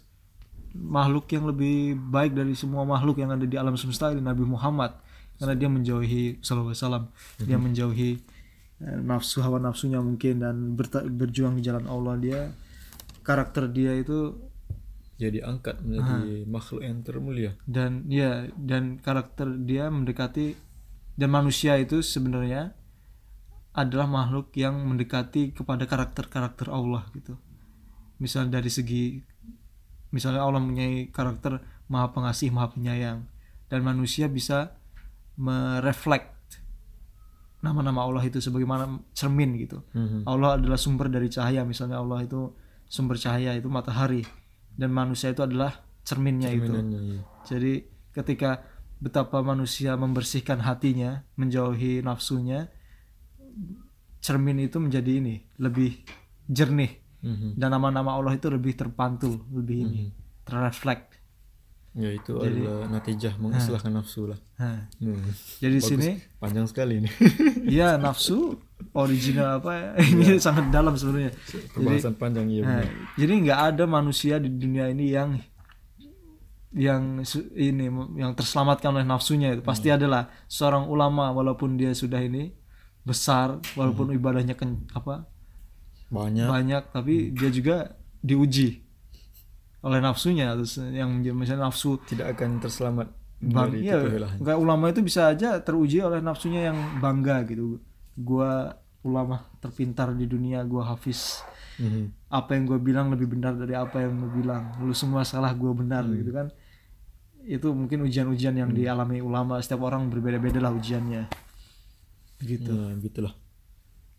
makhluk 0.78 1.26
yang 1.34 1.50
lebih 1.50 1.98
baik 1.98 2.38
dari 2.38 2.54
semua 2.54 2.86
makhluk 2.86 3.18
yang 3.18 3.34
ada 3.34 3.42
di 3.42 3.58
alam 3.58 3.74
semesta 3.74 4.14
ini 4.14 4.22
Nabi 4.22 4.46
Muhammad. 4.46 4.94
Karena 5.38 5.54
dia 5.58 5.66
menjauhi 5.66 6.38
sallallahu 6.38 6.70
alaihi 6.70 6.82
wasallam. 6.82 7.04
Dia 7.42 7.58
menjauhi 7.58 8.10
eh, 8.14 8.37
nafsu 8.78 9.42
hawa 9.42 9.58
nafsunya 9.58 9.98
mungkin 9.98 10.38
dan 10.38 10.78
berjuang 11.18 11.58
di 11.58 11.62
jalan 11.66 11.86
Allah 11.90 12.14
dia 12.14 12.40
karakter 13.26 13.68
dia 13.68 13.92
itu 13.98 14.38
dia 15.18 15.34
diangkat 15.34 15.82
menjadi 15.82 16.46
makhluk 16.46 16.82
yang 16.86 17.02
termulia. 17.02 17.50
Dan 17.66 18.06
ya 18.06 18.46
dan 18.54 19.02
karakter 19.02 19.50
dia 19.66 19.90
mendekati 19.90 20.54
dan 21.18 21.28
manusia 21.34 21.74
itu 21.74 21.98
sebenarnya 22.06 22.78
adalah 23.74 24.06
makhluk 24.06 24.54
yang 24.54 24.78
mendekati 24.86 25.50
kepada 25.50 25.90
karakter-karakter 25.90 26.70
Allah 26.70 27.02
gitu. 27.18 27.34
Misal 28.22 28.46
dari 28.46 28.70
segi 28.70 29.18
misalnya 30.14 30.46
Allah 30.46 30.62
mempunyai 30.62 31.10
karakter 31.10 31.58
maha 31.90 32.14
pengasih, 32.14 32.54
maha 32.54 32.70
penyayang. 32.70 33.26
Dan 33.66 33.82
manusia 33.84 34.30
bisa 34.30 34.78
mereflek 35.34 36.37
nama-nama 37.58 38.06
Allah 38.06 38.22
itu 38.22 38.38
sebagaimana 38.38 39.02
cermin 39.14 39.58
gitu. 39.58 39.82
Mhm. 39.94 40.22
Allah 40.24 40.58
adalah 40.58 40.78
sumber 40.78 41.10
dari 41.10 41.26
cahaya 41.26 41.66
misalnya 41.66 41.98
Allah 41.98 42.22
itu 42.22 42.54
sumber 42.86 43.18
cahaya 43.18 43.58
itu 43.58 43.66
matahari 43.66 44.22
dan 44.78 44.94
manusia 44.94 45.34
itu 45.34 45.42
adalah 45.42 45.74
cerminnya 46.06 46.54
itu. 46.54 46.70
Iya. 46.70 47.20
Jadi 47.44 47.72
ketika 48.14 48.62
betapa 48.98 49.42
manusia 49.42 49.94
membersihkan 49.98 50.62
hatinya, 50.62 51.22
menjauhi 51.34 52.00
nafsunya, 52.02 52.70
cermin 54.18 54.58
itu 54.62 54.78
menjadi 54.78 55.10
ini 55.18 55.42
lebih 55.58 56.02
jernih 56.48 56.98
Mhm. 57.18 57.58
dan 57.58 57.74
nama-nama 57.74 58.14
Allah 58.14 58.38
itu 58.38 58.46
lebih 58.46 58.78
terpantul, 58.78 59.42
lebih 59.50 59.76
ini 59.82 60.02
terreflect. 60.46 61.17
Ya 61.98 62.14
itu 62.14 62.38
adalah 62.38 62.86
natijah 62.86 63.34
mengislahkan 63.42 63.90
nafsu 63.90 64.30
lah. 64.30 64.38
Hmm. 64.54 64.86
jadi 65.58 65.74
di 65.74 65.82
Bagus. 65.82 65.90
sini 65.90 66.08
panjang 66.38 66.66
sekali 66.70 67.02
ini. 67.02 67.10
Ya 67.68 67.98
nafsu 67.98 68.56
original 68.94 69.58
apa? 69.60 69.70
Ya, 69.74 69.88
ini 70.06 70.38
sangat 70.38 70.70
dalam 70.70 70.94
sebenarnya. 70.94 71.34
pembahasan 71.74 72.14
panjang 72.14 72.46
iya 72.48 72.62
Nah, 72.64 72.80
benar. 72.80 72.88
jadi 73.18 73.32
nggak 73.44 73.60
ada 73.74 73.84
manusia 73.84 74.34
di 74.38 74.48
dunia 74.48 74.88
ini 74.88 75.10
yang 75.10 75.36
yang 76.72 77.24
ini 77.56 77.88
yang 78.20 78.32
terselamatkan 78.32 78.92
oleh 78.94 79.04
nafsunya 79.04 79.56
itu. 79.56 79.62
Pasti 79.64 79.88
adalah 79.90 80.28
seorang 80.46 80.86
ulama 80.86 81.32
walaupun 81.32 81.76
dia 81.76 81.92
sudah 81.92 82.20
ini 82.20 82.52
besar 83.02 83.56
walaupun 83.72 84.12
ibadahnya 84.12 84.52
ken, 84.52 84.84
apa? 84.92 85.24
Banyak. 86.08 86.46
Banyak 86.48 86.82
tapi 86.92 87.32
dia 87.32 87.48
juga 87.48 87.96
diuji 88.20 88.84
oleh 89.82 89.98
nafsunya. 90.00 90.54
Terus 90.58 90.78
yang 90.90 91.10
misalnya 91.34 91.68
nafsu 91.70 91.98
tidak 92.02 92.34
akan 92.38 92.58
terselamat 92.58 93.08
bang 93.38 93.70
iya 93.78 93.94
kepemilahan 94.02 94.38
kayak 94.42 94.58
ulama 94.58 94.90
itu 94.90 94.98
bisa 94.98 95.30
aja 95.30 95.62
teruji 95.62 96.02
oleh 96.02 96.18
nafsunya 96.18 96.74
yang 96.74 96.78
bangga 96.98 97.46
gitu. 97.46 97.78
Gua 98.18 98.74
ulama 99.06 99.46
terpintar 99.62 100.10
di 100.14 100.26
dunia 100.26 100.62
gua 100.66 100.94
hafiz. 100.94 101.42
Mhm. 101.78 102.10
apa 102.26 102.58
yang 102.58 102.66
gue 102.66 102.74
bilang 102.82 103.06
lebih 103.14 103.30
benar 103.30 103.54
dari 103.54 103.70
apa 103.78 104.02
yang 104.02 104.18
lu 104.18 104.26
bilang. 104.34 104.74
Lu 104.82 104.90
semua 104.90 105.22
salah 105.22 105.54
gue 105.54 105.70
benar 105.70 106.02
Hmm. 106.02 106.18
gitu 106.18 106.34
kan. 106.34 106.50
Itu 107.46 107.70
mungkin 107.70 108.02
ujian-ujian 108.02 108.58
yang 108.58 108.74
dialami 108.74 109.22
ulama. 109.22 109.62
Setiap 109.62 109.86
orang 109.86 110.10
berbeda-beda 110.10 110.58
lah 110.58 110.74
ujiannya. 110.74 111.30
Gitu. 112.42 112.66
Ya, 112.74 112.98
gitulah 112.98 113.34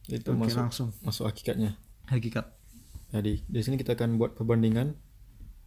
itu 0.09 0.29
Oke, 0.33 0.39
masuk 0.41 0.59
langsung. 0.59 0.89
masuk 1.05 1.29
hakikatnya. 1.29 1.77
Hakikat. 2.09 2.49
Jadi 3.13 3.45
di 3.45 3.59
sini 3.61 3.77
kita 3.77 3.93
akan 3.93 4.17
buat 4.17 4.33
perbandingan 4.33 4.97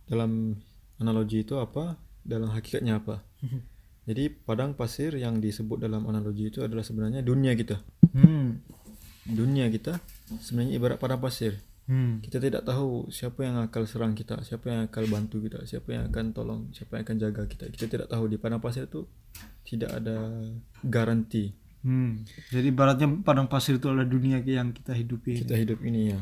dalam 0.07 0.59
analogi 1.03 1.43
itu 1.43 1.59
apa? 1.59 1.99
Dalam 2.23 2.51
hakikatnya 2.55 3.03
apa? 3.03 3.23
Jadi 4.09 4.35
padang 4.35 4.75
pasir 4.75 5.15
yang 5.15 5.39
disebut 5.39 5.79
dalam 5.79 6.03
analogi 6.11 6.51
itu 6.51 6.63
adalah 6.63 6.83
sebenarnya 6.83 7.23
dunia 7.23 7.55
kita. 7.55 7.79
Hmm. 8.13 8.61
dunia 9.23 9.71
kita 9.71 10.03
sebenarnya 10.43 10.75
ibarat 10.75 10.99
padang 10.99 11.23
pasir. 11.23 11.63
Hmm. 11.83 12.23
kita 12.23 12.39
tidak 12.39 12.63
tahu 12.63 13.11
siapa 13.11 13.43
yang 13.43 13.59
akan 13.59 13.83
serang 13.91 14.15
kita 14.15 14.39
siapa 14.47 14.71
yang 14.71 14.81
akan 14.87 15.03
bantu 15.11 15.43
kita 15.43 15.67
siapa 15.67 15.91
yang 15.91 16.07
akan 16.15 16.31
tolong 16.31 16.71
siapa 16.75 16.99
yang 16.99 17.03
akan 17.07 17.17
jaga 17.19 17.43
kita. 17.47 17.65
Kita 17.71 17.87
tidak 17.87 18.09
tahu. 18.11 18.27
Di 18.27 18.39
padang 18.39 18.63
pasir 18.63 18.87
itu 18.91 19.07
tidak 19.63 19.91
ada 20.03 20.19
garansi 20.83 21.63
Hmm. 21.83 22.23
jadi 22.55 22.71
baratnya 22.71 23.11
padang 23.27 23.51
pasir 23.51 23.75
itu 23.75 23.91
adalah 23.91 24.07
dunia 24.07 24.39
yang 24.39 24.71
kita 24.71 24.95
hidupi. 24.95 25.43
Kita 25.43 25.59
hidup 25.59 25.83
ini 25.83 26.15
ya. 26.15 26.21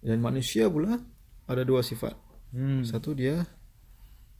Dan 0.00 0.24
manusia 0.24 0.72
pula 0.72 1.04
ada 1.44 1.62
dua 1.68 1.84
sifat 1.84 2.16
hmm. 2.54 2.86
satu 2.86 3.18
dia 3.18 3.44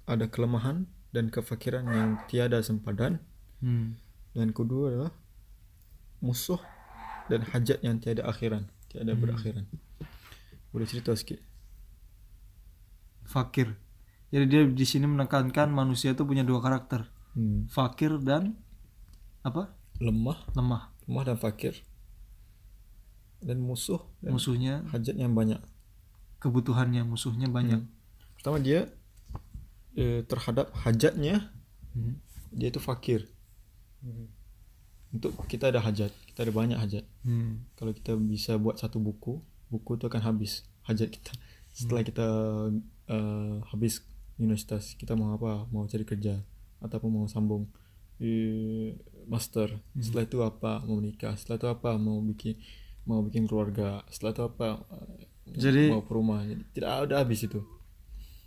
ada 0.07 0.31
kelemahan 0.31 0.87
dan 1.11 1.29
kefakiran 1.29 1.85
yang 1.91 2.11
tiada 2.31 2.63
sempadan. 2.63 3.19
Hmm. 3.65 3.97
dan 4.37 4.51
kedua 4.53 4.93
adalah 4.93 5.13
musuh 6.21 6.61
dan 7.33 7.41
hajat 7.49 7.81
yang 7.81 7.97
tiada 7.97 8.27
akhiran 8.29 8.69
tiada 8.95 9.19
berakhiran. 9.19 9.67
Boleh 10.71 10.87
cerita 10.87 11.11
sikit? 11.19 11.43
Fakir. 13.27 13.75
Jadi 14.31 14.45
dia 14.47 14.63
di 14.67 14.87
sini 14.87 15.07
menekankan 15.11 15.71
manusia 15.71 16.15
itu 16.15 16.23
punya 16.23 16.47
dua 16.47 16.63
karakter. 16.63 17.11
Hmm. 17.35 17.67
fakir 17.67 18.15
dan 18.23 18.55
apa? 19.43 19.75
Lemah. 19.99 20.39
Lemah. 20.55 20.95
Lemah 21.11 21.23
dan 21.27 21.37
fakir. 21.39 21.75
Dan 23.43 23.59
musuh 23.63 23.99
dan 24.23 24.39
musuhnya 24.39 24.87
hajat 24.95 25.19
yang 25.19 25.35
banyak. 25.35 25.59
kebutuhannya 26.39 27.09
musuhnya 27.09 27.49
banyak. 27.49 27.81
Hmm. 27.81 28.04
Pertama 28.45 28.61
dia 28.61 28.93
eh, 29.97 30.21
terhadap 30.29 30.69
hajatnya 30.85 31.49
Hmm. 31.97 32.19
dia 32.53 32.69
itu 32.69 32.77
fakir. 32.77 33.25
Untuk 35.09 35.33
kita 35.49 35.73
ada 35.73 35.81
hajat 35.81 36.13
kita 36.29 36.45
ada 36.45 36.53
banyak 36.53 36.77
hajat. 36.77 37.09
Hmm. 37.25 37.65
kalau 37.73 37.97
kita 37.97 38.13
bisa 38.21 38.61
buat 38.61 38.77
satu 38.77 39.01
buku 39.01 39.41
buku 39.73 39.97
itu 39.97 40.05
akan 40.05 40.21
habis 40.21 40.61
hajat 40.85 41.09
kita. 41.09 41.33
Setelah 41.73 42.05
kita 42.05 42.29
eh, 43.09 43.57
habis 43.73 44.05
universitas 44.37 44.93
kita 44.93 45.17
mau 45.17 45.33
apa? 45.33 45.65
Mau 45.73 45.89
cari 45.89 46.05
kerja 46.05 46.37
ataupun 46.85 47.09
mau 47.09 47.25
sambung 47.25 47.65
eh, 48.21 48.93
master. 49.25 49.73
Setelah 49.97 50.25
itu 50.29 50.39
apa? 50.45 50.85
Mau 50.85 51.01
menikah. 51.01 51.33
Setelah 51.41 51.57
itu 51.57 51.69
apa? 51.73 51.91
Mau 51.97 52.21
bikin 52.21 52.61
mau 53.09 53.25
bikin 53.25 53.49
keluarga. 53.49 54.05
Setelah 54.13 54.37
itu 54.37 54.43
apa? 54.45 54.69
Eh, 55.49 55.57
Jadi- 55.57 55.89
mau 55.89 56.05
rumah. 56.05 56.45
Tidak 56.45 57.09
ada 57.09 57.25
habis 57.25 57.41
itu 57.49 57.65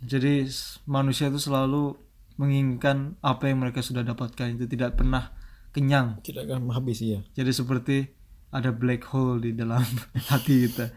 Jadi 0.00 0.46
manusia 0.84 1.26
itu 1.26 1.38
selalu 1.38 1.98
menginginkan 2.36 3.18
apa 3.20 3.46
yang 3.46 3.58
mereka 3.58 3.80
sudah 3.80 4.02
dapatkan 4.02 4.54
itu 4.54 4.66
tidak 4.66 4.94
pernah 4.94 5.34
kenyang. 5.68 6.22
tidak 6.22 6.46
akan 6.46 6.70
habis 6.70 6.98
iya 7.00 7.20
Jadi 7.32 7.50
seperti 7.50 7.96
ada 8.48 8.70
black 8.70 9.02
hole 9.06 9.40
di 9.40 9.52
dalam 9.52 9.82
hati 10.30 10.66
kita. 10.66 10.94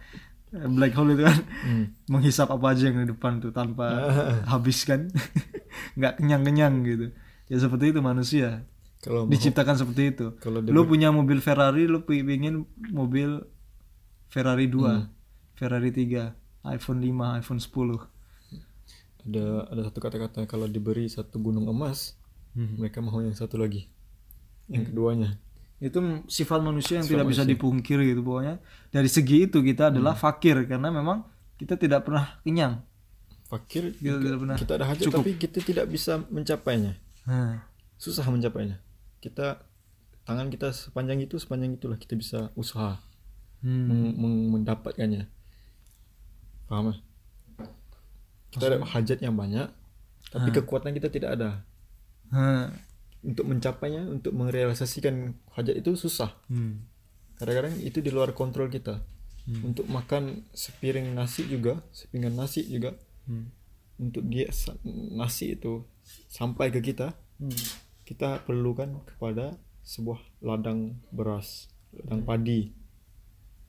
Black 0.52 0.94
hole 0.94 1.16
itu 1.16 1.24
kan 1.24 1.38
Hmm. 1.64 1.86
menghisap 2.08 2.46
apa 2.48 2.66
aja 2.70 2.88
yang 2.88 3.00
di 3.00 3.10
depan 3.10 3.40
tuh 3.40 3.50
tanpa 3.50 3.88
habis 4.54 4.84
kan. 4.84 5.10
nggak 5.98 6.18
kenyang-kenyang 6.18 6.74
gitu. 6.84 7.06
Ya 7.48 7.58
seperti 7.58 7.90
itu 7.90 8.00
manusia. 8.00 8.64
kalau 9.00 9.26
mau- 9.26 9.34
Diciptakan 9.34 9.76
seperti 9.76 10.14
itu. 10.14 10.28
kalau 10.38 10.62
Lu 10.62 10.86
punya 10.86 11.10
mobil 11.10 11.40
Ferrari, 11.40 11.84
lu 11.84 12.04
pingin 12.04 12.64
mobil 12.88 13.42
Ferrari 14.28 14.70
2, 14.70 15.10
Ferrari 15.56 15.90
3, 15.90 16.38
iPhone 16.70 17.02
5, 17.02 17.10
iPhone 17.36 17.58
10. 17.58 18.08
Ada 19.28 19.70
ada 19.70 19.82
satu 19.90 20.00
kata-kata 20.02 20.46
kalau 20.50 20.66
diberi 20.66 21.06
satu 21.06 21.38
gunung 21.38 21.70
emas 21.70 22.20
mereka 22.56 23.00
mau 23.00 23.20
yang 23.24 23.36
satu 23.36 23.56
lagi. 23.56 23.88
Yang 24.68 24.92
keduanya. 24.92 25.30
Itu 25.82 25.98
sifat 26.30 26.60
manusia 26.62 27.00
yang 27.02 27.08
Sifat 27.08 27.24
tidak 27.24 27.28
bisa 27.32 27.44
dipungkiri 27.48 28.12
gitu 28.12 28.22
pokoknya. 28.22 28.62
Dari 28.92 29.10
segi 29.10 29.48
itu 29.50 29.64
kita 29.64 29.90
adalah 29.90 30.14
fakir 30.14 30.68
karena 30.68 30.92
memang 30.92 31.26
kita 31.58 31.80
tidak 31.80 32.06
pernah 32.06 32.38
kenyang. 32.44 32.84
Fakir 33.48 33.96
kita 33.96 34.20
tidak 34.20 34.38
pernah 34.40 34.56
kita 34.60 34.74
ada 34.80 34.86
hajat 34.88 35.12
tapi 35.12 35.32
kita 35.40 35.60
tidak 35.64 35.86
bisa 35.90 36.22
mencapainya. 36.32 36.96
Nah, 37.28 37.66
susah 37.98 38.24
mencapainya. 38.28 38.80
Kita 39.20 39.64
tangan 40.28 40.48
kita 40.54 40.72
sepanjang 40.72 41.24
itu 41.24 41.36
sepanjang 41.40 41.76
itulah 41.76 41.98
kita 41.98 42.14
bisa 42.20 42.52
usaha. 42.56 43.00
Hmm. 43.62 44.18
mendapatkannya. 44.58 45.30
Paham 46.66 46.94
ya? 46.94 46.96
Kita 48.52 48.64
ada 48.68 48.78
hajat 48.84 49.24
yang 49.24 49.36
banyak 49.36 49.68
tapi 50.32 50.54
kekuatan 50.54 50.96
kita 50.96 51.12
tidak 51.12 51.30
ada. 51.36 51.50
Nah, 52.32 52.72
untuk 53.26 53.46
mencapainya 53.50 54.08
untuk 54.08 54.32
merealisasikan 54.38 55.36
hajat 55.58 55.82
itu 55.82 55.98
susah. 55.98 56.32
Hmm. 56.48 56.88
kadang-kadang 57.42 57.74
itu 57.82 58.06
di 58.06 58.14
luar 58.14 58.38
kontrol 58.38 58.70
kita. 58.70 59.02
Untuk 59.66 59.90
makan 59.90 60.46
sepiring 60.54 61.18
nasi 61.18 61.50
juga 61.50 61.82
sepinggan 61.90 62.38
nasi 62.38 62.64
juga. 62.70 62.94
Hmm. 63.22 63.54
untuk 64.02 64.26
dia 64.26 64.50
nasi 65.14 65.54
itu 65.54 65.86
sampai 66.26 66.74
ke 66.74 66.82
kita 66.82 67.14
Hmm. 67.38 67.54
kita 68.06 68.46
perlukan 68.46 69.02
kepada 69.06 69.58
sebuah 69.82 70.22
ladang 70.46 71.02
beras 71.10 71.70
ladang 71.90 72.22
padi. 72.22 72.70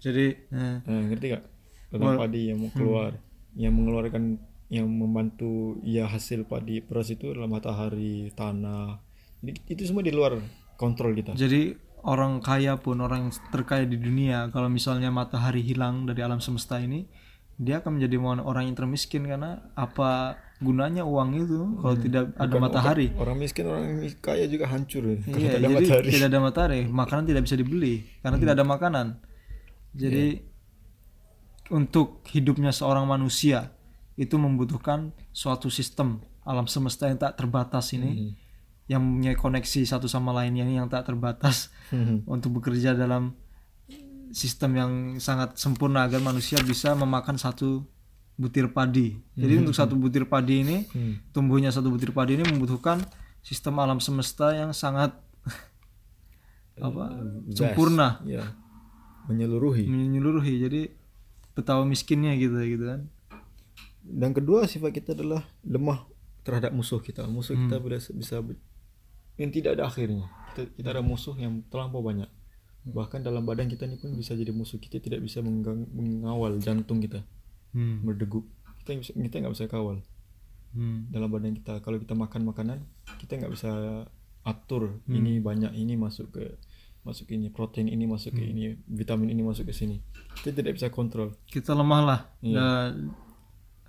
Jadi 0.00 0.52
nah, 0.52 0.84
nah, 0.84 1.02
ngerti 1.08 1.36
gak 1.36 1.44
ladang 1.92 2.20
padi 2.20 2.52
yang 2.52 2.60
mau 2.60 2.72
keluar 2.72 3.16
yang 3.56 3.72
mengeluarkan 3.76 4.40
yang 4.72 4.88
membantu 4.88 5.76
ya 5.84 6.08
hasil 6.08 6.48
padi 6.48 6.80
beras 6.80 7.12
itu 7.12 7.28
adalah 7.28 7.44
matahari 7.44 8.32
tanah 8.32 8.96
Jadi, 9.44 9.58
itu 9.68 9.82
semua 9.84 10.00
di 10.00 10.08
luar 10.16 10.40
kontrol 10.80 11.12
kita 11.12 11.36
jadi 11.36 11.76
orang 12.08 12.40
kaya 12.40 12.80
pun 12.80 12.96
orang 13.04 13.28
yang 13.28 13.32
terkaya 13.52 13.84
di 13.84 14.00
dunia 14.00 14.48
kalau 14.48 14.72
misalnya 14.72 15.12
matahari 15.12 15.60
hilang 15.60 16.08
dari 16.08 16.24
alam 16.24 16.40
semesta 16.40 16.80
ini 16.80 17.04
dia 17.60 17.84
akan 17.84 18.00
menjadi 18.00 18.16
orang 18.18 18.72
yang 18.72 18.76
termiskin 18.80 19.28
karena 19.28 19.60
apa 19.76 20.40
gunanya 20.62 21.04
uang 21.04 21.30
itu 21.36 21.60
kalau 21.84 21.96
tidak 21.98 22.24
ada 22.38 22.48
Bukan 22.48 22.62
matahari 22.64 23.06
Orang, 23.12 23.22
orang 23.22 23.36
miskin, 23.38 23.64
orang 23.68 23.84
kaya 24.22 24.46
juga 24.46 24.70
hancur 24.70 25.02
ya. 25.04 25.16
Iya, 25.26 25.50
ada 25.58 25.68
jadi 25.68 25.74
matahari. 25.74 26.08
tidak 26.08 26.28
ada 26.30 26.40
matahari, 26.40 26.80
makanan 26.86 27.24
tidak 27.28 27.42
bisa 27.44 27.56
dibeli 27.58 27.94
karena 28.22 28.36
tidak 28.38 28.54
ada 28.56 28.64
makanan. 28.66 29.06
Jadi 29.92 30.26
untuk 31.74 32.24
hidupnya 32.32 32.72
seorang 32.72 33.04
manusia 33.04 33.74
itu 34.14 34.36
membutuhkan 34.36 35.10
suatu 35.30 35.68
sistem 35.68 36.20
alam 36.42 36.66
semesta 36.66 37.06
yang 37.06 37.16
tak 37.16 37.34
terbatas 37.34 37.92
ini, 37.92 38.34
yang 38.84 39.00
punya 39.00 39.32
koneksi 39.32 39.80
satu 39.86 40.04
sama 40.06 40.32
lainnya 40.32 40.64
yang 40.64 40.86
tak 40.86 41.06
terbatas 41.06 41.70
Hmm. 41.88 42.20
untuk 42.24 42.58
bekerja 42.58 42.92
dalam 42.92 43.32
sistem 44.32 44.70
yang 44.74 44.92
sangat 45.18 45.56
sempurna 45.56 46.02
agar 46.02 46.18
manusia 46.18 46.56
bisa 46.60 46.92
memakan 46.92 47.36
satu 47.36 47.84
butir 48.34 48.68
padi. 48.68 49.20
Jadi 49.34 49.60
untuk 49.60 49.76
satu 49.76 49.92
butir 49.94 50.24
padi 50.24 50.60
ini 50.60 50.76
Hmm. 50.88 51.14
tumbuhnya 51.30 51.68
satu 51.68 51.88
butir 51.88 52.10
padi 52.10 52.34
ini 52.34 52.44
membutuhkan 52.44 53.04
sistem 53.40 53.76
alam 53.78 53.98
semesta 53.98 54.50
yang 54.52 54.72
sangat 54.72 55.12
apa 56.74 57.04
Vast. 57.12 57.52
sempurna 57.54 58.18
Ya. 58.24 58.56
Menyeluruhi. 59.22 59.86
menyeluruhi 59.86 60.54
jadi 60.58 60.80
betapa 61.52 61.84
miskinnya 61.84 62.32
gitu 62.34 62.56
gitu 62.58 62.84
kan 62.88 63.00
Dan 64.02 64.30
kedua 64.30 64.66
sifat 64.66 64.90
kita 64.92 65.10
adalah 65.12 65.40
lemah 65.62 66.04
terhadap 66.42 66.70
musuh 66.70 66.98
kita. 66.98 67.22
Musuh 67.24 67.54
kita 67.56 67.76
Hmm. 67.76 67.86
bisa 67.88 68.10
bisa 68.10 68.36
ber- 68.38 68.58
yang 69.36 69.48
tidak 69.48 69.78
ada 69.78 69.86
akhirnya. 69.86 70.26
Kita, 70.50 70.62
kita 70.72 70.88
ada 70.90 71.00
musuh 71.00 71.32
yang 71.34 71.62
terlampau 71.66 72.00
banyak. 72.00 72.26
Hmm. 72.26 72.92
Bahkan 72.92 73.22
dalam 73.22 73.42
badan 73.42 73.66
kita 73.66 73.86
ini 73.86 73.96
pun 73.96 74.12
bisa 74.12 74.34
jadi 74.34 74.50
musuh. 74.50 74.76
Kita 74.76 74.98
tidak 74.98 75.20
bisa 75.20 75.38
mengawal 75.40 76.58
jantung 76.58 76.98
kita 76.98 77.22
hmm. 77.70 78.02
berdegup. 78.02 78.44
Kita 78.78 78.94
bisa, 78.94 79.12
kita 79.12 79.34
nggak 79.38 79.54
bisa 79.54 79.66
kawal 79.66 80.02
Hmm. 80.72 81.06
dalam 81.08 81.28
badan 81.28 81.52
kita. 81.52 81.78
Kalau 81.78 81.96
kita 81.96 82.12
makan 82.12 82.42
makanan, 82.44 82.78
kita 83.18 83.36
nggak 83.36 83.52
bisa 83.52 83.70
atur 84.42 84.98
Hmm. 85.04 85.14
ini 85.14 85.38
banyak 85.38 85.70
ini 85.72 85.94
masuk 85.94 86.32
ke 86.32 86.58
masuk 87.02 87.30
ini 87.30 87.46
protein 87.48 87.86
ini 87.86 88.04
masuk 88.04 88.30
Hmm. 88.30 88.38
ke 88.38 88.44
ini 88.44 88.62
vitamin 88.88 89.30
ini 89.30 89.42
masuk 89.42 89.66
ke 89.66 89.72
sini. 89.72 90.02
Kita 90.34 90.50
tidak 90.52 90.74
bisa 90.74 90.88
kontrol. 90.88 91.38
kita 91.44 91.70
lemah 91.72 92.00
lah 92.02 92.20
Iya. 92.40 92.98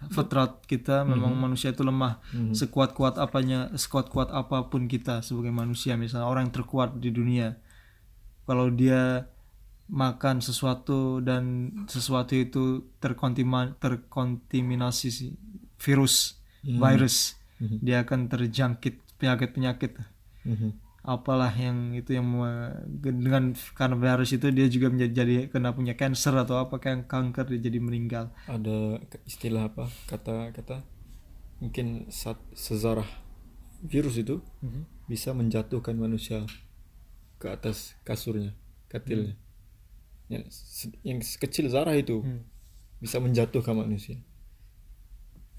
Fitrat 0.10 0.64
kita 0.64 1.04
memang 1.06 1.32
manusia 1.34 1.70
itu 1.70 1.82
lemah 1.82 2.20
Mhm. 2.30 2.52
sekuat 2.52 2.92
kuat 2.92 3.16
apanya 3.16 3.72
sekuat 3.74 4.08
kuat 4.08 4.30
apa 4.30 4.66
pun 4.66 4.86
kita 4.86 5.20
sebagai 5.20 5.52
manusia 5.52 5.96
misalnya 5.96 6.26
orang 6.26 6.48
yang 6.48 6.56
terkuat 6.56 6.98
di 6.98 7.10
dunia 7.10 7.56
kalau 8.44 8.68
dia 8.68 9.28
makan 9.86 10.40
sesuatu 10.40 11.20
dan 11.20 11.44
sesuatu 11.86 12.34
itu 12.34 12.64
terkontima, 12.98 13.76
terkontaminasi 13.78 15.08
si- 15.10 15.36
virus 15.78 16.40
virus 16.64 17.36
Mhm. 17.60 17.78
dia 17.80 18.02
akan 18.02 18.20
terjangkit 18.26 18.96
penyakit 19.16 19.50
penyakit 19.52 19.92
Mhm. 20.44 20.83
Apalah 21.04 21.52
yang 21.52 21.92
itu 21.92 22.16
yang 22.16 22.26
dengan 22.88 23.52
karena 23.76 23.96
virus 24.00 24.32
itu 24.32 24.48
dia 24.56 24.68
juga 24.72 24.88
menjadi 24.88 25.14
jadi 25.24 25.36
kena 25.52 25.76
punya 25.76 25.94
cancer 26.00 26.32
atau 26.40 26.64
apa 26.64 26.80
kayak 26.80 27.12
kanker 27.12 27.46
dia 27.52 27.60
jadi 27.68 27.80
meninggal. 27.84 28.32
Ada 28.48 29.04
istilah 29.28 29.68
apa? 29.68 29.92
Kata-kata 30.08 30.84
mungkin 31.60 32.08
saat 32.12 32.40
sejarah 32.56 33.08
virus 33.84 34.16
itu 34.20 34.40
bisa 35.12 35.36
menjatuhkan 35.36 35.96
manusia 36.00 36.48
ke 37.40 37.52
atas 37.52 38.00
kasurnya 38.08 38.56
katilnya. 38.88 39.36
Yang, 40.32 40.44
se- 40.56 41.00
yang 41.04 41.20
sekecil 41.20 41.68
zarah 41.68 41.94
itu 42.00 42.24
Hmm. 42.24 42.48
bisa 43.04 43.20
menjatuhkan 43.20 43.76
manusia. 43.76 44.24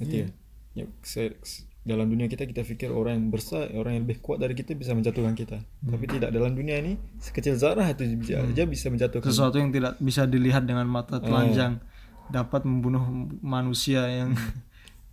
Ngerti 0.01 0.17
ya? 0.25 0.29
Ya, 0.75 0.87
dalam 1.85 2.09
dunia 2.09 2.25
kita 2.27 2.49
kita 2.49 2.65
pikir 2.65 2.89
orang 2.89 3.21
yang 3.21 3.29
besar 3.29 3.69
orang 3.77 4.01
yang 4.01 4.03
lebih 4.09 4.25
kuat 4.25 4.41
dari 4.41 4.57
kita 4.57 4.73
bisa 4.73 4.97
menjatuhkan 4.97 5.37
kita. 5.37 5.61
Tapi 5.85 6.05
tidak 6.09 6.33
dalam 6.33 6.57
dunia 6.57 6.81
ini 6.81 6.97
sekecil 7.21 7.61
zarah 7.61 7.85
itu 7.93 8.09
bisa 8.17 8.41
aja 8.41 8.65
bisa 8.65 8.89
menjatuhkan 8.89 9.29
sesuatu 9.29 9.61
yang 9.61 9.69
tidak 9.69 10.01
bisa 10.01 10.25
dilihat 10.25 10.65
dengan 10.65 10.89
mata 10.89 11.21
telanjang 11.21 11.85
dapat 12.33 12.65
membunuh 12.65 13.05
manusia 13.45 14.09
yang 14.09 14.33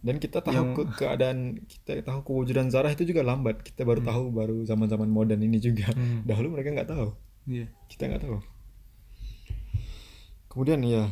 dan 0.01 0.15
kita 0.17 0.39
tahu 0.39 0.74
ke- 0.74 0.95
keadaan 0.95 1.59
kita 1.67 2.07
tahu 2.07 2.24
kewujudan 2.24 2.72
zarah 2.72 2.89
itu 2.89 3.03
juga 3.03 3.22
lambat. 3.22 3.67
Kita 3.67 3.84
baru 3.84 3.99
tahu 4.01 4.24
baru 4.32 4.55
zaman 4.63 4.88
zaman 4.88 5.11
modern 5.11 5.43
ini 5.43 5.59
juga. 5.59 5.91
Hmm. 5.91 6.24
dahulu 6.24 6.55
mereka 6.55 6.72
nggak 6.72 6.89
tahu. 6.89 7.11
Iya. 7.51 7.67
kita 7.91 8.07
nggak 8.07 8.24
tahu. 8.24 8.38
Kemudian 10.47 10.80
ya 10.88 11.11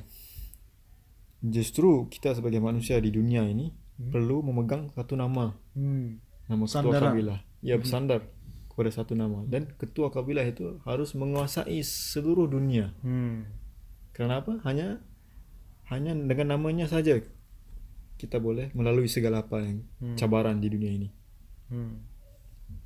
justru 1.44 2.08
kita 2.08 2.36
sebagai 2.36 2.60
manusia 2.60 3.00
di 3.00 3.12
dunia 3.12 3.44
ini 3.44 3.72
perlu 4.00 4.40
memegang 4.40 4.88
satu 4.96 5.20
nama. 5.20 5.52
Hmm. 5.76 6.24
nama 6.48 6.64
ketua 6.66 6.82
Sandaran. 6.82 7.12
kabilah. 7.12 7.40
Ya 7.60 7.76
bersandar 7.76 8.24
kepada 8.72 8.90
satu 8.96 9.14
nama. 9.14 9.44
Dan 9.44 9.68
ketua 9.76 10.08
kabilah 10.08 10.48
itu 10.48 10.80
harus 10.88 11.12
menguasai 11.12 11.84
seluruh 11.84 12.48
dunia. 12.48 12.96
Hmm. 13.04 13.44
karena 14.16 14.44
apa? 14.44 14.60
Hanya 14.68 15.00
hanya 15.88 16.12
dengan 16.12 16.60
namanya 16.60 16.92
saja 16.92 17.24
kita 18.20 18.36
boleh 18.36 18.68
melalui 18.76 19.08
segala 19.08 19.48
apa 19.48 19.64
yang 19.64 19.88
cabaran 20.20 20.60
di 20.60 20.68
dunia 20.68 20.92
ini. 20.92 21.10
Hmm. 21.70 22.02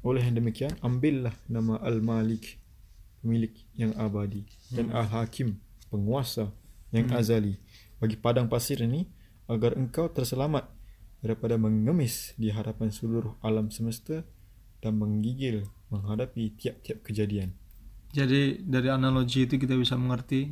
oleh 0.04 0.20
yang 0.20 0.36
demikian 0.36 0.76
ambillah 0.84 1.32
nama 1.48 1.80
Al-Malik 1.80 2.60
pemilik 3.24 3.56
yang 3.80 3.96
abadi 3.96 4.44
dan 4.68 4.92
Al-Hakim 4.92 5.56
penguasa 5.88 6.52
yang 6.92 7.08
azali. 7.16 7.56
Bagi 8.04 8.20
padang 8.20 8.52
pasir 8.52 8.84
ini 8.84 9.08
agar 9.48 9.80
engkau 9.80 10.12
terselamat 10.12 10.68
daripada 11.24 11.56
mengemis 11.56 12.36
di 12.36 12.52
hadapan 12.52 12.92
seluruh 12.92 13.40
alam 13.40 13.72
semesta 13.72 14.28
dan 14.84 15.00
menggigil 15.00 15.64
menghadapi 15.88 16.60
tiap-tiap 16.60 17.00
kejadian. 17.08 17.56
Jadi 18.12 18.62
dari 18.62 18.92
analogi 18.92 19.48
itu 19.48 19.56
kita 19.56 19.74
bisa 19.80 19.96
mengerti 19.96 20.52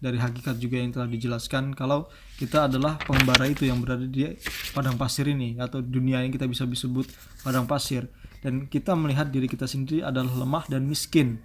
dari 0.00 0.16
hakikat 0.16 0.56
juga 0.56 0.76
yang 0.80 0.90
telah 0.92 1.08
dijelaskan 1.08 1.72
kalau 1.76 2.08
kita 2.40 2.68
adalah 2.68 3.00
pengembara 3.00 3.48
itu 3.48 3.68
yang 3.68 3.80
berada 3.80 4.04
di 4.04 4.28
padang 4.72 4.96
pasir 4.96 5.28
ini 5.28 5.56
atau 5.56 5.80
dunia 5.80 6.20
yang 6.24 6.32
kita 6.32 6.48
bisa 6.48 6.68
disebut 6.68 7.08
padang 7.44 7.64
pasir 7.64 8.08
dan 8.44 8.68
kita 8.68 8.92
melihat 8.94 9.28
diri 9.32 9.48
kita 9.48 9.64
sendiri 9.64 10.04
adalah 10.04 10.32
lemah 10.32 10.64
dan 10.68 10.84
miskin. 10.86 11.40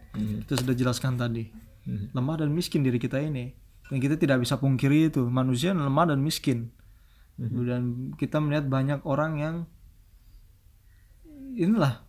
Kita 0.45 0.59
sudah 0.59 0.76
jelaskan 0.76 1.17
tadi. 1.17 1.49
Mhm. 1.88 2.13
Lemah 2.13 2.45
dan 2.45 2.49
miskin 2.53 2.86
diri 2.86 3.01
kita 3.01 3.17
ini. 3.17 3.57
Dan 3.89 3.97
kita 3.99 4.15
tidak 4.15 4.45
bisa 4.45 4.55
pungkiri 4.61 5.09
itu. 5.09 5.26
Manusia 5.28 5.74
lemah 5.74 6.13
dan 6.13 6.22
miskin. 6.22 6.72
Dan 7.36 7.84
kita 8.13 8.38
melihat 8.38 8.65
banyak 8.65 8.99
orang 9.03 9.34
yang 9.36 9.55
inilah 11.53 12.03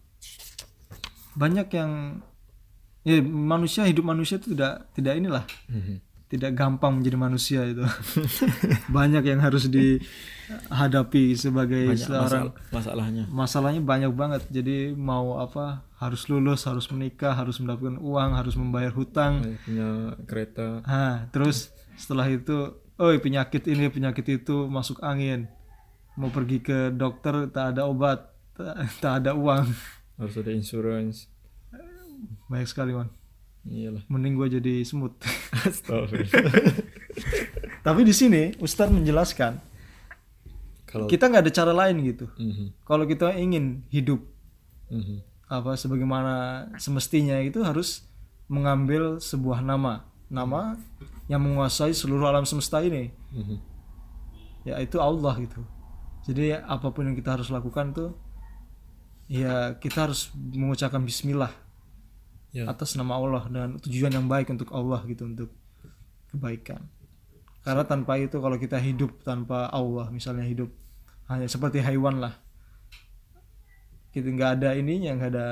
banyak 1.32 1.68
yang 1.72 2.20
ya 3.02 3.18
manusia 3.20 3.82
hidup 3.82 4.04
manusia 4.04 4.36
itu 4.36 4.52
tidak 4.52 4.92
tidak 4.92 5.16
inilah 5.16 5.44
Mhm. 5.66 5.98
tidak 6.28 6.52
gampang 6.54 6.96
menjadi 6.96 7.18
manusia 7.18 7.60
itu. 7.66 7.84
Banyak 8.88 9.20
yang 9.22 9.40
harus 9.40 9.68
dihadapi 9.68 11.34
sebagai 11.34 11.92
Banyak 11.92 12.00
seorang 12.00 12.44
masalah- 12.48 12.72
masalahnya. 12.72 13.24
masalahnya 13.28 13.82
banyak 13.82 14.12
banget. 14.12 14.42
Jadi 14.48 14.76
mau 14.92 15.36
apa 15.36 15.84
harus 15.94 16.24
lulus 16.26 16.64
harus 16.64 16.88
menikah 16.88 17.32
harus 17.32 17.58
mendapatkan 17.58 17.98
uang 17.98 18.30
harus 18.32 18.54
membayar 18.54 18.88
hutang. 18.90 19.44
Punya 19.60 19.88
kereta. 20.24 20.80
Ah 20.84 21.28
terus 21.28 21.68
setelah 21.96 22.24
itu 22.26 22.80
oh 23.02 23.10
penyakit 23.18 23.66
ini 23.66 23.90
penyakit 23.90 24.22
itu 24.38 24.70
masuk 24.70 25.02
angin. 25.02 25.50
Mau 26.14 26.30
pergi 26.30 26.62
ke 26.62 26.94
dokter 26.94 27.50
tak 27.50 27.74
ada 27.74 27.90
obat 27.90 28.30
tak, 28.54 28.76
tak 29.02 29.12
ada 29.24 29.34
uang. 29.34 29.66
Harus 30.14 30.34
ada 30.38 30.54
insurance. 30.54 31.26
Banyak 32.46 32.68
sekali 32.70 32.94
man 32.94 33.10
iyalah. 33.66 34.02
Mending 34.06 34.34
gua 34.34 34.46
jadi 34.46 34.82
semut 34.82 35.18
tapi 37.86 38.00
di 38.02 38.14
sini 38.14 38.54
Ustadz 38.58 38.90
menjelaskan 38.90 39.58
kalau 40.86 41.08
kita 41.08 41.30
nggak 41.30 41.42
ada 41.48 41.52
cara 41.52 41.72
lain 41.72 41.96
gitu. 42.04 42.26
Mhm. 42.36 42.84
kalau 42.84 43.04
kita 43.06 43.32
ingin 43.34 43.82
hidup 43.88 44.20
Mhm. 44.92 45.24
apa 45.48 45.72
sebagaimana 45.74 46.34
semestinya 46.76 47.40
itu 47.40 47.64
harus 47.64 48.04
mengambil 48.44 49.16
sebuah 49.16 49.64
nama 49.64 50.04
nama 50.32 50.80
yang 51.28 51.44
menguasai 51.44 51.92
seluruh 51.92 52.24
alam 52.32 52.48
semesta 52.48 52.80
ini. 52.80 53.12
Mhm. 53.32 53.70
yaitu 54.62 55.02
Allah 55.02 55.34
gitu. 55.42 55.58
Jadi 56.22 56.54
apa 56.54 56.94
pun 56.94 57.02
yang 57.02 57.18
kita 57.18 57.34
harus 57.34 57.50
lakukan 57.50 57.90
tuh 57.90 58.14
ya 59.26 59.74
kita 59.74 60.06
harus 60.06 60.30
mengucapkan 60.38 61.02
Bismillah 61.02 61.50
ya. 62.54 62.70
atas 62.70 62.94
nama 62.94 63.18
Allah 63.18 63.42
dengan 63.50 63.74
tujuan 63.82 64.14
yang 64.14 64.30
baik 64.30 64.54
untuk 64.54 64.70
Allah 64.70 65.02
gitu 65.10 65.26
untuk 65.26 65.50
kebaikan. 66.30 66.86
Karena 67.66 67.82
tanpa 67.82 68.22
itu 68.22 68.38
kalau 68.38 68.54
kita 68.54 68.78
hidup 68.78 69.26
tanpa 69.26 69.66
Allah 69.66 70.14
misalnya 70.14 70.46
hidup 70.46 70.70
hanya 71.26 71.50
seperti 71.50 71.82
hewan 71.82 72.22
lah 72.22 72.38
kita 74.12 74.28
nggak 74.28 74.50
ada 74.60 74.76
ininya 74.76 75.16
nggak 75.16 75.30
ada 75.32 75.48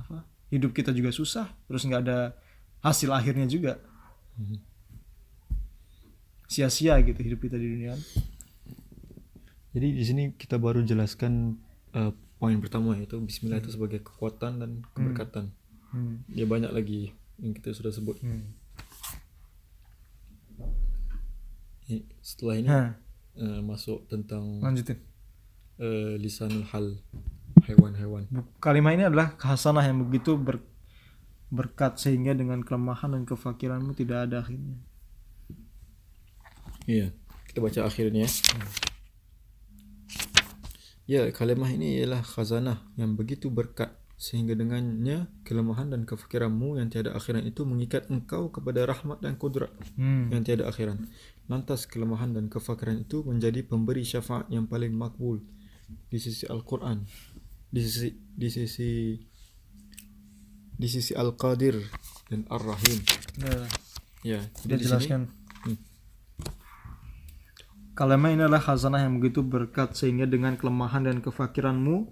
apa 0.00 0.24
hidup 0.48 0.72
kita 0.72 0.96
juga 0.96 1.12
susah 1.12 1.46
terus 1.68 1.84
nggak 1.84 2.02
ada 2.08 2.32
hasil 2.84 3.12
akhirnya 3.12 3.48
juga 3.48 3.80
sia-sia 6.46 7.00
gitu 7.02 7.18
hidup 7.20 7.40
kita 7.42 7.56
di 7.58 7.66
dunia 7.66 7.96
Jadi 9.76 9.92
di 9.92 10.04
sini 10.08 10.22
kita 10.32 10.56
baru 10.56 10.80
jelaskan 10.80 11.60
uh, 11.92 12.08
poin 12.40 12.56
pertama 12.64 12.96
yaitu 12.96 13.20
Bismillah 13.20 13.60
itu 13.60 13.76
sebagai 13.76 14.00
kekuatan 14.00 14.56
dan 14.56 14.70
keberkatan. 14.96 15.52
Hmm. 15.92 16.24
Ya 16.32 16.48
banyak 16.48 16.72
lagi 16.72 17.12
yang 17.36 17.52
kita 17.52 17.76
sudah 17.76 17.92
sebut. 17.92 18.16
Hmm. 18.24 18.56
Setelah 22.24 22.54
ini 22.56 22.68
uh, 22.72 23.60
masuk 23.60 24.08
tentang 24.08 24.64
lanjutin. 24.64 24.96
uh, 25.76 26.16
lisanul 26.16 26.64
hal 26.72 26.96
hewan-hewan. 27.68 28.32
Kalimat 28.64 28.96
ini 28.96 29.04
adalah 29.04 29.36
khasanah 29.36 29.84
yang 29.84 30.00
begitu 30.08 30.40
ber- 30.40 30.64
berkat 31.50 31.98
sehingga 32.02 32.34
dengan 32.34 32.62
kelemahan 32.66 33.14
dan 33.14 33.22
kefakiranmu 33.22 33.94
tidak 33.94 34.26
ada 34.30 34.42
akhirnya. 34.42 34.76
Iya, 36.86 37.10
kita 37.50 37.58
baca 37.62 37.80
akhirnya. 37.86 38.26
ya. 41.06 41.30
Kalimah 41.30 41.70
ini 41.70 42.02
ialah 42.02 42.22
khazanah 42.22 42.82
yang 42.98 43.14
begitu 43.14 43.50
berkat 43.50 43.94
sehingga 44.16 44.56
dengannya 44.56 45.28
kelemahan 45.44 45.92
dan 45.92 46.08
kefikiranmu 46.08 46.80
yang 46.80 46.88
tiada 46.88 47.12
akhiran 47.12 47.44
itu 47.44 47.68
mengikat 47.68 48.08
engkau 48.08 48.48
kepada 48.48 48.88
rahmat 48.88 49.20
dan 49.20 49.36
kudrat 49.36 49.68
Hmm. 50.00 50.32
yang 50.32 50.40
tiada 50.40 50.64
akhiran. 50.64 51.04
Lantas 51.52 51.84
kelemahan 51.84 52.32
dan 52.32 52.48
kefakiran 52.48 52.96
itu 53.04 53.20
menjadi 53.22 53.60
pemberi 53.62 54.02
syafaat 54.08 54.48
yang 54.48 54.64
paling 54.66 54.96
makbul 54.96 55.44
di 56.10 56.18
sisi 56.18 56.48
Al-Quran, 56.48 57.04
di 57.70 57.80
sisi 57.84 58.08
di 58.34 58.48
sisi 58.50 58.90
di 60.76 60.88
sisi 60.88 61.16
Al-Qadir 61.16 61.80
dan 62.28 62.44
Ar-Rahim. 62.52 63.00
Nah, 63.40 63.86
Ya, 64.26 64.42
Kita 64.58 64.74
jadi 64.74 64.82
di 64.82 64.82
sini 64.82 64.90
jelaskan. 64.90 65.20
Hmm. 65.62 65.78
Ini 68.26 68.42
adalah 68.42 68.58
khazanah 68.58 69.06
yang 69.06 69.22
begitu 69.22 69.46
berkat 69.46 69.94
sehingga 69.94 70.26
dengan 70.26 70.58
kelemahan 70.58 71.06
dan 71.06 71.22
kefakiranmu. 71.22 72.10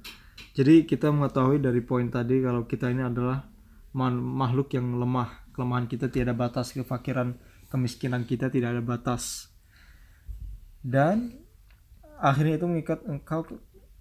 Jadi 0.54 0.86
kita 0.86 1.10
mengetahui 1.10 1.58
dari 1.58 1.82
poin 1.82 2.06
tadi 2.06 2.38
kalau 2.38 2.70
kita 2.70 2.86
ini 2.94 3.02
adalah 3.02 3.50
makhluk 3.98 4.70
yang 4.78 4.94
lemah. 4.94 5.50
Kelemahan 5.50 5.90
kita 5.90 6.06
tiada 6.06 6.30
batas, 6.30 6.70
kefakiran, 6.70 7.34
kemiskinan 7.66 8.22
kita 8.22 8.46
tidak 8.46 8.78
ada 8.78 8.82
batas. 8.82 9.50
Dan 10.78 11.34
akhirnya 12.22 12.62
itu 12.62 12.66
mengikat 12.70 13.02
engkau. 13.10 13.42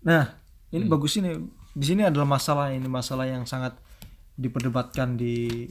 Nah, 0.05 0.37
ini 0.69 0.85
bagus 0.85 1.17
ini. 1.17 1.33
Di 1.73 1.85
sini 1.89 2.05
adalah 2.05 2.29
masalah 2.29 2.69
ini 2.69 2.85
masalah 2.85 3.25
yang 3.25 3.49
sangat 3.49 3.73
diperdebatkan 4.35 5.15
di 5.15 5.69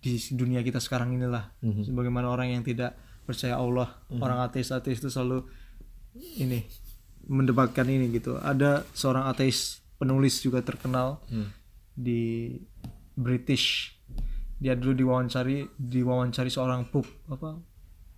di 0.00 0.12
dunia 0.32 0.60
kita 0.60 0.80
sekarang 0.80 1.12
inilah 1.12 1.52
Mhm. 1.60 1.84
sebagaimana 1.84 2.32
orang 2.32 2.48
yang 2.50 2.64
tidak 2.64 2.96
percaya 3.22 3.54
Allah 3.54 4.00
orang 4.10 4.40
ateis 4.40 4.72
ateis 4.72 4.96
itu 4.96 5.06
selalu 5.06 5.44
ini 6.38 6.64
mendebatkan 7.26 7.84
ini 7.84 8.08
gitu 8.10 8.40
ada 8.40 8.82
seorang 8.90 9.28
ateis 9.28 9.84
penulis 9.96 10.40
juga 10.40 10.64
terkenal 10.64 11.20
Hmm. 11.28 11.52
di 11.92 12.56
British 13.12 13.92
dia 14.56 14.72
dulu 14.72 14.96
diwawancari 14.96 15.68
diwawancari 15.76 16.48
seorang 16.48 16.88
pub 16.88 17.04
apa 17.28 17.60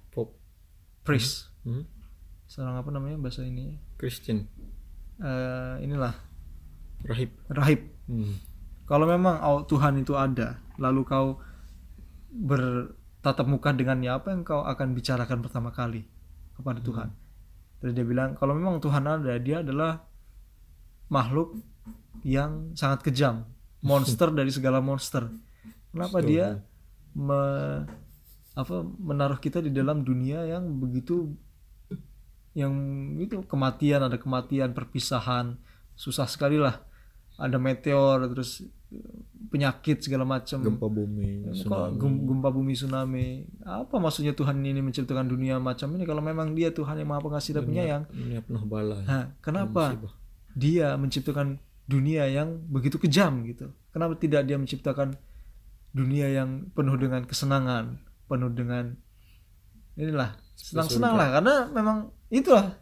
Pop. 0.09 0.39
priest 1.03 1.51
Hmm. 1.63 1.83
seorang 2.47 2.79
apa 2.79 2.91
namanya 2.91 3.19
bahasa 3.19 3.43
ini 3.43 3.75
Christian. 3.97 4.47
Eh, 5.19 5.75
inilah 5.81 6.15
Rahib. 7.03 7.31
rahib 7.49 7.81
Hmm. 8.07 8.39
Kalau 8.93 9.07
memang 9.09 9.41
au- 9.41 9.65
Tuhan 9.65 9.95
itu 10.05 10.13
ada 10.27 10.61
lalu 10.77 11.01
kau 11.09 11.41
bertatap 12.33 13.47
muka 13.49 13.71
dengannya 13.73 14.13
apa 14.13 14.33
yang 14.33 14.43
kau 14.45 14.61
akan 14.65 14.89
bicarakan 14.97 15.41
pertama 15.45 15.71
kali 15.73 16.05
kepada 16.57 16.81
Tuhan? 16.85 17.09
Terus 17.81 17.93
dia 17.97 18.05
bilang 18.05 18.37
kalau 18.37 18.53
memang 18.53 18.77
Tuhan 18.85 19.05
ada 19.09 19.33
dia 19.41 19.65
adalah 19.65 20.05
makhluk 21.09 21.57
yang 22.25 22.77
sangat 22.77 23.01
kejam 23.09 23.49
monster 23.89 24.29
dari 24.29 24.53
segala 24.53 24.85
monster. 24.85 25.33
Kenapa 25.93 26.21
dia 26.21 26.61
me- 27.17 27.85
apa 28.53 28.85
menaruh 28.85 29.41
kita 29.41 29.65
di 29.65 29.73
dalam 29.73 30.05
dunia 30.05 30.45
yang 30.45 30.69
begitu 30.77 31.33
yang 32.53 32.73
itu 33.17 33.41
kematian 33.49 34.05
ada 34.05 34.21
kematian 34.21 34.77
perpisahan 34.77 35.57
susah 35.97 36.29
sekali 36.29 36.61
lah. 36.61 36.85
Ada 37.41 37.57
meteor 37.57 38.29
terus 38.29 38.61
penyakit 39.53 40.01
segala 40.01 40.25
macam. 40.25 40.65
Gempa 40.65 40.89
bumi. 40.89 41.53
Gem- 42.01 42.23
gempa 42.25 42.49
bumi 42.49 42.73
tsunami? 42.73 43.45
Apa 43.63 44.01
maksudnya 44.01 44.33
Tuhan 44.33 44.61
ini 44.65 44.81
menciptakan 44.81 45.29
dunia 45.29 45.61
macam 45.61 45.93
ini 45.93 46.05
kalau 46.09 46.25
memang 46.25 46.57
dia 46.57 46.73
Tuhan 46.73 46.97
yang 47.01 47.09
maha 47.13 47.21
pengasih 47.21 47.61
dan 47.61 47.69
penyayang? 47.69 48.03
Dunia 48.09 48.41
penuh 48.41 48.65
bala. 48.65 49.05
Nah, 49.05 49.25
kenapa 49.45 49.93
dia 50.57 50.97
menciptakan 50.97 51.61
dunia 51.85 52.25
yang 52.29 52.65
begitu 52.73 52.97
kejam 52.97 53.45
gitu? 53.45 53.69
Kenapa 53.93 54.17
tidak 54.17 54.49
dia 54.49 54.57
menciptakan 54.57 55.17
dunia 55.93 56.33
yang 56.33 56.73
penuh 56.73 56.97
dengan 56.97 57.29
kesenangan 57.29 58.01
penuh 58.25 58.49
dengan 58.49 58.97
inilah 59.93 60.33
senang-senang 60.57 61.21
lah. 61.21 61.29
Karena 61.37 61.55
memang 61.69 61.97
itulah 62.33 62.73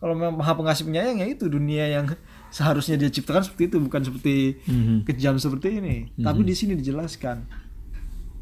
kalau 0.00 0.16
memang 0.16 0.40
maha 0.40 0.56
pengasih 0.56 0.88
penyayang 0.88 1.20
ya 1.20 1.28
itu 1.28 1.44
dunia 1.46 1.84
yang 1.92 2.08
seharusnya 2.48 2.96
dia 2.96 3.12
ciptakan 3.12 3.44
seperti 3.44 3.68
itu 3.68 3.76
bukan 3.78 4.00
seperti 4.00 4.34
Mhm. 4.64 5.04
kejam 5.04 5.36
seperti 5.36 5.76
ini. 5.76 5.96
Tapi 6.16 6.40
di 6.42 6.54
sini 6.56 6.72
dijelaskan 6.74 7.44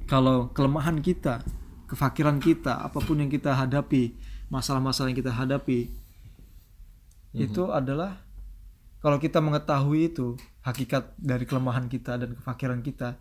kalau 0.06 0.54
kelemahan 0.54 1.02
kita, 1.02 1.42
kefakiran 1.90 2.38
kita, 2.38 2.78
apa 2.78 3.02
pun 3.02 3.18
yang 3.18 3.28
kita 3.28 3.52
hadapi, 3.52 4.14
masalah-masalah 4.48 5.11
yang 5.11 5.18
kita 5.18 5.34
hadapi, 5.34 5.90
itu 7.34 7.62
adalah 7.68 8.22
kalau 8.98 9.18
kita 9.18 9.42
mengetahui 9.42 10.14
itu 10.14 10.38
hakikat 10.62 11.12
dari 11.18 11.44
kelemahan 11.44 11.90
kita 11.90 12.16
dan 12.18 12.38
kefakiran 12.38 12.80
kita, 12.80 13.18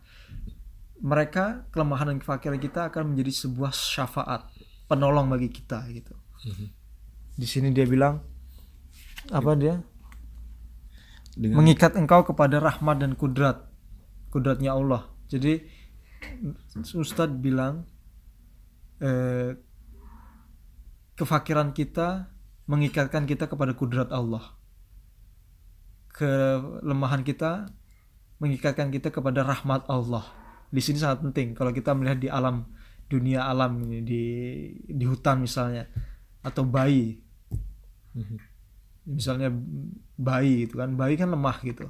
mereka 1.01 1.65
kelemahan 1.73 2.13
dan 2.13 2.17
kefakiran 2.21 2.57
kita 2.57 2.89
akan 2.89 3.13
menjadi 3.13 3.45
sebuah 3.45 3.73
syafaat, 3.73 4.45
penolong 4.85 5.25
bagi 5.29 5.49
kita 5.49 5.85
gitu. 5.89 6.13
Mhm. 6.45 6.76
Di 7.37 7.45
sini 7.45 7.69
dia 7.69 7.85
bilang 7.85 8.17
apa 9.29 9.53
dia? 9.53 9.77
Dengan 11.37 11.61
mengikat 11.61 11.93
engkau 11.93 12.25
kepada 12.25 12.57
rahmat 12.57 12.97
dan 12.97 13.13
kudrat 13.13 13.61
kudratnya 14.33 14.73
Allah 14.73 15.05
jadi 15.29 15.61
Ustadz 16.81 17.37
bilang 17.37 17.85
eh, 18.97 19.53
kefakiran 21.13 21.77
kita 21.77 22.33
mengikatkan 22.65 23.29
kita 23.29 23.45
kepada 23.45 23.77
kudrat 23.77 24.09
Allah 24.09 24.57
kelemahan 26.09 27.21
kita 27.21 27.69
mengikatkan 28.41 28.89
kita 28.89 29.13
kepada 29.13 29.45
rahmat 29.45 29.85
Allah 29.85 30.25
di 30.73 30.81
sini 30.81 30.97
sangat 30.97 31.21
penting 31.21 31.53
kalau 31.53 31.69
kita 31.69 31.93
melihat 31.93 32.17
di 32.17 32.29
alam 32.33 32.65
dunia 33.07 33.45
alam 33.45 33.77
ini 33.85 34.01
di 34.03 34.23
di 34.89 35.05
hutan 35.07 35.39
misalnya 35.39 35.87
atau 36.43 36.63
bayi. 36.67 37.19
Misalnya 39.07 39.49
bayi 40.19 40.67
itu 40.67 40.75
kan 40.81 40.93
bayi 40.99 41.15
kan 41.15 41.29
lemah 41.31 41.57
gitu. 41.63 41.87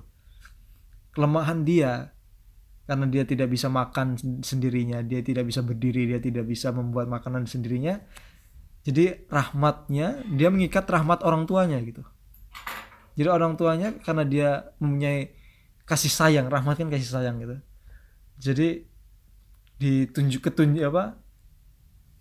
Kelemahan 1.13 1.65
dia 1.65 2.13
karena 2.88 3.05
dia 3.09 3.23
tidak 3.28 3.51
bisa 3.51 3.67
makan 3.67 4.15
sen- 4.15 4.43
sendirinya 4.45 5.03
dia 5.03 5.19
tidak 5.19 5.43
bisa 5.49 5.59
berdiri 5.59 6.07
dia 6.07 6.23
tidak 6.23 6.47
bisa 6.47 6.71
membuat 6.71 7.11
makanan 7.11 7.43
sendirinya 7.43 7.99
jadi 8.88 9.28
rahmatnya 9.28 10.23
dia 10.32 10.47
mengikat 10.47 10.88
rahmat 10.88 11.19
orang 11.28 11.43
tuanya 11.43 11.75
gitu. 11.84 12.07
Jadi 13.19 13.28
orang 13.28 13.59
tuanya 13.59 13.91
karena 13.99 14.23
dia 14.23 14.49
mempunyai 14.80 15.36
kasih 15.84 16.07
sayang 16.07 16.47
rahmat 16.47 16.80
kan 16.80 16.88
kasih 16.88 17.11
sayang 17.11 17.43
gitu. 17.43 17.59
Jadi 18.39 18.88
ditunjuk 19.75 20.39
ketunjuk 20.39 20.88
apa 20.88 21.19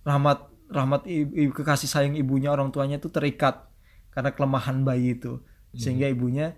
rahmat 0.02 0.38
rahmat 0.66 1.06
ibu- 1.06 1.54
kekasih 1.54 1.86
sayang 1.86 2.18
ibunya 2.18 2.50
orang 2.50 2.74
tuanya 2.74 2.98
itu 2.98 3.14
terikat 3.14 3.62
karena 4.16 4.32
kelemahan 4.32 4.80
bayi 4.80 5.14
itu 5.14 5.44
sehingga 5.70 6.08
ibunya 6.08 6.56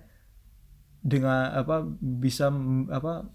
dengan 0.98 1.50
apa 1.52 1.82
bisa 1.98 2.54
apa 2.88 3.26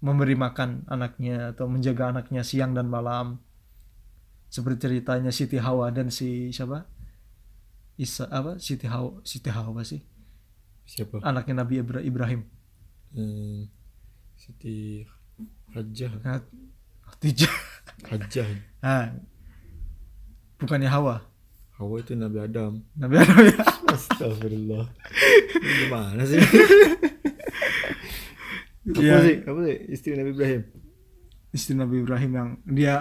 memberi 0.00 0.32
makan 0.34 0.88
anaknya 0.88 1.52
atau 1.52 1.68
menjaga 1.68 2.08
anaknya 2.10 2.40
siang 2.40 2.72
dan 2.72 2.88
malam 2.88 3.36
seperti 4.48 4.88
ceritanya 4.88 5.28
Siti 5.28 5.56
Hawa 5.56 5.88
dan 5.88 6.08
si 6.08 6.48
siapa 6.50 6.88
Isa 7.94 8.26
apa 8.26 8.56
Siti 8.56 8.84
Hawa 8.84 9.20
Siti 9.22 9.48
Hawa 9.48 9.80
sih 9.82 10.00
siapa? 10.82 11.20
anaknya 11.20 11.62
Nabi 11.62 11.78
Ibra- 11.78 12.02
Ibrahim 12.02 12.42
Eh, 13.12 13.68
Siti 14.34 15.04
Hajjah. 15.70 16.16
Khadijah. 17.04 17.54
Hajjah. 18.08 18.48
nah, 18.80 19.12
bukannya 20.56 20.88
Hawa 20.88 21.20
Hawa 21.82 21.98
itu 21.98 22.14
Nabi 22.14 22.38
Adam. 22.38 22.78
Nabi 22.94 23.14
Adam 23.18 23.38
ya 23.42 23.58
Astagfirullah. 23.88 24.86
Gimana 25.52 26.22
sih? 26.22 26.38
apa 28.82 28.98
Iya. 28.98 29.16
sih? 29.20 29.36
Apa 29.42 29.60
sih? 29.62 29.76
Istri 29.90 30.10
Nabi 30.14 30.30
Ibrahim. 30.32 30.62
istri 31.52 31.74
Nabi 31.74 32.00
Ibrahim 32.00 32.30
yang 32.32 32.48
dia 32.64 32.94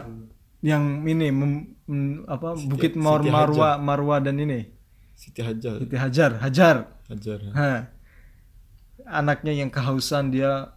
yang 0.60 0.84
ini 1.06 1.32
mem- 1.32 1.72
mem- 1.88 2.28
apa 2.28 2.60
Bukit 2.60 2.94
Siti 2.94 3.00
Mar 3.00 3.18
Hajjah. 3.18 3.32
Marwa 3.32 3.70
Marwa 3.80 4.16
dan 4.20 4.36
ini 4.38 4.68
Siti 5.14 5.40
Hajar 5.40 5.80
Siti 5.80 5.96
Hajar 5.96 6.36
Hajar 6.38 6.76
Hajar 7.08 7.40
Ha. 7.50 7.88
anaknya 9.08 9.56
yang 9.56 9.70
kehausan 9.70 10.30
dia 10.30 10.68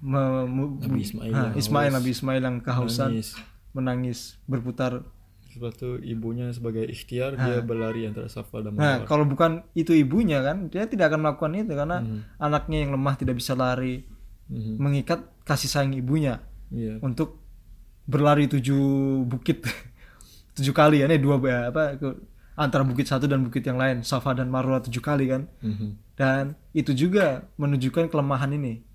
me- 0.00 0.50
Nabi 0.82 0.98
Ismail 1.00 1.30
Ha, 1.30 1.42
Ismail. 1.54 1.90
Nabi 1.94 2.10
Ismail 2.10 2.42
yang 2.42 2.58
kehausan 2.58 3.10
Nangis. 3.14 3.38
menangis 3.70 4.18
berputar 4.44 5.06
Sebab 5.52 5.70
itu 5.70 5.90
ibunya 6.02 6.48
sebagai 6.48 6.84
ikhtiar 6.84 7.36
dia 7.36 7.60
berlari 7.60 8.08
antara 8.08 8.24
Safa 8.26 8.60
dan 8.60 8.72
Nah, 8.72 8.98
Marwah. 8.98 9.04
kalau 9.04 9.24
bukan 9.24 9.60
itu 9.72 9.92
ibunya 9.92 10.40
kan, 10.40 10.72
dia 10.72 10.88
tidak 10.88 11.12
akan 11.12 11.20
melakukan 11.22 11.52
itu 11.54 11.72
karena 11.72 11.98
Hmm. 12.00 12.20
anaknya 12.38 12.78
yang 12.80 12.90
lemah 12.90 13.14
tidak 13.14 13.36
bisa 13.36 13.52
lari, 13.52 14.08
Mhm. 14.48 14.80
mengikat 14.80 15.20
kasih 15.44 15.68
sayang 15.68 15.92
ibunya 15.92 16.40
Iya. 16.68 16.98
untuk 17.00 17.36
berlari 18.04 18.48
tujuh 18.48 18.80
bukit, 19.24 19.60
tujuh 20.56 20.72
kali 20.72 21.00
ya, 21.00 21.06
nih 21.06 21.20
dua 21.20 21.36
eh, 21.42 21.68
apa 21.68 22.00
antara 22.54 22.80
bukit 22.82 23.04
satu 23.04 23.24
dan 23.24 23.44
bukit 23.44 23.60
yang 23.62 23.76
lain, 23.76 24.00
Safa 24.02 24.32
dan 24.32 24.48
Marwah 24.48 24.80
tujuh 24.80 25.00
kali 25.00 25.28
kan, 25.28 25.52
Mhm. 25.60 26.16
dan 26.16 26.44
itu 26.72 26.92
juga 26.92 27.44
menunjukkan 27.56 28.08
kelemahan 28.08 28.52
ini. 28.52 28.88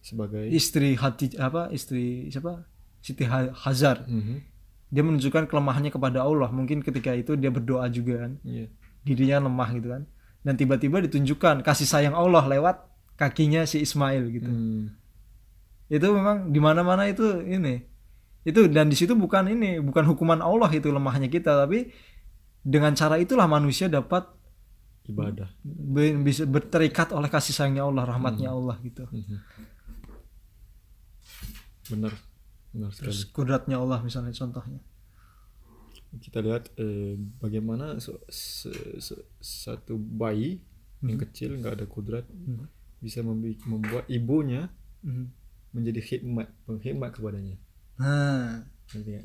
Sebagai 0.00 0.46
Istri 0.48 0.94
hati 0.96 1.34
apa 1.36 1.66
istri 1.74 2.30
siapa 2.30 2.62
Siti 3.02 3.22
Ha- 3.22 3.54
Hazar, 3.54 4.06
Mhm. 4.06 4.36
Dia 4.86 5.02
menunjukkan 5.02 5.46
kelemahannya 5.46 5.90
kepada 5.90 6.22
Allah. 6.22 6.48
Mungkin 6.48 6.80
ketika 6.80 7.10
itu 7.12 7.34
dia 7.34 7.50
berdoa 7.50 7.86
juga 7.88 8.26
kan. 8.26 8.38
Iya. 8.42 8.66
dirinya 9.06 9.46
lemah 9.46 9.70
gitu 9.70 9.88
kan 9.88 10.02
dan 10.42 10.54
tiba-tiba 10.54 10.98
ditunjukkan 10.98 11.62
kasih 11.62 11.86
sayang 11.86 12.10
Allah 12.10 12.42
lewat 12.42 12.90
kakinya 13.14 13.62
si 13.62 13.78
Ismail 13.78 14.26
gitu 14.28 14.50
Hmm. 14.50 14.98
itu 15.86 16.06
memang 16.10 16.50
di 16.50 16.58
mana-mana 16.58 17.06
itu 17.06 17.22
ini 17.40 17.86
itu 18.42 18.66
dan 18.66 18.90
di 18.90 18.98
situ 18.98 19.14
bukan 19.14 19.46
ini 19.46 19.78
bukan 19.78 20.02
hukuman 20.06 20.42
Allah 20.42 20.66
itu 20.70 20.90
lemahnya 20.90 21.26
kita 21.26 21.54
tapi 21.54 21.94
dengan 22.62 22.98
cara 22.98 23.14
itulah 23.16 23.46
manusia 23.46 23.86
dapat 23.86 24.26
Ibadah. 25.06 25.54
bisa 26.18 26.42
berterikat 26.42 27.14
oleh 27.14 27.30
kasih 27.30 27.54
sayangnya 27.54 27.86
Allah 27.86 28.10
rahmatnya 28.10 28.50
Allah 28.50 28.74
gitu 28.82 29.06
Mhm. 29.06 29.38
Benar. 32.76 32.88
Benar 32.88 32.90
sekali. 32.92 33.04
terus 33.08 33.20
kudratnya 33.26 33.76
Allah 33.80 33.98
misalnya 34.00 34.32
contohnya 34.32 34.80
kita 36.16 36.40
lihat 36.40 36.72
eh, 36.76 37.16
bagaimana 37.40 37.96
se- 37.98 38.20
se- 38.28 38.96
se- 38.98 39.24
satu 39.36 39.96
bayi 39.96 40.60
yang 41.00 41.16
kecil 41.18 41.56
nggak 41.56 41.72
ada 41.76 41.86
kudrat 41.86 42.24
Mhm. 42.24 42.68
bisa 43.00 43.20
membuat 43.66 44.08
ibunya 44.08 44.72
Mhm. 45.04 45.24
menjadi 45.72 46.00
khidmat 46.00 46.48
pengkhidmat 46.64 47.12
kepadanya 47.12 47.56
nah 47.96 48.64
nggak? 48.92 49.24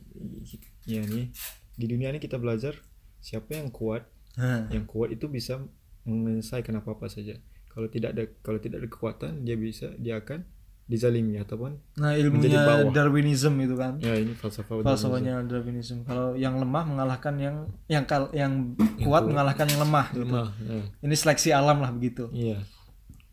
ya 0.85 1.01
nih 1.05 1.31
di 1.71 1.85
dunia 1.87 2.11
ini 2.11 2.19
kita 2.19 2.35
belajar 2.35 2.75
siapa 3.19 3.55
yang 3.55 3.71
kuat 3.71 4.03
nah 4.35 4.67
yang 4.67 4.83
kuat 4.83 5.11
itu 5.11 5.27
bisa 5.27 5.59
menyelesaikan 6.03 6.75
apa 6.75 6.91
apa 6.91 7.07
saja 7.07 7.35
kalau 7.67 7.87
tidak 7.87 8.15
ada 8.15 8.23
kalau 8.43 8.59
tidak 8.59 8.83
ada 8.83 8.89
kekuatan 8.89 9.31
dia 9.43 9.55
bisa 9.55 9.95
dia 9.95 10.19
akan 10.19 10.43
dizalimi 10.91 11.39
ataupun 11.39 11.79
nah 11.95 12.11
ilmunya. 12.11 12.91
Darwinism 12.91 13.55
itu 13.57 13.73
kan 13.73 13.95
ya 13.97 14.11
ini 14.13 14.35
falsafah 14.35 14.83
falsafahnya 14.83 15.39
Darwinism. 15.41 16.03
Kalau 16.03 16.35
yang 16.35 16.59
lemah 16.59 16.83
mengalahkan 16.83 17.39
yang 17.39 17.55
yang 17.87 18.03
kal 18.03 18.27
yang 18.31 18.75
kuat 18.99 19.23
mengalahkan 19.23 19.63
yang 19.65 19.79
lemah. 19.79 20.05
gitu. 20.11 20.27
lemah 20.27 20.51
ya. 20.59 20.83
Ini 20.99 21.15
seleksi 21.15 21.49
alam 21.49 21.79
lah 21.79 21.89
begitu. 21.89 22.27
iya 22.31 22.59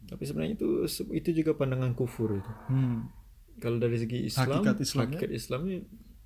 tapi 0.08 0.24
sebenarnya 0.24 0.56
itu 0.56 0.88
itu 1.12 1.30
juga 1.34 1.52
pandangan 1.52 1.92
kufur 1.92 2.32
itu 2.32 2.52
Hmm. 2.66 3.12
kalau 3.58 3.76
dari 3.76 3.98
segi 3.98 4.24
Islam 4.24 4.64
Hakikat 4.64 4.80
Islamnya? 4.80 5.18
hakikat 5.20 5.30
Islamnya 5.30 5.78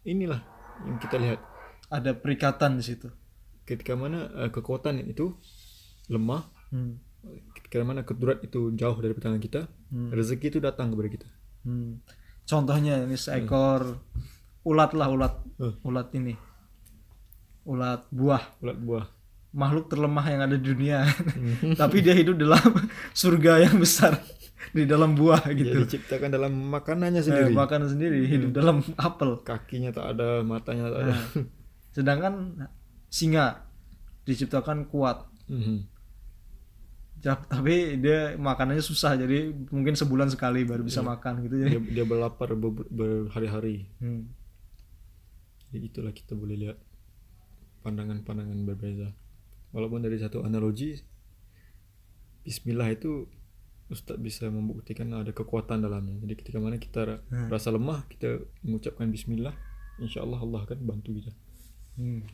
inilah 0.04 0.40
yang 0.84 0.98
kita 0.98 1.16
lihat 1.18 1.40
Ada 1.88 2.14
perikatan 2.14 2.78
di 2.78 2.84
situ. 2.84 3.10
ketika 3.62 3.92
mana 3.94 4.30
eh, 4.36 4.50
kekuatan 4.50 5.02
itu 5.02 5.34
lemah 6.06 6.46
Hmm. 6.70 7.02
Ketika 7.54 7.82
mana 7.82 8.02
kudrat 8.02 8.40
itu 8.40 8.72
jauh 8.72 8.96
dari 8.96 9.14
tangan 9.14 9.38
kita 9.38 9.66
Hmm. 9.88 10.08
rezeki 10.08 10.46
itu 10.48 10.58
datang 10.58 10.88
kepada 10.88 11.08
kita 11.10 11.28
Hmm. 11.62 12.02
Contohnya 12.42 12.98
ini 13.00 13.14
seekor 13.14 14.02
ulat 14.62 14.90
lah 14.92 15.08
ulat 15.08 15.34
Hmm. 15.56 15.74
ulat 15.82 16.10
ini. 16.12 16.34
Ulat 17.62 18.10
buah 18.10 18.42
ulat 18.58 18.78
buah 18.78 19.06
makhluk 19.52 19.86
terlemah 19.86 20.26
yang 20.26 20.40
ada 20.42 20.56
di 20.56 20.64
dunia. 20.64 21.06
Tapi 21.80 22.00
dia 22.00 22.10
hidup 22.12 22.34
dalam 22.36 22.58
surga 23.14 23.62
yang 23.62 23.78
besar 23.78 24.18
di 24.76 24.82
dalam 24.82 25.12
buah 25.12 25.44
dia 25.44 25.54
gitu. 25.54 25.78
diciptakan 25.84 26.32
dalam 26.32 26.50
makanannya 26.50 27.20
Eh, 27.20 27.24
sendiri 27.24 27.50
makan 27.52 27.86
sendiri 27.86 28.24
hidup 28.24 28.50
dalam 28.52 28.82
apel. 28.96 29.38
kakinya 29.42 29.92
tak 29.92 30.16
ada 30.16 30.42
matanya 30.42 30.88
tak 30.88 31.00
ada 31.00 31.12
Nah, 31.12 31.22
sedangkan 31.90 32.34
singa 33.06 33.68
diciptakan 34.24 34.88
kuat 34.88 35.28
Mhm. 35.46 35.91
Tapi 37.22 37.74
dia 37.96 38.34
makanannya 38.34 38.82
susah 38.82 39.14
jadi 39.14 39.38
mungkin 39.70 39.94
sebulan 39.94 40.26
sekali 40.28 40.62
baru 40.62 40.82
bisa 40.82 41.00
makan 41.00 41.46
gitu 41.46 41.54
jadi 41.56 41.70
dia, 41.72 42.02
dia 42.02 42.04
berlapar 42.04 42.52
ber- 42.52 42.88
berhari-hari 42.88 43.86
Hmm. 43.96 44.26
Jadi 45.70 45.84
itulah 45.88 46.10
kita 46.10 46.34
boleh 46.34 46.56
lihat 46.58 46.78
pandangan-pandangan 47.80 48.58
berbeza 48.62 49.08
walaupun 49.70 50.00
dari 50.00 50.14
satu 50.16 50.42
analogi 50.42 50.98
Bismillah 52.42 52.90
itu 52.90 53.26
Ustadz 53.86 54.18
bisa 54.18 54.46
membuktikan 54.46 55.10
ada 55.12 55.30
kekuatan 55.30 55.80
dalamnya 55.80 56.18
jadi 56.18 56.34
ketika 56.34 56.58
mana 56.58 56.76
kita 56.76 57.22
Hmm. 57.24 57.48
rasa 57.48 57.70
lemah 57.70 58.02
kita 58.06 58.36
mengucapkan 58.60 59.06
Bismillah 59.06 59.54
Insya 59.98 60.20
Allah 60.20 60.38
Allah 60.38 60.60
akan 60.62 60.78
bantu 60.80 61.14
kita 61.14 61.32
Hmm. 61.94 62.24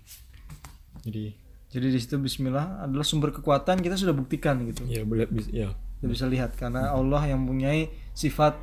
jadi 1.03 1.35
jadi 1.69 1.93
di 1.93 2.01
situ 2.01 2.17
Bismillah 2.17 2.81
adalah 2.89 3.05
sumber 3.05 3.29
kekuatan 3.29 3.85
kita 3.85 4.01
sudah 4.01 4.17
buktikan 4.17 4.65
gitu. 4.65 4.89
Ya 4.89 5.05
boleh 5.05 5.29
ya 5.53 5.77
kita 6.01 6.07
bisa 6.09 6.25
lihat 6.25 6.57
karena 6.57 6.97
Allah 6.97 7.29
yang 7.29 7.45
mempunyai 7.45 7.93
sifat 8.17 8.57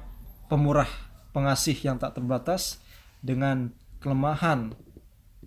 pemurah 0.49 0.89
pengasih 1.29 1.77
yang 1.85 2.01
tak 2.01 2.17
terbatas 2.17 2.81
dengan 3.21 3.69
kelemahan 4.01 4.73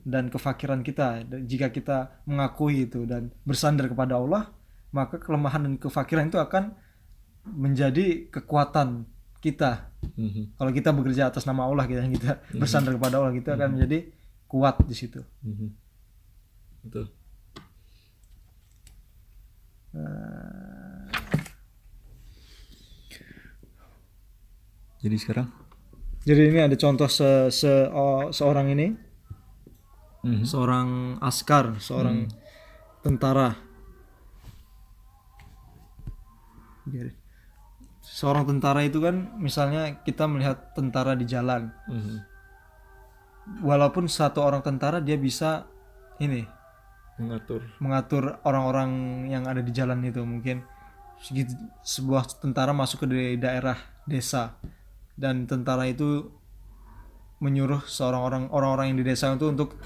dan 0.06 0.30
kefakiran 0.30 0.86
kita. 0.86 1.26
Jika 1.26 1.74
kita 1.74 2.22
mengakui 2.30 2.86
itu 2.86 3.02
dan 3.11 3.34
bersandar 3.42 3.90
kepada 3.90 4.22
Allah 4.22 4.54
maka 4.94 5.18
kelemahan 5.18 5.66
dan 5.66 5.74
kefakiran 5.82 6.30
itu 6.30 6.38
akan 6.38 6.78
menjadi 7.44 8.30
kekuatan 8.30 9.04
kita. 9.42 9.90
Mhm. 9.98 10.54
kalau 10.54 10.70
kita 10.70 10.94
bekerja 10.94 11.26
atas 11.26 11.42
nama 11.42 11.66
Allah 11.66 11.82
kita 11.90 12.06
kita 12.06 12.32
bersandar 12.54 12.94
kepada 12.94 13.18
Allah 13.18 13.34
kita 13.34 13.59
akan 13.59 13.74
menjadi 13.74 14.14
kuat 14.46 14.78
di 14.86 14.94
situ. 14.94 15.26
Mhm. 15.42 15.68
betul 16.86 17.18
jadi 24.99 25.16
sekarang 25.16 25.49
jadi 26.26 26.51
ini 26.51 26.61
ada 26.61 26.76
contoh 26.76 27.09
se, 27.09 27.49
se- 27.51 27.89
seorang 28.34 28.68
ini 28.74 28.89
Mhm. 30.18 30.43
seorang 30.43 30.89
askar 31.22 31.78
seorang 31.78 32.26
tentara 33.01 33.55
Biarin. 36.82 37.14
seorang 38.03 38.43
tentara 38.43 38.82
itu 38.82 38.99
kan 38.99 39.14
misalnya 39.39 40.03
kita 40.03 40.26
melihat 40.26 40.74
tentara 40.74 41.14
di 41.14 41.22
jalan 41.22 41.70
Mhm. 41.86 42.16
walaupun 43.62 44.11
satu 44.11 44.43
orang 44.43 44.59
tentara 44.61 44.99
dia 44.99 45.14
bisa 45.14 45.70
ini 46.18 46.43
mengatur. 47.19 47.61
Mengatur 47.83 48.25
orang-orang 48.47 48.91
yang 49.29 49.45
ada 49.45 49.61
di 49.61 49.71
jalan 49.75 50.03
itu 50.07 50.23
mungkin. 50.23 50.62
Segitu- 51.19 51.59
sebuah 51.83 52.39
tentara 52.39 52.71
masuk 52.71 53.05
ke 53.05 53.37
daerah 53.37 53.79
desa. 54.07 54.57
Dan 55.19 55.51
tentara 55.51 55.91
itu 55.91 56.31
menyuruh 57.43 57.87
seorang 57.87 58.23
orang 58.23 58.43
orang-orang 58.51 58.95
yang 58.95 58.99
di 59.03 59.07
desa 59.07 59.31
itu 59.31 59.47
untuk 59.47 59.79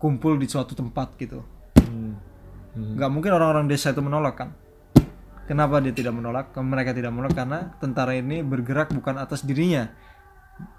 kumpul 0.00 0.36
di 0.40 0.48
suatu 0.48 0.72
tempat 0.72 1.16
gitu. 1.20 1.44
Mhm. 1.80 2.12
Mhm. 2.70 2.90
nggak 2.96 3.10
mungkin 3.10 3.32
orang-orang 3.34 3.66
desa 3.66 3.92
itu 3.92 4.00
menolak 4.00 4.36
kan? 4.40 4.50
Kenapa 5.50 5.82
dia 5.82 5.90
tidak 5.90 6.14
menolak? 6.14 6.54
Mereka 6.54 6.94
tidak 6.94 7.10
menolak 7.10 7.34
karena 7.34 7.74
tentara 7.82 8.14
ini 8.14 8.40
bergerak 8.46 8.94
bukan 8.94 9.18
atas 9.18 9.42
dirinya 9.42 9.90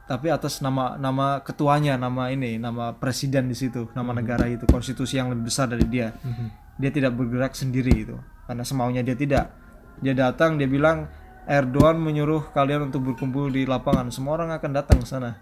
tapi 0.10 0.28
atas 0.28 0.60
nama 0.60 1.00
nama 1.00 1.40
ketuanya 1.40 1.96
nama 1.96 2.28
ini 2.34 2.60
nama 2.60 2.92
presiden 2.92 3.48
di 3.48 3.56
situ 3.56 3.88
nama 3.96 4.12
negara 4.12 4.44
itu 4.50 4.68
konstitusi 4.68 5.16
yang 5.16 5.32
lebih 5.32 5.48
besar 5.48 5.72
dari 5.72 5.86
dia. 5.88 6.12
Mhm. 6.22 6.60
dia 6.82 6.90
tidak 6.90 7.14
bergerak 7.14 7.54
sendiri 7.54 7.94
itu 7.94 8.18
karena 8.50 8.66
semaunya 8.66 9.06
dia 9.06 9.14
tidak. 9.14 9.54
Dia 10.02 10.18
datang 10.18 10.58
dia 10.58 10.66
bilang 10.66 11.06
Erdogan 11.46 12.02
menyuruh 12.02 12.50
kalian 12.58 12.90
untuk 12.90 13.06
berkumpul 13.06 13.54
di 13.54 13.70
lapangan. 13.70 14.10
Semua 14.10 14.42
orang 14.42 14.50
akan 14.58 14.72
datang 14.74 14.98
ke 14.98 15.06
sana. 15.06 15.38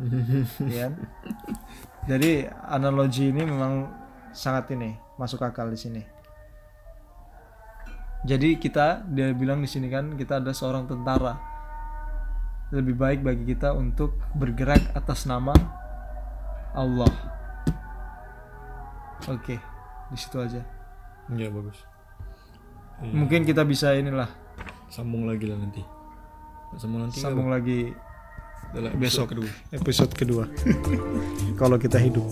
Ya 0.66 0.90
jadi 2.08 2.48
analogi 2.64 3.28
ini 3.28 3.44
memang 3.44 3.86
sangat 4.32 4.72
ini 4.72 4.96
masuk 5.20 5.44
akal 5.44 5.68
di 5.68 5.76
sini. 5.76 6.02
Jadi 8.24 8.56
kita 8.60 9.04
dia 9.08 9.32
bilang 9.32 9.64
di 9.64 9.68
sini 9.68 9.88
kan 9.88 10.16
kita 10.16 10.40
ada 10.40 10.52
seorang 10.52 10.84
tentara 10.88 11.36
lebih 12.70 12.94
baik 12.94 13.20
bagi 13.26 13.44
kita 13.54 13.74
untuk 13.74 14.14
bergerak 14.34 14.94
atas 14.94 15.26
nama 15.26 15.54
Allah 16.74 17.10
oke 19.26 19.56
di 20.10 20.18
situ 20.18 20.38
aja 20.38 20.62
Iya 21.30 21.46
bagus. 21.54 21.78
Iya. 23.00 23.12
Mungkin 23.14 23.46
kita 23.46 23.62
bisa 23.62 23.94
inilah 23.94 24.26
Sambung 24.90 25.22
lagi 25.30 25.46
lah 25.46 25.54
nanti. 25.54 25.82
Sambung 26.74 27.06
nanti 27.06 27.22
sambung 27.22 27.46
lagi 27.46 27.94
adalah 28.74 28.90
besok 28.98 29.34
kedua. 29.34 29.50
episode 29.70 30.12
kedua. 30.14 30.44
Kalau 31.60 31.78
kita 31.78 31.98
hidup. 32.02 32.26